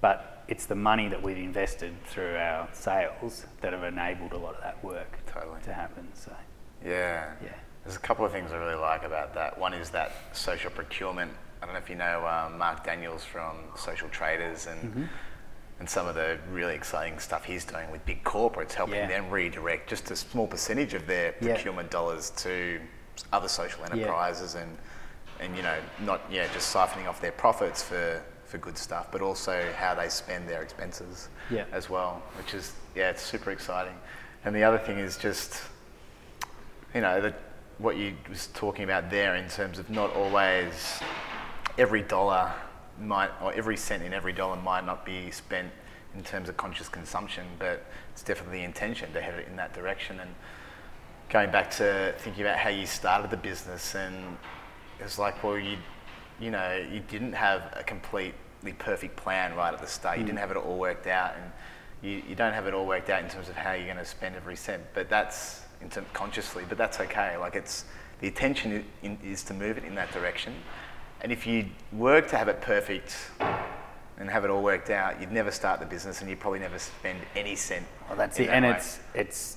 but 0.00 0.44
it's 0.48 0.66
the 0.66 0.74
money 0.74 1.06
that 1.06 1.22
we've 1.22 1.38
invested 1.38 1.94
through 2.04 2.34
our 2.34 2.68
sales 2.72 3.46
that 3.60 3.72
have 3.72 3.84
enabled 3.84 4.32
a 4.32 4.38
lot 4.38 4.56
of 4.56 4.62
that 4.62 4.82
work 4.82 5.20
totally. 5.28 5.60
to 5.62 5.72
happen. 5.72 6.08
So, 6.12 6.32
yeah, 6.86 7.32
yeah. 7.42 7.48
There's 7.84 7.96
a 7.96 8.00
couple 8.00 8.24
of 8.24 8.32
things 8.32 8.52
I 8.52 8.56
really 8.56 8.80
like 8.80 9.04
about 9.04 9.34
that. 9.34 9.58
One 9.58 9.74
is 9.74 9.90
that 9.90 10.12
social 10.32 10.70
procurement. 10.70 11.32
I 11.62 11.66
don't 11.66 11.74
know 11.74 11.80
if 11.80 11.90
you 11.90 11.96
know 11.96 12.26
um, 12.26 12.58
Mark 12.58 12.84
Daniels 12.84 13.24
from 13.24 13.56
Social 13.76 14.08
Traders 14.08 14.66
and. 14.66 14.82
Mm-hmm. 14.82 15.04
And 15.78 15.86
some 15.90 16.06
of 16.06 16.14
the 16.14 16.38
really 16.50 16.74
exciting 16.74 17.18
stuff 17.18 17.44
he's 17.44 17.62
doing 17.66 17.90
with 17.90 18.02
big 18.06 18.24
corporates, 18.24 18.72
helping 18.72 18.94
yeah. 18.94 19.08
them 19.08 19.28
redirect 19.28 19.90
just 19.90 20.10
a 20.10 20.16
small 20.16 20.46
percentage 20.46 20.94
of 20.94 21.06
their 21.06 21.32
procurement 21.32 21.88
yeah. 21.88 21.92
dollars 21.92 22.30
to 22.38 22.80
other 23.30 23.46
social 23.46 23.84
enterprises, 23.84 24.54
and 24.54 24.74
and 25.38 25.54
you 25.54 25.62
know 25.62 25.76
not 26.00 26.22
yeah 26.30 26.50
just 26.54 26.74
siphoning 26.74 27.06
off 27.06 27.20
their 27.20 27.32
profits 27.32 27.82
for 27.82 28.22
for 28.46 28.56
good 28.56 28.78
stuff, 28.78 29.12
but 29.12 29.20
also 29.20 29.70
how 29.76 29.94
they 29.94 30.08
spend 30.08 30.48
their 30.48 30.62
expenses 30.62 31.28
yeah. 31.50 31.64
as 31.72 31.90
well, 31.90 32.22
which 32.38 32.54
is 32.54 32.72
yeah, 32.94 33.10
it's 33.10 33.22
super 33.22 33.50
exciting. 33.50 33.94
And 34.44 34.54
the 34.54 34.62
other 34.62 34.78
thing 34.78 34.98
is 34.98 35.18
just 35.18 35.60
you 36.94 37.00
know 37.00 37.20
the, 37.20 37.34
what 37.78 37.96
you 37.96 38.14
was 38.28 38.48
talking 38.48 38.84
about 38.84 39.10
there 39.10 39.36
in 39.36 39.48
terms 39.48 39.78
of 39.78 39.90
not 39.90 40.14
always 40.14 41.00
every 41.78 42.02
dollar 42.02 42.52
might 43.00 43.30
or 43.42 43.52
every 43.52 43.76
cent 43.76 44.02
in 44.02 44.12
every 44.12 44.32
dollar 44.32 44.56
might 44.56 44.84
not 44.84 45.04
be 45.04 45.30
spent 45.30 45.70
in 46.14 46.22
terms 46.24 46.48
of 46.48 46.56
conscious 46.56 46.88
consumption, 46.88 47.44
but 47.58 47.84
it's 48.12 48.22
definitely 48.22 48.58
the 48.58 48.64
intention 48.64 49.12
to 49.12 49.20
head 49.20 49.38
it 49.38 49.46
in 49.48 49.56
that 49.56 49.74
direction. 49.74 50.18
And 50.20 50.30
going 51.28 51.50
back 51.50 51.70
to 51.72 52.14
thinking 52.18 52.42
about 52.42 52.58
how 52.58 52.70
you 52.70 52.86
started 52.86 53.30
the 53.30 53.36
business, 53.36 53.94
and 53.94 54.38
it's 54.98 55.18
like, 55.18 55.42
well, 55.44 55.58
you 55.58 55.76
you 56.40 56.50
know, 56.50 56.84
you 56.92 57.00
didn't 57.00 57.32
have 57.32 57.62
a 57.74 57.82
completely 57.82 58.72
perfect 58.78 59.16
plan 59.16 59.54
right 59.54 59.72
at 59.72 59.80
the 59.80 59.86
start. 59.86 60.18
You 60.18 60.24
mm. 60.24 60.26
didn't 60.26 60.38
have 60.40 60.50
it 60.50 60.56
all 60.56 60.78
worked 60.78 61.06
out, 61.06 61.34
and 61.34 61.50
you, 62.02 62.22
you 62.28 62.34
don't 62.34 62.52
have 62.52 62.66
it 62.66 62.74
all 62.74 62.86
worked 62.86 63.08
out 63.08 63.22
in 63.22 63.30
terms 63.30 63.48
of 63.48 63.56
how 63.56 63.72
you're 63.72 63.86
going 63.86 63.96
to 63.96 64.04
spend 64.04 64.36
every 64.36 64.56
cent. 64.56 64.82
But 64.92 65.08
that's 65.08 65.62
in 65.80 65.90
term, 65.90 66.06
consciously, 66.12 66.64
but 66.68 66.78
that's 66.78 67.00
okay. 67.00 67.36
Like 67.36 67.54
it's 67.54 67.84
the 68.20 68.28
intention 68.28 68.84
is 69.22 69.42
to 69.44 69.54
move 69.54 69.78
it 69.78 69.84
in 69.84 69.94
that 69.94 70.12
direction. 70.12 70.54
And 71.20 71.32
if 71.32 71.46
you 71.46 71.66
work 71.92 72.28
to 72.28 72.36
have 72.36 72.48
it 72.48 72.60
perfect 72.60 73.16
and 74.18 74.30
have 74.30 74.44
it 74.44 74.50
all 74.50 74.62
worked 74.62 74.90
out, 74.90 75.20
you'd 75.20 75.32
never 75.32 75.50
start 75.50 75.80
the 75.80 75.86
business, 75.86 76.20
and 76.20 76.30
you'd 76.30 76.40
probably 76.40 76.60
never 76.60 76.78
spend 76.78 77.20
any 77.34 77.56
cent. 77.56 77.86
Well, 78.08 78.16
that's 78.16 78.38
it. 78.38 78.46
That 78.46 78.54
and 78.54 78.64
way. 78.64 78.72
it's 78.72 79.00
it's 79.14 79.56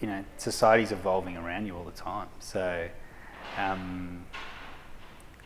you 0.00 0.06
know 0.08 0.24
society's 0.36 0.92
evolving 0.92 1.36
around 1.36 1.66
you 1.66 1.76
all 1.76 1.84
the 1.84 1.90
time. 1.92 2.28
So. 2.40 2.88
Um, 3.58 4.24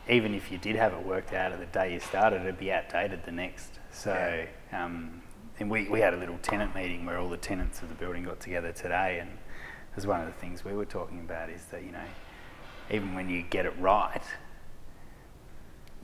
even 0.09 0.35
if 0.35 0.51
you 0.51 0.59
did 0.59 0.77
have 0.77 0.93
it 0.93 1.07
worked 1.07 1.33
out 1.33 1.53
at 1.53 1.61
the 1.61 1.67
day 1.67 1.93
you 1.93 2.01
started, 2.01 2.43
it'd 2.43 2.59
be 2.59 2.73
outdated 2.73 3.25
the 3.25 3.33
next. 3.33 3.79
So, 3.93 4.13
yeah. 4.73 4.85
um, 4.85 5.23
and 5.59 5.71
we, 5.71 5.89
we 5.89 6.01
had 6.01 6.15
a 6.15 6.17
little 6.17 6.39
tenant 6.39 6.75
meeting 6.75 7.07
where 7.07 7.19
all 7.19 7.29
the 7.29 7.37
tenants 7.37 7.83
of 7.83 7.89
the 7.89 7.95
building 7.95 8.25
got 8.25 8.41
together 8.41 8.73
today, 8.73 9.19
and 9.21 9.31
was 9.97 10.07
one 10.07 10.21
of 10.21 10.27
the 10.27 10.33
things 10.35 10.65
we 10.65 10.73
were 10.73 10.85
talking 10.85 11.21
about 11.21 11.51
is 11.51 11.65
that, 11.67 11.85
you 11.85 11.93
know, 11.93 11.99
even 12.91 13.15
when 13.15 13.29
you 13.29 13.43
get 13.43 13.67
it 13.67 13.75
right, 13.79 14.23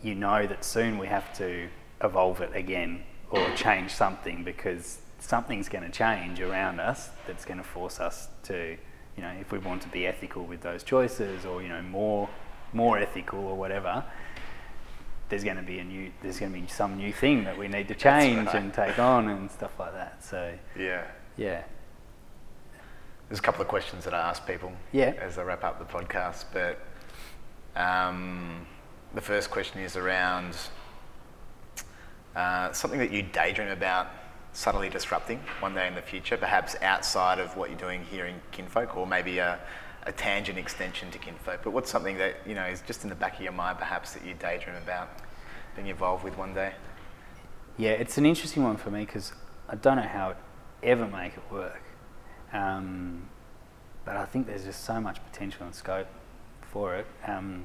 you 0.03 0.15
know 0.15 0.47
that 0.47 0.65
soon 0.65 0.99
we 0.99 1.07
have 1.07 1.37
to 1.39 1.69
evolve 2.03 2.41
it 2.41 2.55
again 2.55 3.03
or 3.31 3.49
change 3.55 3.91
something 3.91 4.45
because 4.45 5.01
something's 5.19 5.69
going 5.69 5.85
to 5.85 5.91
change 5.91 6.41
around 6.41 6.81
us 6.81 7.11
that's 7.27 7.45
going 7.45 7.59
to 7.59 7.65
force 7.65 7.99
us 7.99 8.29
to, 8.45 8.77
you 9.17 9.23
know, 9.23 9.33
if 9.41 9.51
we 9.51 9.59
want 9.59 9.83
to 9.83 9.89
be 9.89 10.07
ethical 10.07 10.45
with 10.45 10.61
those 10.61 10.83
choices 10.83 11.45
or, 11.45 11.63
you 11.63 11.69
know, 11.69 11.83
more 11.83 12.29
more 12.73 12.99
ethical 12.99 13.41
or 13.41 13.57
whatever, 13.57 14.05
there's 15.29 15.45
going 15.45 15.57
to 15.57 15.63
be 15.63 15.79
a 15.79 15.85
new, 15.85 16.13
there's 16.23 16.39
going 16.39 16.53
to 16.53 16.61
be 16.61 16.67
some 16.67 16.97
new 16.97 17.13
thing 17.13 17.45
that 17.45 17.57
we 17.59 17.69
need 17.69 17.89
to 17.89 17.95
change 17.95 18.47
right. 18.47 18.57
and 18.57 18.75
take 18.75 18.99
on 18.99 19.29
and 19.29 19.51
stuff 19.51 19.73
like 19.79 19.93
that. 19.93 20.23
So 20.23 20.53
yeah, 20.79 21.05
yeah. 21.37 21.63
There's 23.29 23.41
a 23.41 23.43
couple 23.43 23.63
of 23.63 23.69
questions 23.69 24.05
that 24.05 24.15
I 24.15 24.21
ask 24.21 24.47
people 24.47 24.73
yeah. 24.93 25.15
as 25.21 25.39
I 25.39 25.43
wrap 25.43 25.65
up 25.65 25.79
the 25.79 25.85
podcast, 25.85 26.45
but 26.53 26.79
um, 27.75 28.67
the 29.15 29.21
first 29.21 29.51
question 29.51 29.81
is 29.81 29.97
around 29.97 30.57
uh, 32.37 32.73
something 32.73 33.01
that 33.01 33.11
you 33.11 33.23
daydream 33.23 33.69
about 33.69 34.09
subtly 34.53 34.89
disrupting 34.89 35.41
one 35.61 35.75
day 35.75 35.89
in 35.89 35.95
the 35.95 36.03
future, 36.03 36.37
perhaps 36.37 36.77
outside 36.83 37.39
of 37.39 37.57
what 37.57 37.69
you're 37.69 37.79
doing 37.79 38.05
here 38.05 38.27
in 38.27 38.41
Kinfolk, 38.53 38.97
or 38.97 39.07
maybe 39.07 39.39
a, 39.39 39.59
a 40.07 40.13
tangent 40.13 40.57
extension 40.57 41.11
to 41.11 41.19
kinfolk, 41.19 41.61
but 41.65 41.73
what's 41.73 41.91
something 41.91 42.17
that 42.17 42.37
you 42.47 42.55
know 42.55 42.65
is 42.65 42.81
just 42.87 43.03
in 43.03 43.11
the 43.11 43.17
back 43.17 43.35
of 43.35 43.43
your 43.43 43.53
mind, 43.53 43.77
perhaps 43.77 44.15
that 44.15 44.25
you 44.25 44.35
daydream 44.35 44.77
about 44.77 45.09
being 45.75 45.89
involved 45.89 46.25
with 46.25 46.39
one 46.39 46.55
day? 46.55 46.73
Yeah, 47.77 47.91
it's 47.91 48.17
an 48.17 48.25
interesting 48.25 48.63
one 48.63 48.77
for 48.77 48.91
me 48.91 49.01
because 49.01 49.33
I 49.69 49.75
don't 49.75 49.97
know 49.97 50.03
how 50.03 50.31
it 50.31 50.37
ever 50.83 51.07
make 51.07 51.37
it 51.37 51.43
work, 51.51 51.83
um, 52.57 53.29
but 54.05 54.17
I 54.17 54.25
think 54.25 54.47
there's 54.47 54.65
just 54.65 54.85
so 54.85 55.01
much 55.01 55.25
potential 55.31 55.67
and 55.67 55.75
scope 55.75 56.07
for 56.63 56.95
it. 56.95 57.07
Um, 57.27 57.65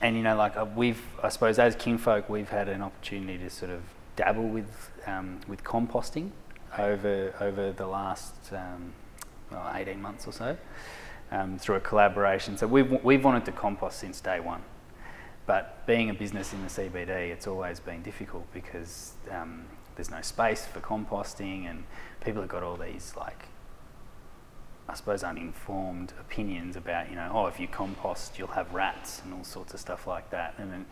and 0.00 0.16
you 0.16 0.22
know, 0.22 0.36
like 0.36 0.56
uh, 0.56 0.66
we've, 0.76 1.02
I 1.22 1.28
suppose, 1.28 1.58
as 1.58 1.74
kinfolk, 1.74 2.28
we've 2.28 2.48
had 2.48 2.68
an 2.68 2.82
opportunity 2.82 3.38
to 3.38 3.50
sort 3.50 3.70
of 3.70 3.82
dabble 4.16 4.48
with 4.48 4.90
um, 5.06 5.40
with 5.48 5.64
composting 5.64 6.30
over 6.76 7.34
over 7.40 7.72
the 7.72 7.86
last 7.86 8.34
um, 8.52 8.92
well, 9.50 9.70
18 9.74 10.00
months 10.00 10.26
or 10.26 10.32
so 10.32 10.56
um, 11.30 11.58
through 11.58 11.76
a 11.76 11.80
collaboration. 11.80 12.56
So 12.56 12.66
we've, 12.66 13.02
we've 13.04 13.24
wanted 13.24 13.44
to 13.46 13.52
compost 13.52 13.98
since 13.98 14.20
day 14.20 14.40
one. 14.40 14.62
But 15.46 15.86
being 15.86 16.10
a 16.10 16.14
business 16.14 16.52
in 16.52 16.62
the 16.62 16.68
CBD, 16.68 17.30
it's 17.30 17.46
always 17.46 17.80
been 17.80 18.02
difficult 18.02 18.46
because 18.52 19.12
um, 19.30 19.64
there's 19.96 20.10
no 20.10 20.20
space 20.20 20.66
for 20.66 20.80
composting, 20.80 21.68
and 21.70 21.84
people 22.24 22.42
have 22.42 22.50
got 22.50 22.62
all 22.62 22.76
these 22.76 23.14
like, 23.16 23.46
I 24.88 24.94
suppose, 24.94 25.22
uninformed 25.22 26.12
opinions 26.20 26.76
about 26.76 27.10
you 27.10 27.16
know, 27.16 27.30
oh, 27.32 27.46
if 27.46 27.60
you 27.60 27.68
compost, 27.68 28.38
you'll 28.38 28.48
have 28.48 28.72
rats 28.72 29.22
and 29.24 29.34
all 29.34 29.44
sorts 29.44 29.74
of 29.74 29.80
stuff 29.80 30.06
like 30.06 30.30
that. 30.30 30.54
And 30.58 30.72
then, 30.72 30.86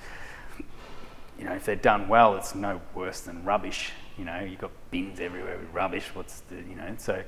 you 1.38 1.44
know, 1.44 1.52
if 1.52 1.64
they're 1.64 1.76
done 1.76 2.08
well, 2.08 2.36
it's 2.36 2.54
no 2.54 2.80
worse 2.94 3.20
than 3.20 3.44
rubbish. 3.44 3.92
You 4.16 4.24
know, 4.24 4.40
you've 4.40 4.60
got 4.60 4.72
bins 4.90 5.20
everywhere 5.20 5.58
with 5.58 5.72
rubbish. 5.72 6.10
What's 6.14 6.40
the 6.40 6.56
you 6.56 6.74
know 6.74 6.94
so 6.98 7.22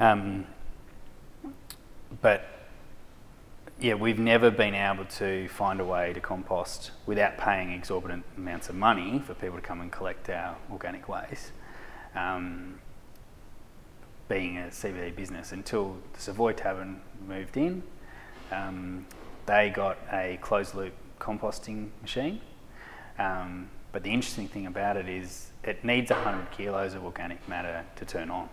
um, 0.00 0.46
but 2.20 2.44
yeah, 3.80 3.94
we've 3.94 4.18
never 4.18 4.50
been 4.50 4.74
able 4.74 5.04
to 5.04 5.48
find 5.48 5.80
a 5.80 5.84
way 5.84 6.12
to 6.12 6.20
compost 6.20 6.92
without 7.06 7.38
paying 7.38 7.72
exorbitant 7.72 8.24
amounts 8.36 8.68
of 8.68 8.74
money 8.74 9.20
for 9.24 9.34
people 9.34 9.56
to 9.56 9.62
come 9.62 9.80
and 9.80 9.90
collect 9.90 10.30
our 10.30 10.56
organic 10.70 11.08
waste. 11.08 11.52
Um, 12.14 12.80
being 14.32 14.56
a 14.56 14.68
CBD 14.68 15.14
business 15.14 15.52
until 15.52 15.98
the 16.14 16.20
Savoy 16.20 16.54
Tavern 16.54 17.02
moved 17.28 17.58
in, 17.58 17.82
um, 18.50 19.04
they 19.44 19.68
got 19.68 19.98
a 20.10 20.38
closed 20.40 20.74
loop 20.74 20.94
composting 21.20 21.90
machine. 22.00 22.40
Um, 23.18 23.68
but 23.92 24.02
the 24.02 24.10
interesting 24.10 24.48
thing 24.48 24.66
about 24.66 24.96
it 24.96 25.06
is 25.06 25.50
it 25.62 25.84
needs 25.84 26.10
100 26.10 26.50
kilos 26.50 26.94
of 26.94 27.04
organic 27.04 27.46
matter 27.46 27.84
to 27.96 28.06
turn 28.06 28.30
on. 28.30 28.48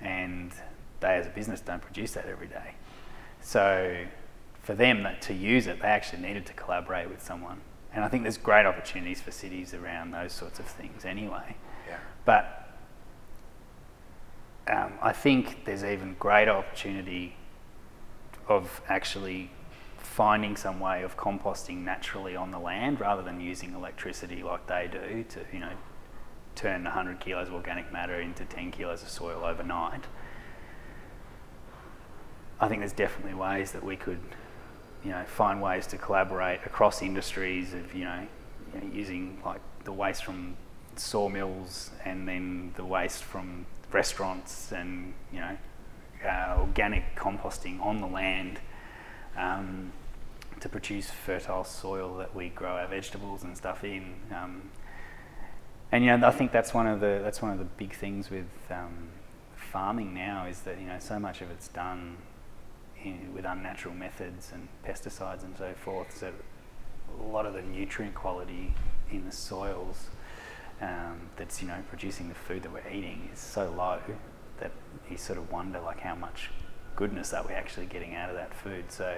And 0.00 0.52
they, 1.00 1.16
as 1.16 1.26
a 1.26 1.30
business, 1.30 1.60
don't 1.60 1.82
produce 1.82 2.12
that 2.12 2.24
every 2.24 2.46
day. 2.46 2.74
So 3.42 4.06
for 4.62 4.74
them 4.74 5.02
that, 5.02 5.20
to 5.22 5.34
use 5.34 5.66
it, 5.66 5.82
they 5.82 5.88
actually 5.88 6.22
needed 6.22 6.46
to 6.46 6.54
collaborate 6.54 7.10
with 7.10 7.22
someone. 7.22 7.60
And 7.92 8.02
I 8.02 8.08
think 8.08 8.22
there's 8.22 8.38
great 8.38 8.64
opportunities 8.64 9.20
for 9.20 9.32
cities 9.32 9.74
around 9.74 10.12
those 10.12 10.32
sorts 10.32 10.58
of 10.58 10.64
things 10.64 11.04
anyway. 11.04 11.56
Yeah. 11.86 11.98
But 12.24 12.61
um, 14.68 14.92
I 15.02 15.12
think 15.12 15.64
there's 15.64 15.84
even 15.84 16.16
greater 16.18 16.52
opportunity 16.52 17.34
of 18.48 18.80
actually 18.88 19.50
finding 19.98 20.56
some 20.56 20.78
way 20.78 21.02
of 21.02 21.16
composting 21.16 21.78
naturally 21.78 22.36
on 22.36 22.50
the 22.50 22.58
land 22.58 23.00
rather 23.00 23.22
than 23.22 23.40
using 23.40 23.74
electricity 23.74 24.42
like 24.42 24.66
they 24.66 24.88
do 24.90 25.24
to, 25.30 25.40
you 25.52 25.60
know, 25.60 25.72
turn 26.54 26.84
100 26.84 27.18
kilos 27.18 27.48
of 27.48 27.54
organic 27.54 27.90
matter 27.92 28.20
into 28.20 28.44
10 28.44 28.70
kilos 28.72 29.02
of 29.02 29.08
soil 29.08 29.44
overnight. 29.44 30.04
I 32.60 32.68
think 32.68 32.80
there's 32.80 32.92
definitely 32.92 33.34
ways 33.34 33.72
that 33.72 33.82
we 33.82 33.96
could, 33.96 34.20
you 35.02 35.10
know, 35.10 35.24
find 35.24 35.60
ways 35.60 35.86
to 35.88 35.98
collaborate 35.98 36.60
across 36.64 37.02
industries 37.02 37.74
of, 37.74 37.94
you 37.94 38.04
know, 38.04 38.26
you 38.74 38.80
know 38.80 38.94
using 38.94 39.40
like 39.44 39.60
the 39.84 39.92
waste 39.92 40.24
from 40.24 40.56
sawmills 40.94 41.90
and 42.04 42.28
then 42.28 42.72
the 42.76 42.84
waste 42.84 43.24
from 43.24 43.66
restaurants 43.94 44.72
and, 44.72 45.14
you 45.32 45.40
know, 45.40 45.56
uh, 46.24 46.56
organic 46.58 47.16
composting 47.16 47.80
on 47.80 48.00
the 48.00 48.06
land 48.06 48.60
um, 49.36 49.92
to 50.60 50.68
produce 50.68 51.10
fertile 51.10 51.64
soil 51.64 52.16
that 52.18 52.34
we 52.34 52.48
grow 52.48 52.72
our 52.72 52.86
vegetables 52.86 53.42
and 53.42 53.56
stuff 53.56 53.84
in. 53.84 54.14
Um, 54.34 54.70
and 55.90 56.04
you 56.04 56.16
know, 56.16 56.26
I 56.26 56.30
think 56.30 56.52
that's 56.52 56.72
one 56.72 56.86
of 56.86 57.00
the 57.00 57.20
that's 57.22 57.42
one 57.42 57.52
of 57.52 57.58
the 57.58 57.64
big 57.64 57.94
things 57.94 58.30
with 58.30 58.46
um, 58.70 59.08
farming 59.56 60.14
now 60.14 60.46
is 60.46 60.60
that 60.60 60.80
you 60.80 60.86
know 60.86 60.98
so 60.98 61.18
much 61.18 61.42
of 61.42 61.50
it's 61.50 61.68
done 61.68 62.16
in, 63.02 63.34
with 63.34 63.44
unnatural 63.44 63.94
methods 63.94 64.52
and 64.52 64.68
pesticides 64.86 65.42
and 65.42 65.56
so 65.56 65.74
forth. 65.74 66.16
So 66.16 66.32
a 67.20 67.26
lot 67.26 67.44
of 67.44 67.52
the 67.52 67.62
nutrient 67.62 68.14
quality 68.14 68.74
in 69.10 69.26
the 69.26 69.32
soils 69.32 70.08
um, 70.82 71.30
that's 71.36 71.62
you 71.62 71.68
know 71.68 71.78
producing 71.88 72.28
the 72.28 72.34
food 72.34 72.62
that 72.64 72.72
we're 72.72 72.86
eating 72.90 73.30
is 73.32 73.38
so 73.38 73.70
low 73.70 74.00
that 74.58 74.72
you 75.08 75.16
sort 75.16 75.38
of 75.38 75.50
wonder 75.50 75.80
like 75.80 76.00
how 76.00 76.14
much 76.14 76.50
goodness 76.96 77.32
are 77.32 77.44
we 77.46 77.54
actually 77.54 77.86
getting 77.86 78.14
out 78.14 78.28
of 78.28 78.36
that 78.36 78.52
food. 78.52 78.90
So 78.90 79.16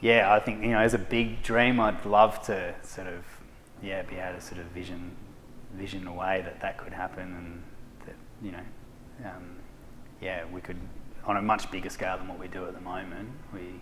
yeah, 0.00 0.32
I 0.32 0.38
think 0.38 0.62
you 0.62 0.70
know 0.70 0.78
as 0.78 0.94
a 0.94 0.98
big 0.98 1.42
dream, 1.42 1.80
I'd 1.80 2.04
love 2.04 2.42
to 2.46 2.74
sort 2.82 3.08
of 3.08 3.24
yeah 3.82 4.02
be 4.02 4.16
able 4.16 4.38
to 4.38 4.40
sort 4.40 4.60
of 4.60 4.66
vision 4.66 5.16
vision 5.74 6.06
a 6.06 6.12
way 6.12 6.42
that 6.44 6.60
that 6.60 6.76
could 6.76 6.92
happen 6.92 7.22
and 7.22 7.62
that 8.06 8.16
you 8.42 8.52
know 8.52 8.64
um, 9.24 9.56
yeah 10.20 10.44
we 10.52 10.60
could 10.60 10.78
on 11.24 11.36
a 11.36 11.42
much 11.42 11.70
bigger 11.70 11.90
scale 11.90 12.18
than 12.18 12.28
what 12.28 12.38
we 12.38 12.48
do 12.48 12.66
at 12.66 12.74
the 12.74 12.80
moment. 12.80 13.30
We 13.52 13.80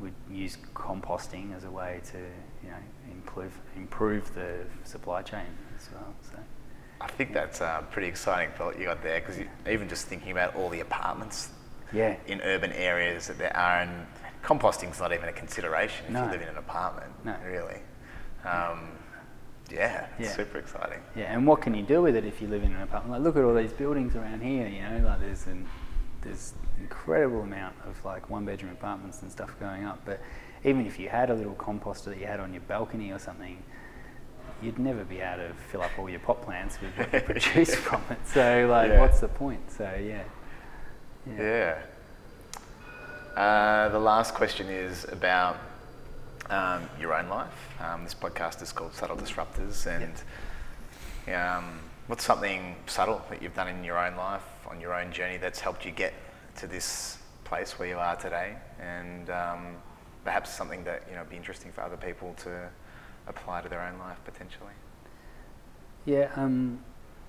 would 0.00 0.14
use 0.30 0.56
composting 0.74 1.56
as 1.56 1.64
a 1.64 1.70
way 1.70 2.00
to 2.12 2.18
you 2.62 2.70
know 2.70 2.76
improve 3.12 3.58
improve 3.76 4.34
the 4.34 4.64
supply 4.84 5.22
chain 5.22 5.46
as 5.76 5.88
well. 5.92 6.14
So. 6.22 6.38
I 7.00 7.06
think 7.08 7.32
that's 7.32 7.60
a 7.60 7.66
uh, 7.66 7.82
pretty 7.82 8.08
exciting 8.08 8.52
thought 8.56 8.78
you 8.78 8.84
got 8.84 9.02
there 9.02 9.20
because 9.20 9.38
even 9.68 9.88
just 9.88 10.06
thinking 10.06 10.32
about 10.32 10.54
all 10.54 10.68
the 10.68 10.80
apartments 10.80 11.50
yeah. 11.92 12.16
in 12.26 12.40
urban 12.42 12.72
areas 12.72 13.26
that 13.28 13.38
there 13.38 13.56
are, 13.56 13.80
and 13.80 14.06
composting's 14.42 15.00
not 15.00 15.12
even 15.12 15.28
a 15.28 15.32
consideration 15.32 16.06
if 16.06 16.12
No. 16.12 16.24
you 16.24 16.30
live 16.30 16.42
in 16.42 16.48
an 16.48 16.58
apartment, 16.58 17.12
No. 17.24 17.34
really. 17.46 17.78
Um, 18.44 18.92
yeah, 19.70 20.06
it's 20.18 20.28
Yeah. 20.28 20.36
super 20.36 20.58
exciting. 20.58 21.00
Yeah, 21.16 21.32
and 21.34 21.46
what 21.46 21.62
can 21.62 21.74
you 21.74 21.82
do 21.82 22.02
with 22.02 22.16
it 22.16 22.24
if 22.24 22.42
you 22.42 22.48
live 22.48 22.64
in 22.64 22.74
an 22.74 22.82
apartment? 22.82 23.12
Like, 23.12 23.22
look 23.22 23.36
at 23.36 23.44
all 23.44 23.54
these 23.54 23.72
buildings 23.72 24.16
around 24.16 24.42
here. 24.42 24.66
You 24.66 24.82
know, 24.82 25.08
like 25.08 25.20
there's 25.20 25.46
an 25.46 25.66
there's 26.22 26.52
incredible 26.80 27.42
amount 27.42 27.74
of 27.86 28.02
like 28.04 28.28
one 28.30 28.44
bedroom 28.44 28.72
apartments 28.72 29.22
and 29.22 29.30
stuff 29.30 29.54
going 29.60 29.84
up. 29.84 30.00
But 30.04 30.20
even 30.64 30.86
if 30.86 30.98
you 30.98 31.08
had 31.08 31.30
a 31.30 31.34
little 31.34 31.54
composter 31.54 32.06
that 32.06 32.18
you 32.18 32.26
had 32.26 32.40
on 32.40 32.52
your 32.52 32.62
balcony 32.62 33.10
or 33.12 33.18
something, 33.18 33.62
you'd 34.62 34.78
never 34.78 35.04
be 35.04 35.20
able 35.20 35.48
to 35.48 35.54
fill 35.70 35.82
up 35.82 35.90
all 35.98 36.08
your 36.10 36.20
pot 36.20 36.42
plants 36.42 36.78
with 36.80 36.90
what 36.98 37.12
you 37.12 37.20
produce 37.26 37.74
from 37.74 38.02
it. 38.10 38.18
So 38.26 38.66
like, 38.70 38.90
Yeah. 38.90 39.00
what's 39.00 39.20
the 39.20 39.28
point? 39.28 39.70
So 39.72 39.84
yeah, 39.94 40.22
Yeah. 41.38 41.78
Uh, 43.36 43.88
the 43.90 43.98
last 43.98 44.34
question 44.34 44.68
is 44.68 45.04
about 45.04 45.56
um, 46.50 46.82
your 47.00 47.14
own 47.14 47.28
life. 47.28 47.54
Um, 47.80 48.04
this 48.04 48.14
podcast 48.14 48.60
is 48.60 48.72
called 48.72 48.92
Subtle 48.92 49.16
Disruptors, 49.16 49.86
and 49.86 50.12
um, 51.34 51.78
what's 52.08 52.24
something 52.24 52.74
subtle 52.86 53.22
that 53.30 53.40
you've 53.40 53.54
done 53.54 53.68
in 53.68 53.84
your 53.84 53.96
own 53.98 54.16
life, 54.16 54.42
on 54.70 54.80
your 54.80 54.94
own 54.94 55.12
journey, 55.12 55.36
that's 55.36 55.60
helped 55.60 55.84
you 55.84 55.90
get 55.90 56.14
to 56.56 56.66
this 56.66 57.18
place 57.44 57.78
where 57.78 57.88
you 57.88 57.98
are 57.98 58.16
today, 58.16 58.54
and 58.80 59.28
um, 59.30 59.76
perhaps 60.24 60.50
something 60.50 60.84
that 60.84 61.02
you 61.08 61.14
know 61.14 61.22
would 61.22 61.30
be 61.30 61.36
interesting 61.36 61.72
for 61.72 61.82
other 61.82 61.96
people 61.96 62.34
to 62.44 62.68
apply 63.26 63.60
to 63.60 63.68
their 63.68 63.82
own 63.82 63.98
life 63.98 64.18
potentially. 64.24 64.72
Yeah, 66.04 66.30
um, 66.36 66.82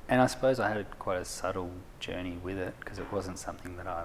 and 0.08 0.22
I 0.22 0.28
suppose 0.28 0.60
I 0.60 0.68
had 0.68 0.78
a, 0.78 0.84
quite 0.84 1.18
a 1.18 1.26
subtle 1.26 1.72
journey 2.00 2.38
with 2.44 2.58
it 2.58 2.74
because 2.80 3.00
it 3.00 3.12
wasn't 3.12 3.40
something 3.40 3.76
that 3.78 3.88
I 3.88 4.04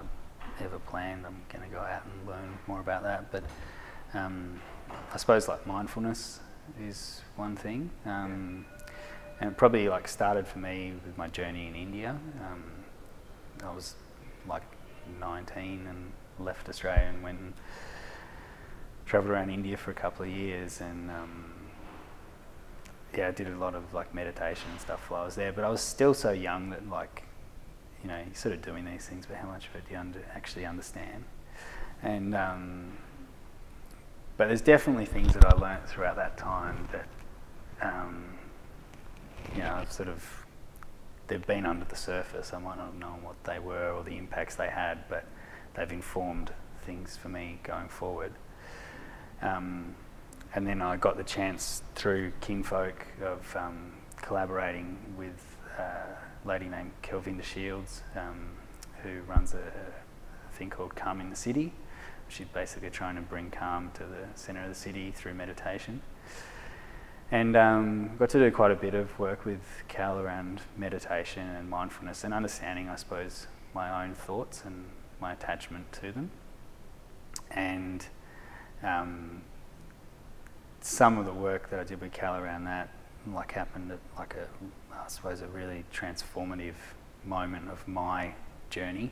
ever 0.59 0.79
planned. 0.79 1.25
I'm 1.25 1.41
going 1.49 1.67
to 1.67 1.73
go 1.73 1.81
out 1.81 2.03
and 2.05 2.27
learn 2.27 2.57
more 2.67 2.79
about 2.79 3.03
that. 3.03 3.31
But 3.31 3.43
um, 4.13 4.59
I 5.13 5.17
suppose 5.17 5.47
like 5.47 5.65
mindfulness 5.67 6.39
is 6.81 7.21
one 7.35 7.55
thing, 7.55 7.91
um, 8.05 8.65
and 9.39 9.51
it 9.51 9.57
probably 9.57 9.87
like 9.89 10.07
started 10.07 10.47
for 10.47 10.59
me 10.59 10.93
with 11.05 11.17
my 11.17 11.27
journey 11.27 11.67
in 11.67 11.75
India. 11.75 12.17
Um, 12.41 12.63
I 13.63 13.73
was 13.73 13.95
like 14.47 14.63
19 15.19 15.87
and 15.87 16.11
left 16.45 16.69
Australia 16.69 17.05
and 17.07 17.23
went 17.23 17.39
and 17.39 17.53
travelled 19.05 19.31
around 19.31 19.49
India 19.49 19.77
for 19.77 19.91
a 19.91 19.95
couple 19.95 20.25
of 20.25 20.31
years 20.31 20.81
and. 20.81 21.11
Um, 21.11 21.53
yeah, 23.15 23.29
I 23.29 23.31
did 23.31 23.47
a 23.47 23.57
lot 23.57 23.73
of 23.73 23.93
like 23.93 24.13
meditation 24.13 24.69
and 24.71 24.79
stuff 24.79 25.09
while 25.09 25.21
I 25.21 25.25
was 25.25 25.35
there, 25.35 25.51
but 25.51 25.63
I 25.63 25.69
was 25.69 25.81
still 25.81 26.13
so 26.13 26.31
young 26.31 26.69
that 26.69 26.87
like, 26.89 27.23
you 28.03 28.09
know, 28.09 28.17
you're 28.17 28.35
sort 28.35 28.53
of 28.53 28.61
doing 28.61 28.85
these 28.85 29.05
things, 29.05 29.25
but 29.25 29.37
how 29.37 29.47
much 29.47 29.67
of 29.67 29.75
it 29.75 29.87
do 29.87 29.93
you 29.93 29.99
under, 29.99 30.19
actually 30.35 30.65
understand? 30.65 31.23
And 32.03 32.35
um, 32.35 32.91
but 34.37 34.47
there's 34.47 34.61
definitely 34.61 35.05
things 35.05 35.33
that 35.33 35.45
I 35.45 35.57
learnt 35.57 35.87
throughout 35.89 36.15
that 36.17 36.37
time 36.37 36.87
that, 36.91 37.07
um, 37.81 38.25
you 39.55 39.63
know, 39.63 39.73
I've 39.73 39.91
sort 39.91 40.09
of 40.09 40.36
they've 41.27 41.45
been 41.45 41.65
under 41.65 41.85
the 41.85 41.95
surface. 41.95 42.53
I 42.53 42.59
might 42.59 42.77
not 42.77 42.87
have 42.87 42.95
known 42.95 43.23
what 43.23 43.43
they 43.43 43.59
were 43.59 43.91
or 43.91 44.03
the 44.03 44.17
impacts 44.17 44.55
they 44.55 44.69
had, 44.69 45.07
but 45.09 45.25
they've 45.75 45.91
informed 45.91 46.51
things 46.85 47.17
for 47.17 47.29
me 47.29 47.59
going 47.63 47.89
forward. 47.89 48.33
Um, 49.41 49.95
and 50.55 50.65
then 50.65 50.81
I 50.81 50.97
got 50.97 51.17
the 51.17 51.23
chance 51.23 51.83
through 51.95 52.31
Kinfolk 52.41 53.05
of 53.21 53.55
um, 53.55 53.93
collaborating 54.21 54.97
with 55.17 55.57
a 55.77 56.47
lady 56.47 56.67
named 56.67 56.91
Kelvinda 57.03 57.43
Shields, 57.43 58.01
um, 58.15 58.51
who 59.03 59.21
runs 59.21 59.53
a, 59.53 59.59
a 59.59 60.53
thing 60.53 60.69
called 60.69 60.95
Calm 60.95 61.21
in 61.21 61.29
the 61.29 61.35
City. 61.35 61.73
She's 62.29 62.47
basically 62.47 62.89
trying 62.89 63.15
to 63.15 63.21
bring 63.21 63.51
calm 63.51 63.91
to 63.93 64.03
the 64.03 64.27
centre 64.35 64.63
of 64.63 64.69
the 64.69 64.75
city 64.75 65.11
through 65.11 65.33
meditation. 65.33 66.01
And 67.29 67.57
um, 67.57 68.11
got 68.17 68.29
to 68.29 68.39
do 68.39 68.49
quite 68.51 68.71
a 68.71 68.75
bit 68.75 68.93
of 68.93 69.19
work 69.19 69.43
with 69.43 69.59
Cal 69.89 70.17
around 70.17 70.61
meditation 70.77 71.45
and 71.45 71.69
mindfulness 71.69 72.23
and 72.23 72.33
understanding, 72.33 72.87
I 72.87 72.95
suppose, 72.95 73.47
my 73.73 74.05
own 74.05 74.13
thoughts 74.13 74.63
and 74.63 74.85
my 75.19 75.33
attachment 75.33 75.91
to 75.93 76.13
them. 76.13 76.31
And 77.51 78.05
um, 78.81 79.41
some 80.79 81.17
of 81.17 81.25
the 81.25 81.33
work 81.33 81.69
that 81.69 81.81
I 81.81 81.83
did 81.83 81.99
with 81.99 82.13
Cal 82.13 82.35
around 82.35 82.63
that, 82.63 82.89
like 83.29 83.51
happened 83.51 83.91
at 83.91 83.99
like 84.17 84.35
a, 84.35 84.47
I 84.93 85.07
suppose, 85.09 85.41
a 85.41 85.47
really 85.47 85.83
transformative 85.93 86.75
moment 87.25 87.69
of 87.69 87.85
my 87.89 88.35
journey, 88.69 89.11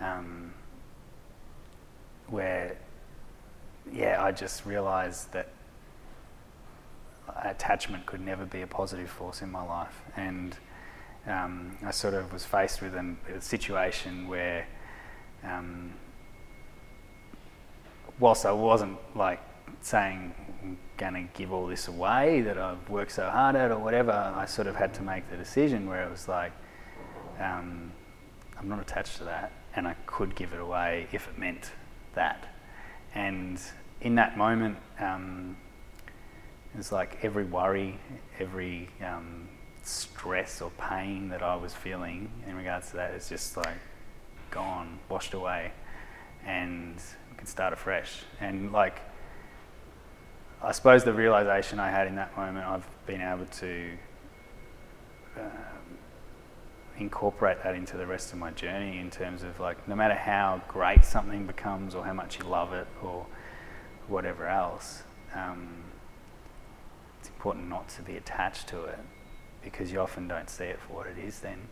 um, 0.00 0.52
where, 2.26 2.76
yeah, 3.92 4.20
I 4.20 4.32
just 4.32 4.66
realised 4.66 5.32
that 5.32 5.50
attachment 7.42 8.06
could 8.06 8.20
never 8.20 8.44
be 8.44 8.62
a 8.62 8.66
positive 8.66 9.10
force 9.10 9.42
in 9.42 9.50
my 9.50 9.62
life, 9.64 10.02
and 10.16 10.56
um, 11.26 11.76
I 11.84 11.90
sort 11.90 12.14
of 12.14 12.32
was 12.32 12.44
faced 12.44 12.80
with 12.80 12.94
an, 12.94 13.18
a 13.34 13.40
situation 13.40 14.28
where, 14.28 14.66
um, 15.44 15.92
whilst 18.18 18.46
I 18.46 18.52
wasn't 18.52 18.98
like 19.14 19.40
saying 19.80 20.34
I'm 20.62 20.78
going 20.96 21.14
to 21.14 21.38
give 21.38 21.52
all 21.52 21.66
this 21.66 21.88
away 21.88 22.40
that 22.42 22.58
I've 22.58 22.88
worked 22.88 23.12
so 23.12 23.28
hard 23.28 23.56
at 23.56 23.70
or 23.70 23.78
whatever, 23.78 24.12
I 24.12 24.46
sort 24.46 24.66
of 24.66 24.76
had 24.76 24.94
to 24.94 25.02
make 25.02 25.28
the 25.30 25.36
decision 25.36 25.88
where 25.88 26.02
it 26.02 26.10
was 26.10 26.28
like, 26.28 26.52
um, 27.38 27.92
I'm 28.58 28.68
not 28.68 28.80
attached 28.80 29.18
to 29.18 29.24
that, 29.24 29.52
and 29.76 29.86
I 29.86 29.94
could 30.06 30.34
give 30.34 30.52
it 30.52 30.60
away 30.60 31.06
if 31.12 31.28
it 31.28 31.38
meant 31.38 31.70
that. 32.14 32.54
And 33.14 33.60
in 34.00 34.14
that 34.16 34.36
moment, 34.36 34.78
um, 34.98 35.56
it's 36.78 36.92
like 36.92 37.18
every 37.22 37.44
worry, 37.44 37.98
every 38.38 38.88
um, 39.04 39.48
stress 39.82 40.62
or 40.62 40.70
pain 40.78 41.28
that 41.30 41.42
I 41.42 41.56
was 41.56 41.74
feeling 41.74 42.30
in 42.46 42.56
regards 42.56 42.90
to 42.90 42.96
that 42.96 43.14
is 43.14 43.28
just 43.28 43.56
like 43.56 43.76
gone, 44.50 44.98
washed 45.08 45.34
away, 45.34 45.72
and 46.46 46.94
we 47.30 47.36
can 47.36 47.46
start 47.46 47.72
afresh. 47.72 48.22
And 48.40 48.72
like, 48.72 49.00
I 50.62 50.72
suppose 50.72 51.04
the 51.04 51.12
realization 51.12 51.80
I 51.80 51.90
had 51.90 52.06
in 52.06 52.16
that 52.16 52.36
moment, 52.36 52.64
I've 52.66 52.86
been 53.06 53.22
able 53.22 53.46
to 53.46 53.90
um, 55.36 55.98
incorporate 56.96 57.62
that 57.64 57.74
into 57.74 57.96
the 57.96 58.06
rest 58.06 58.32
of 58.32 58.38
my 58.38 58.50
journey 58.52 58.98
in 58.98 59.10
terms 59.10 59.42
of 59.42 59.58
like, 59.58 59.88
no 59.88 59.96
matter 59.96 60.14
how 60.14 60.62
great 60.68 61.04
something 61.04 61.46
becomes 61.46 61.94
or 61.94 62.04
how 62.04 62.12
much 62.12 62.38
you 62.38 62.44
love 62.44 62.72
it 62.72 62.86
or 63.02 63.26
whatever 64.06 64.46
else. 64.46 65.02
Um, 65.34 65.87
important 67.38 67.68
not 67.68 67.88
to 67.88 68.02
be 68.02 68.16
attached 68.16 68.66
to 68.66 68.82
it 68.84 68.98
because 69.62 69.92
you 69.92 70.00
often 70.00 70.26
don't 70.26 70.50
see 70.50 70.64
it 70.64 70.80
for 70.80 70.94
what 70.94 71.06
it 71.06 71.16
is 71.24 71.38
then. 71.38 71.68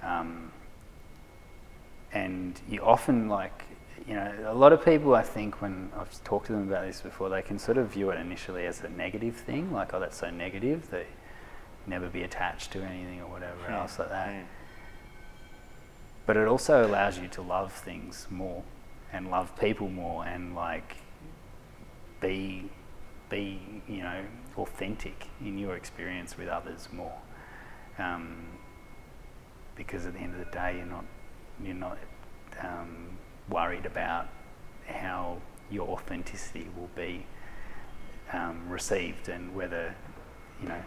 Um, 0.00 0.52
and 2.12 2.60
you 2.68 2.82
often 2.82 3.28
like, 3.28 3.64
you 4.06 4.14
know, 4.14 4.32
a 4.46 4.54
lot 4.54 4.72
of 4.72 4.84
people 4.84 5.16
I 5.16 5.22
think 5.22 5.60
when 5.60 5.90
I've 5.98 6.22
talked 6.22 6.46
to 6.46 6.52
them 6.52 6.68
about 6.68 6.86
this 6.86 7.00
before, 7.00 7.28
they 7.28 7.42
can 7.42 7.58
sort 7.58 7.78
of 7.78 7.88
view 7.88 8.10
it 8.10 8.20
initially 8.20 8.64
as 8.64 8.80
a 8.82 8.88
negative 8.88 9.34
thing, 9.34 9.72
like, 9.72 9.92
oh, 9.92 9.98
that's 9.98 10.18
so 10.18 10.30
negative 10.30 10.88
that 10.90 11.06
never 11.88 12.08
be 12.08 12.22
attached 12.22 12.70
to 12.72 12.82
anything 12.82 13.20
or 13.20 13.26
whatever 13.26 13.66
mm. 13.68 13.72
else 13.72 13.98
like 13.98 14.10
that. 14.10 14.28
Mm. 14.28 14.44
But 16.26 16.36
it 16.36 16.46
also 16.46 16.86
allows 16.86 17.18
you 17.18 17.26
to 17.28 17.42
love 17.42 17.72
things 17.72 18.28
more 18.30 18.62
and 19.12 19.32
love 19.32 19.58
people 19.58 19.88
more 19.88 20.24
and 20.24 20.54
like 20.54 20.98
be 22.20 22.70
be 23.28 23.60
you 23.88 24.02
know 24.02 24.24
authentic 24.56 25.28
in 25.40 25.58
your 25.58 25.76
experience 25.76 26.36
with 26.36 26.48
others 26.48 26.88
more. 26.92 27.18
Um, 27.98 28.46
because 29.74 30.06
at 30.06 30.14
the 30.14 30.20
end 30.20 30.32
of 30.34 30.44
the 30.44 30.50
day, 30.50 30.76
you're 30.76 30.86
not 30.86 31.04
you're 31.62 31.74
not 31.74 31.98
um, 32.60 33.18
worried 33.48 33.86
about 33.86 34.28
how 34.86 35.38
your 35.70 35.88
authenticity 35.88 36.68
will 36.76 36.90
be 36.94 37.26
um, 38.32 38.68
received 38.68 39.28
and 39.28 39.54
whether 39.54 39.94
you 40.62 40.68
know 40.68 40.82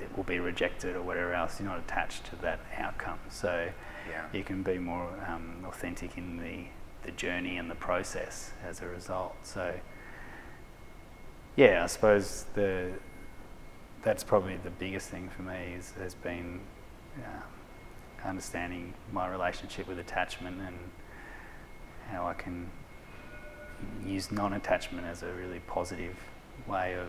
it 0.00 0.16
will 0.16 0.24
be 0.24 0.38
rejected 0.38 0.96
or 0.96 1.02
whatever 1.02 1.32
else. 1.32 1.60
You're 1.60 1.68
not 1.68 1.78
attached 1.78 2.26
to 2.26 2.36
that 2.36 2.60
outcome, 2.78 3.18
so 3.30 3.68
yeah. 4.08 4.26
you 4.32 4.44
can 4.44 4.62
be 4.62 4.78
more 4.78 5.08
um, 5.28 5.64
authentic 5.66 6.16
in 6.16 6.36
the 6.38 6.66
the 7.04 7.12
journey 7.12 7.56
and 7.56 7.70
the 7.70 7.74
process 7.74 8.52
as 8.64 8.80
a 8.80 8.86
result. 8.86 9.34
So 9.42 9.74
yeah, 11.56 11.82
I 11.82 11.86
suppose 11.86 12.46
the 12.54 12.92
that's 14.02 14.24
probably 14.24 14.56
the 14.56 14.70
biggest 14.70 15.08
thing 15.08 15.28
for 15.28 15.42
me 15.42 15.74
is, 15.78 15.92
has 15.92 16.14
been 16.14 16.60
uh, 17.18 18.28
understanding 18.28 18.94
my 19.12 19.28
relationship 19.28 19.86
with 19.86 19.98
attachment 19.98 20.60
and 20.60 20.76
how 22.10 22.26
I 22.26 22.34
can 22.34 22.68
use 24.04 24.32
non-attachment 24.32 25.06
as 25.06 25.22
a 25.22 25.32
really 25.32 25.60
positive 25.60 26.16
way 26.66 26.94
of 26.94 27.08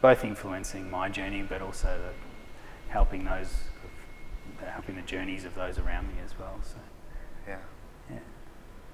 both 0.00 0.24
influencing 0.24 0.90
my 0.90 1.08
journey, 1.08 1.42
but 1.42 1.62
also 1.62 1.98
helping 2.88 3.24
those, 3.24 3.52
helping 4.64 4.96
the 4.96 5.02
journeys 5.02 5.44
of 5.44 5.54
those 5.54 5.78
around 5.78 6.06
me 6.08 6.14
as 6.24 6.38
well. 6.38 6.58
So, 6.62 6.76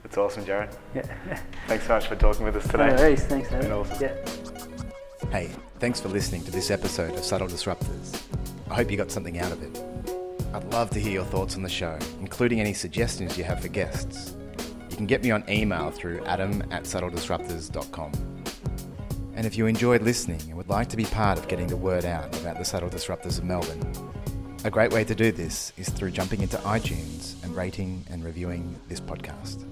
that's 0.02 0.16
awesome, 0.16 0.44
Jarrod. 0.44 0.76
Yeah, 0.94 1.02
thanks 1.66 1.86
so 1.86 1.94
much 1.94 2.06
for 2.06 2.16
talking 2.16 2.44
with 2.44 2.56
us 2.56 2.66
today. 2.66 2.88
No 2.88 2.94
worries, 2.96 3.24
thanks. 3.24 3.52
Awesome. 3.52 3.96
Yeah. 4.00 4.14
Hey, 5.30 5.50
thanks 5.78 6.00
for 6.00 6.08
listening 6.08 6.42
to 6.44 6.50
this 6.50 6.70
episode 6.70 7.14
of 7.14 7.24
Subtle 7.24 7.48
Disruptors. 7.48 8.22
I 8.70 8.74
hope 8.74 8.90
you 8.90 8.96
got 8.96 9.10
something 9.10 9.38
out 9.38 9.52
of 9.52 9.62
it. 9.62 9.82
I'd 10.52 10.64
love 10.72 10.90
to 10.90 11.00
hear 11.00 11.12
your 11.12 11.24
thoughts 11.24 11.54
on 11.54 11.62
the 11.62 11.68
show, 11.68 11.96
including 12.20 12.60
any 12.60 12.72
suggestions 12.72 13.38
you 13.38 13.44
have 13.44 13.60
for 13.60 13.68
guests. 13.68 14.36
You 14.90 14.96
can 14.96 15.06
get 15.06 15.22
me 15.22 15.30
on 15.30 15.44
email 15.48 15.90
through 15.90 16.24
adam 16.24 16.62
at 16.72 16.82
subtledisruptors.com. 16.84 18.12
And 19.36 19.46
if 19.46 19.56
you 19.56 19.66
enjoyed 19.66 20.02
listening 20.02 20.40
and 20.42 20.56
would 20.56 20.68
like 20.68 20.88
to 20.88 20.96
be 20.96 21.04
part 21.04 21.38
of 21.38 21.48
getting 21.48 21.68
the 21.68 21.76
word 21.76 22.04
out 22.04 22.36
about 22.40 22.58
the 22.58 22.64
Subtle 22.64 22.90
Disruptors 22.90 23.38
of 23.38 23.44
Melbourne, 23.44 24.10
a 24.64 24.70
great 24.70 24.92
way 24.92 25.04
to 25.04 25.14
do 25.14 25.32
this 25.32 25.72
is 25.76 25.88
through 25.88 26.10
jumping 26.10 26.42
into 26.42 26.56
iTunes 26.58 27.42
and 27.42 27.56
rating 27.56 28.04
and 28.10 28.24
reviewing 28.24 28.78
this 28.88 29.00
podcast. 29.00 29.64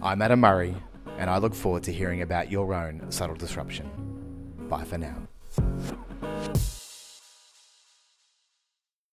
I'm 0.00 0.22
Adam 0.22 0.40
Murray, 0.40 0.76
and 1.18 1.28
I 1.28 1.38
look 1.38 1.54
forward 1.54 1.82
to 1.84 1.92
hearing 1.92 2.22
about 2.22 2.52
your 2.52 2.72
own 2.72 3.10
subtle 3.10 3.34
disruption. 3.34 3.90
Bye 4.68 4.84
for 4.84 4.96
now. 4.96 5.16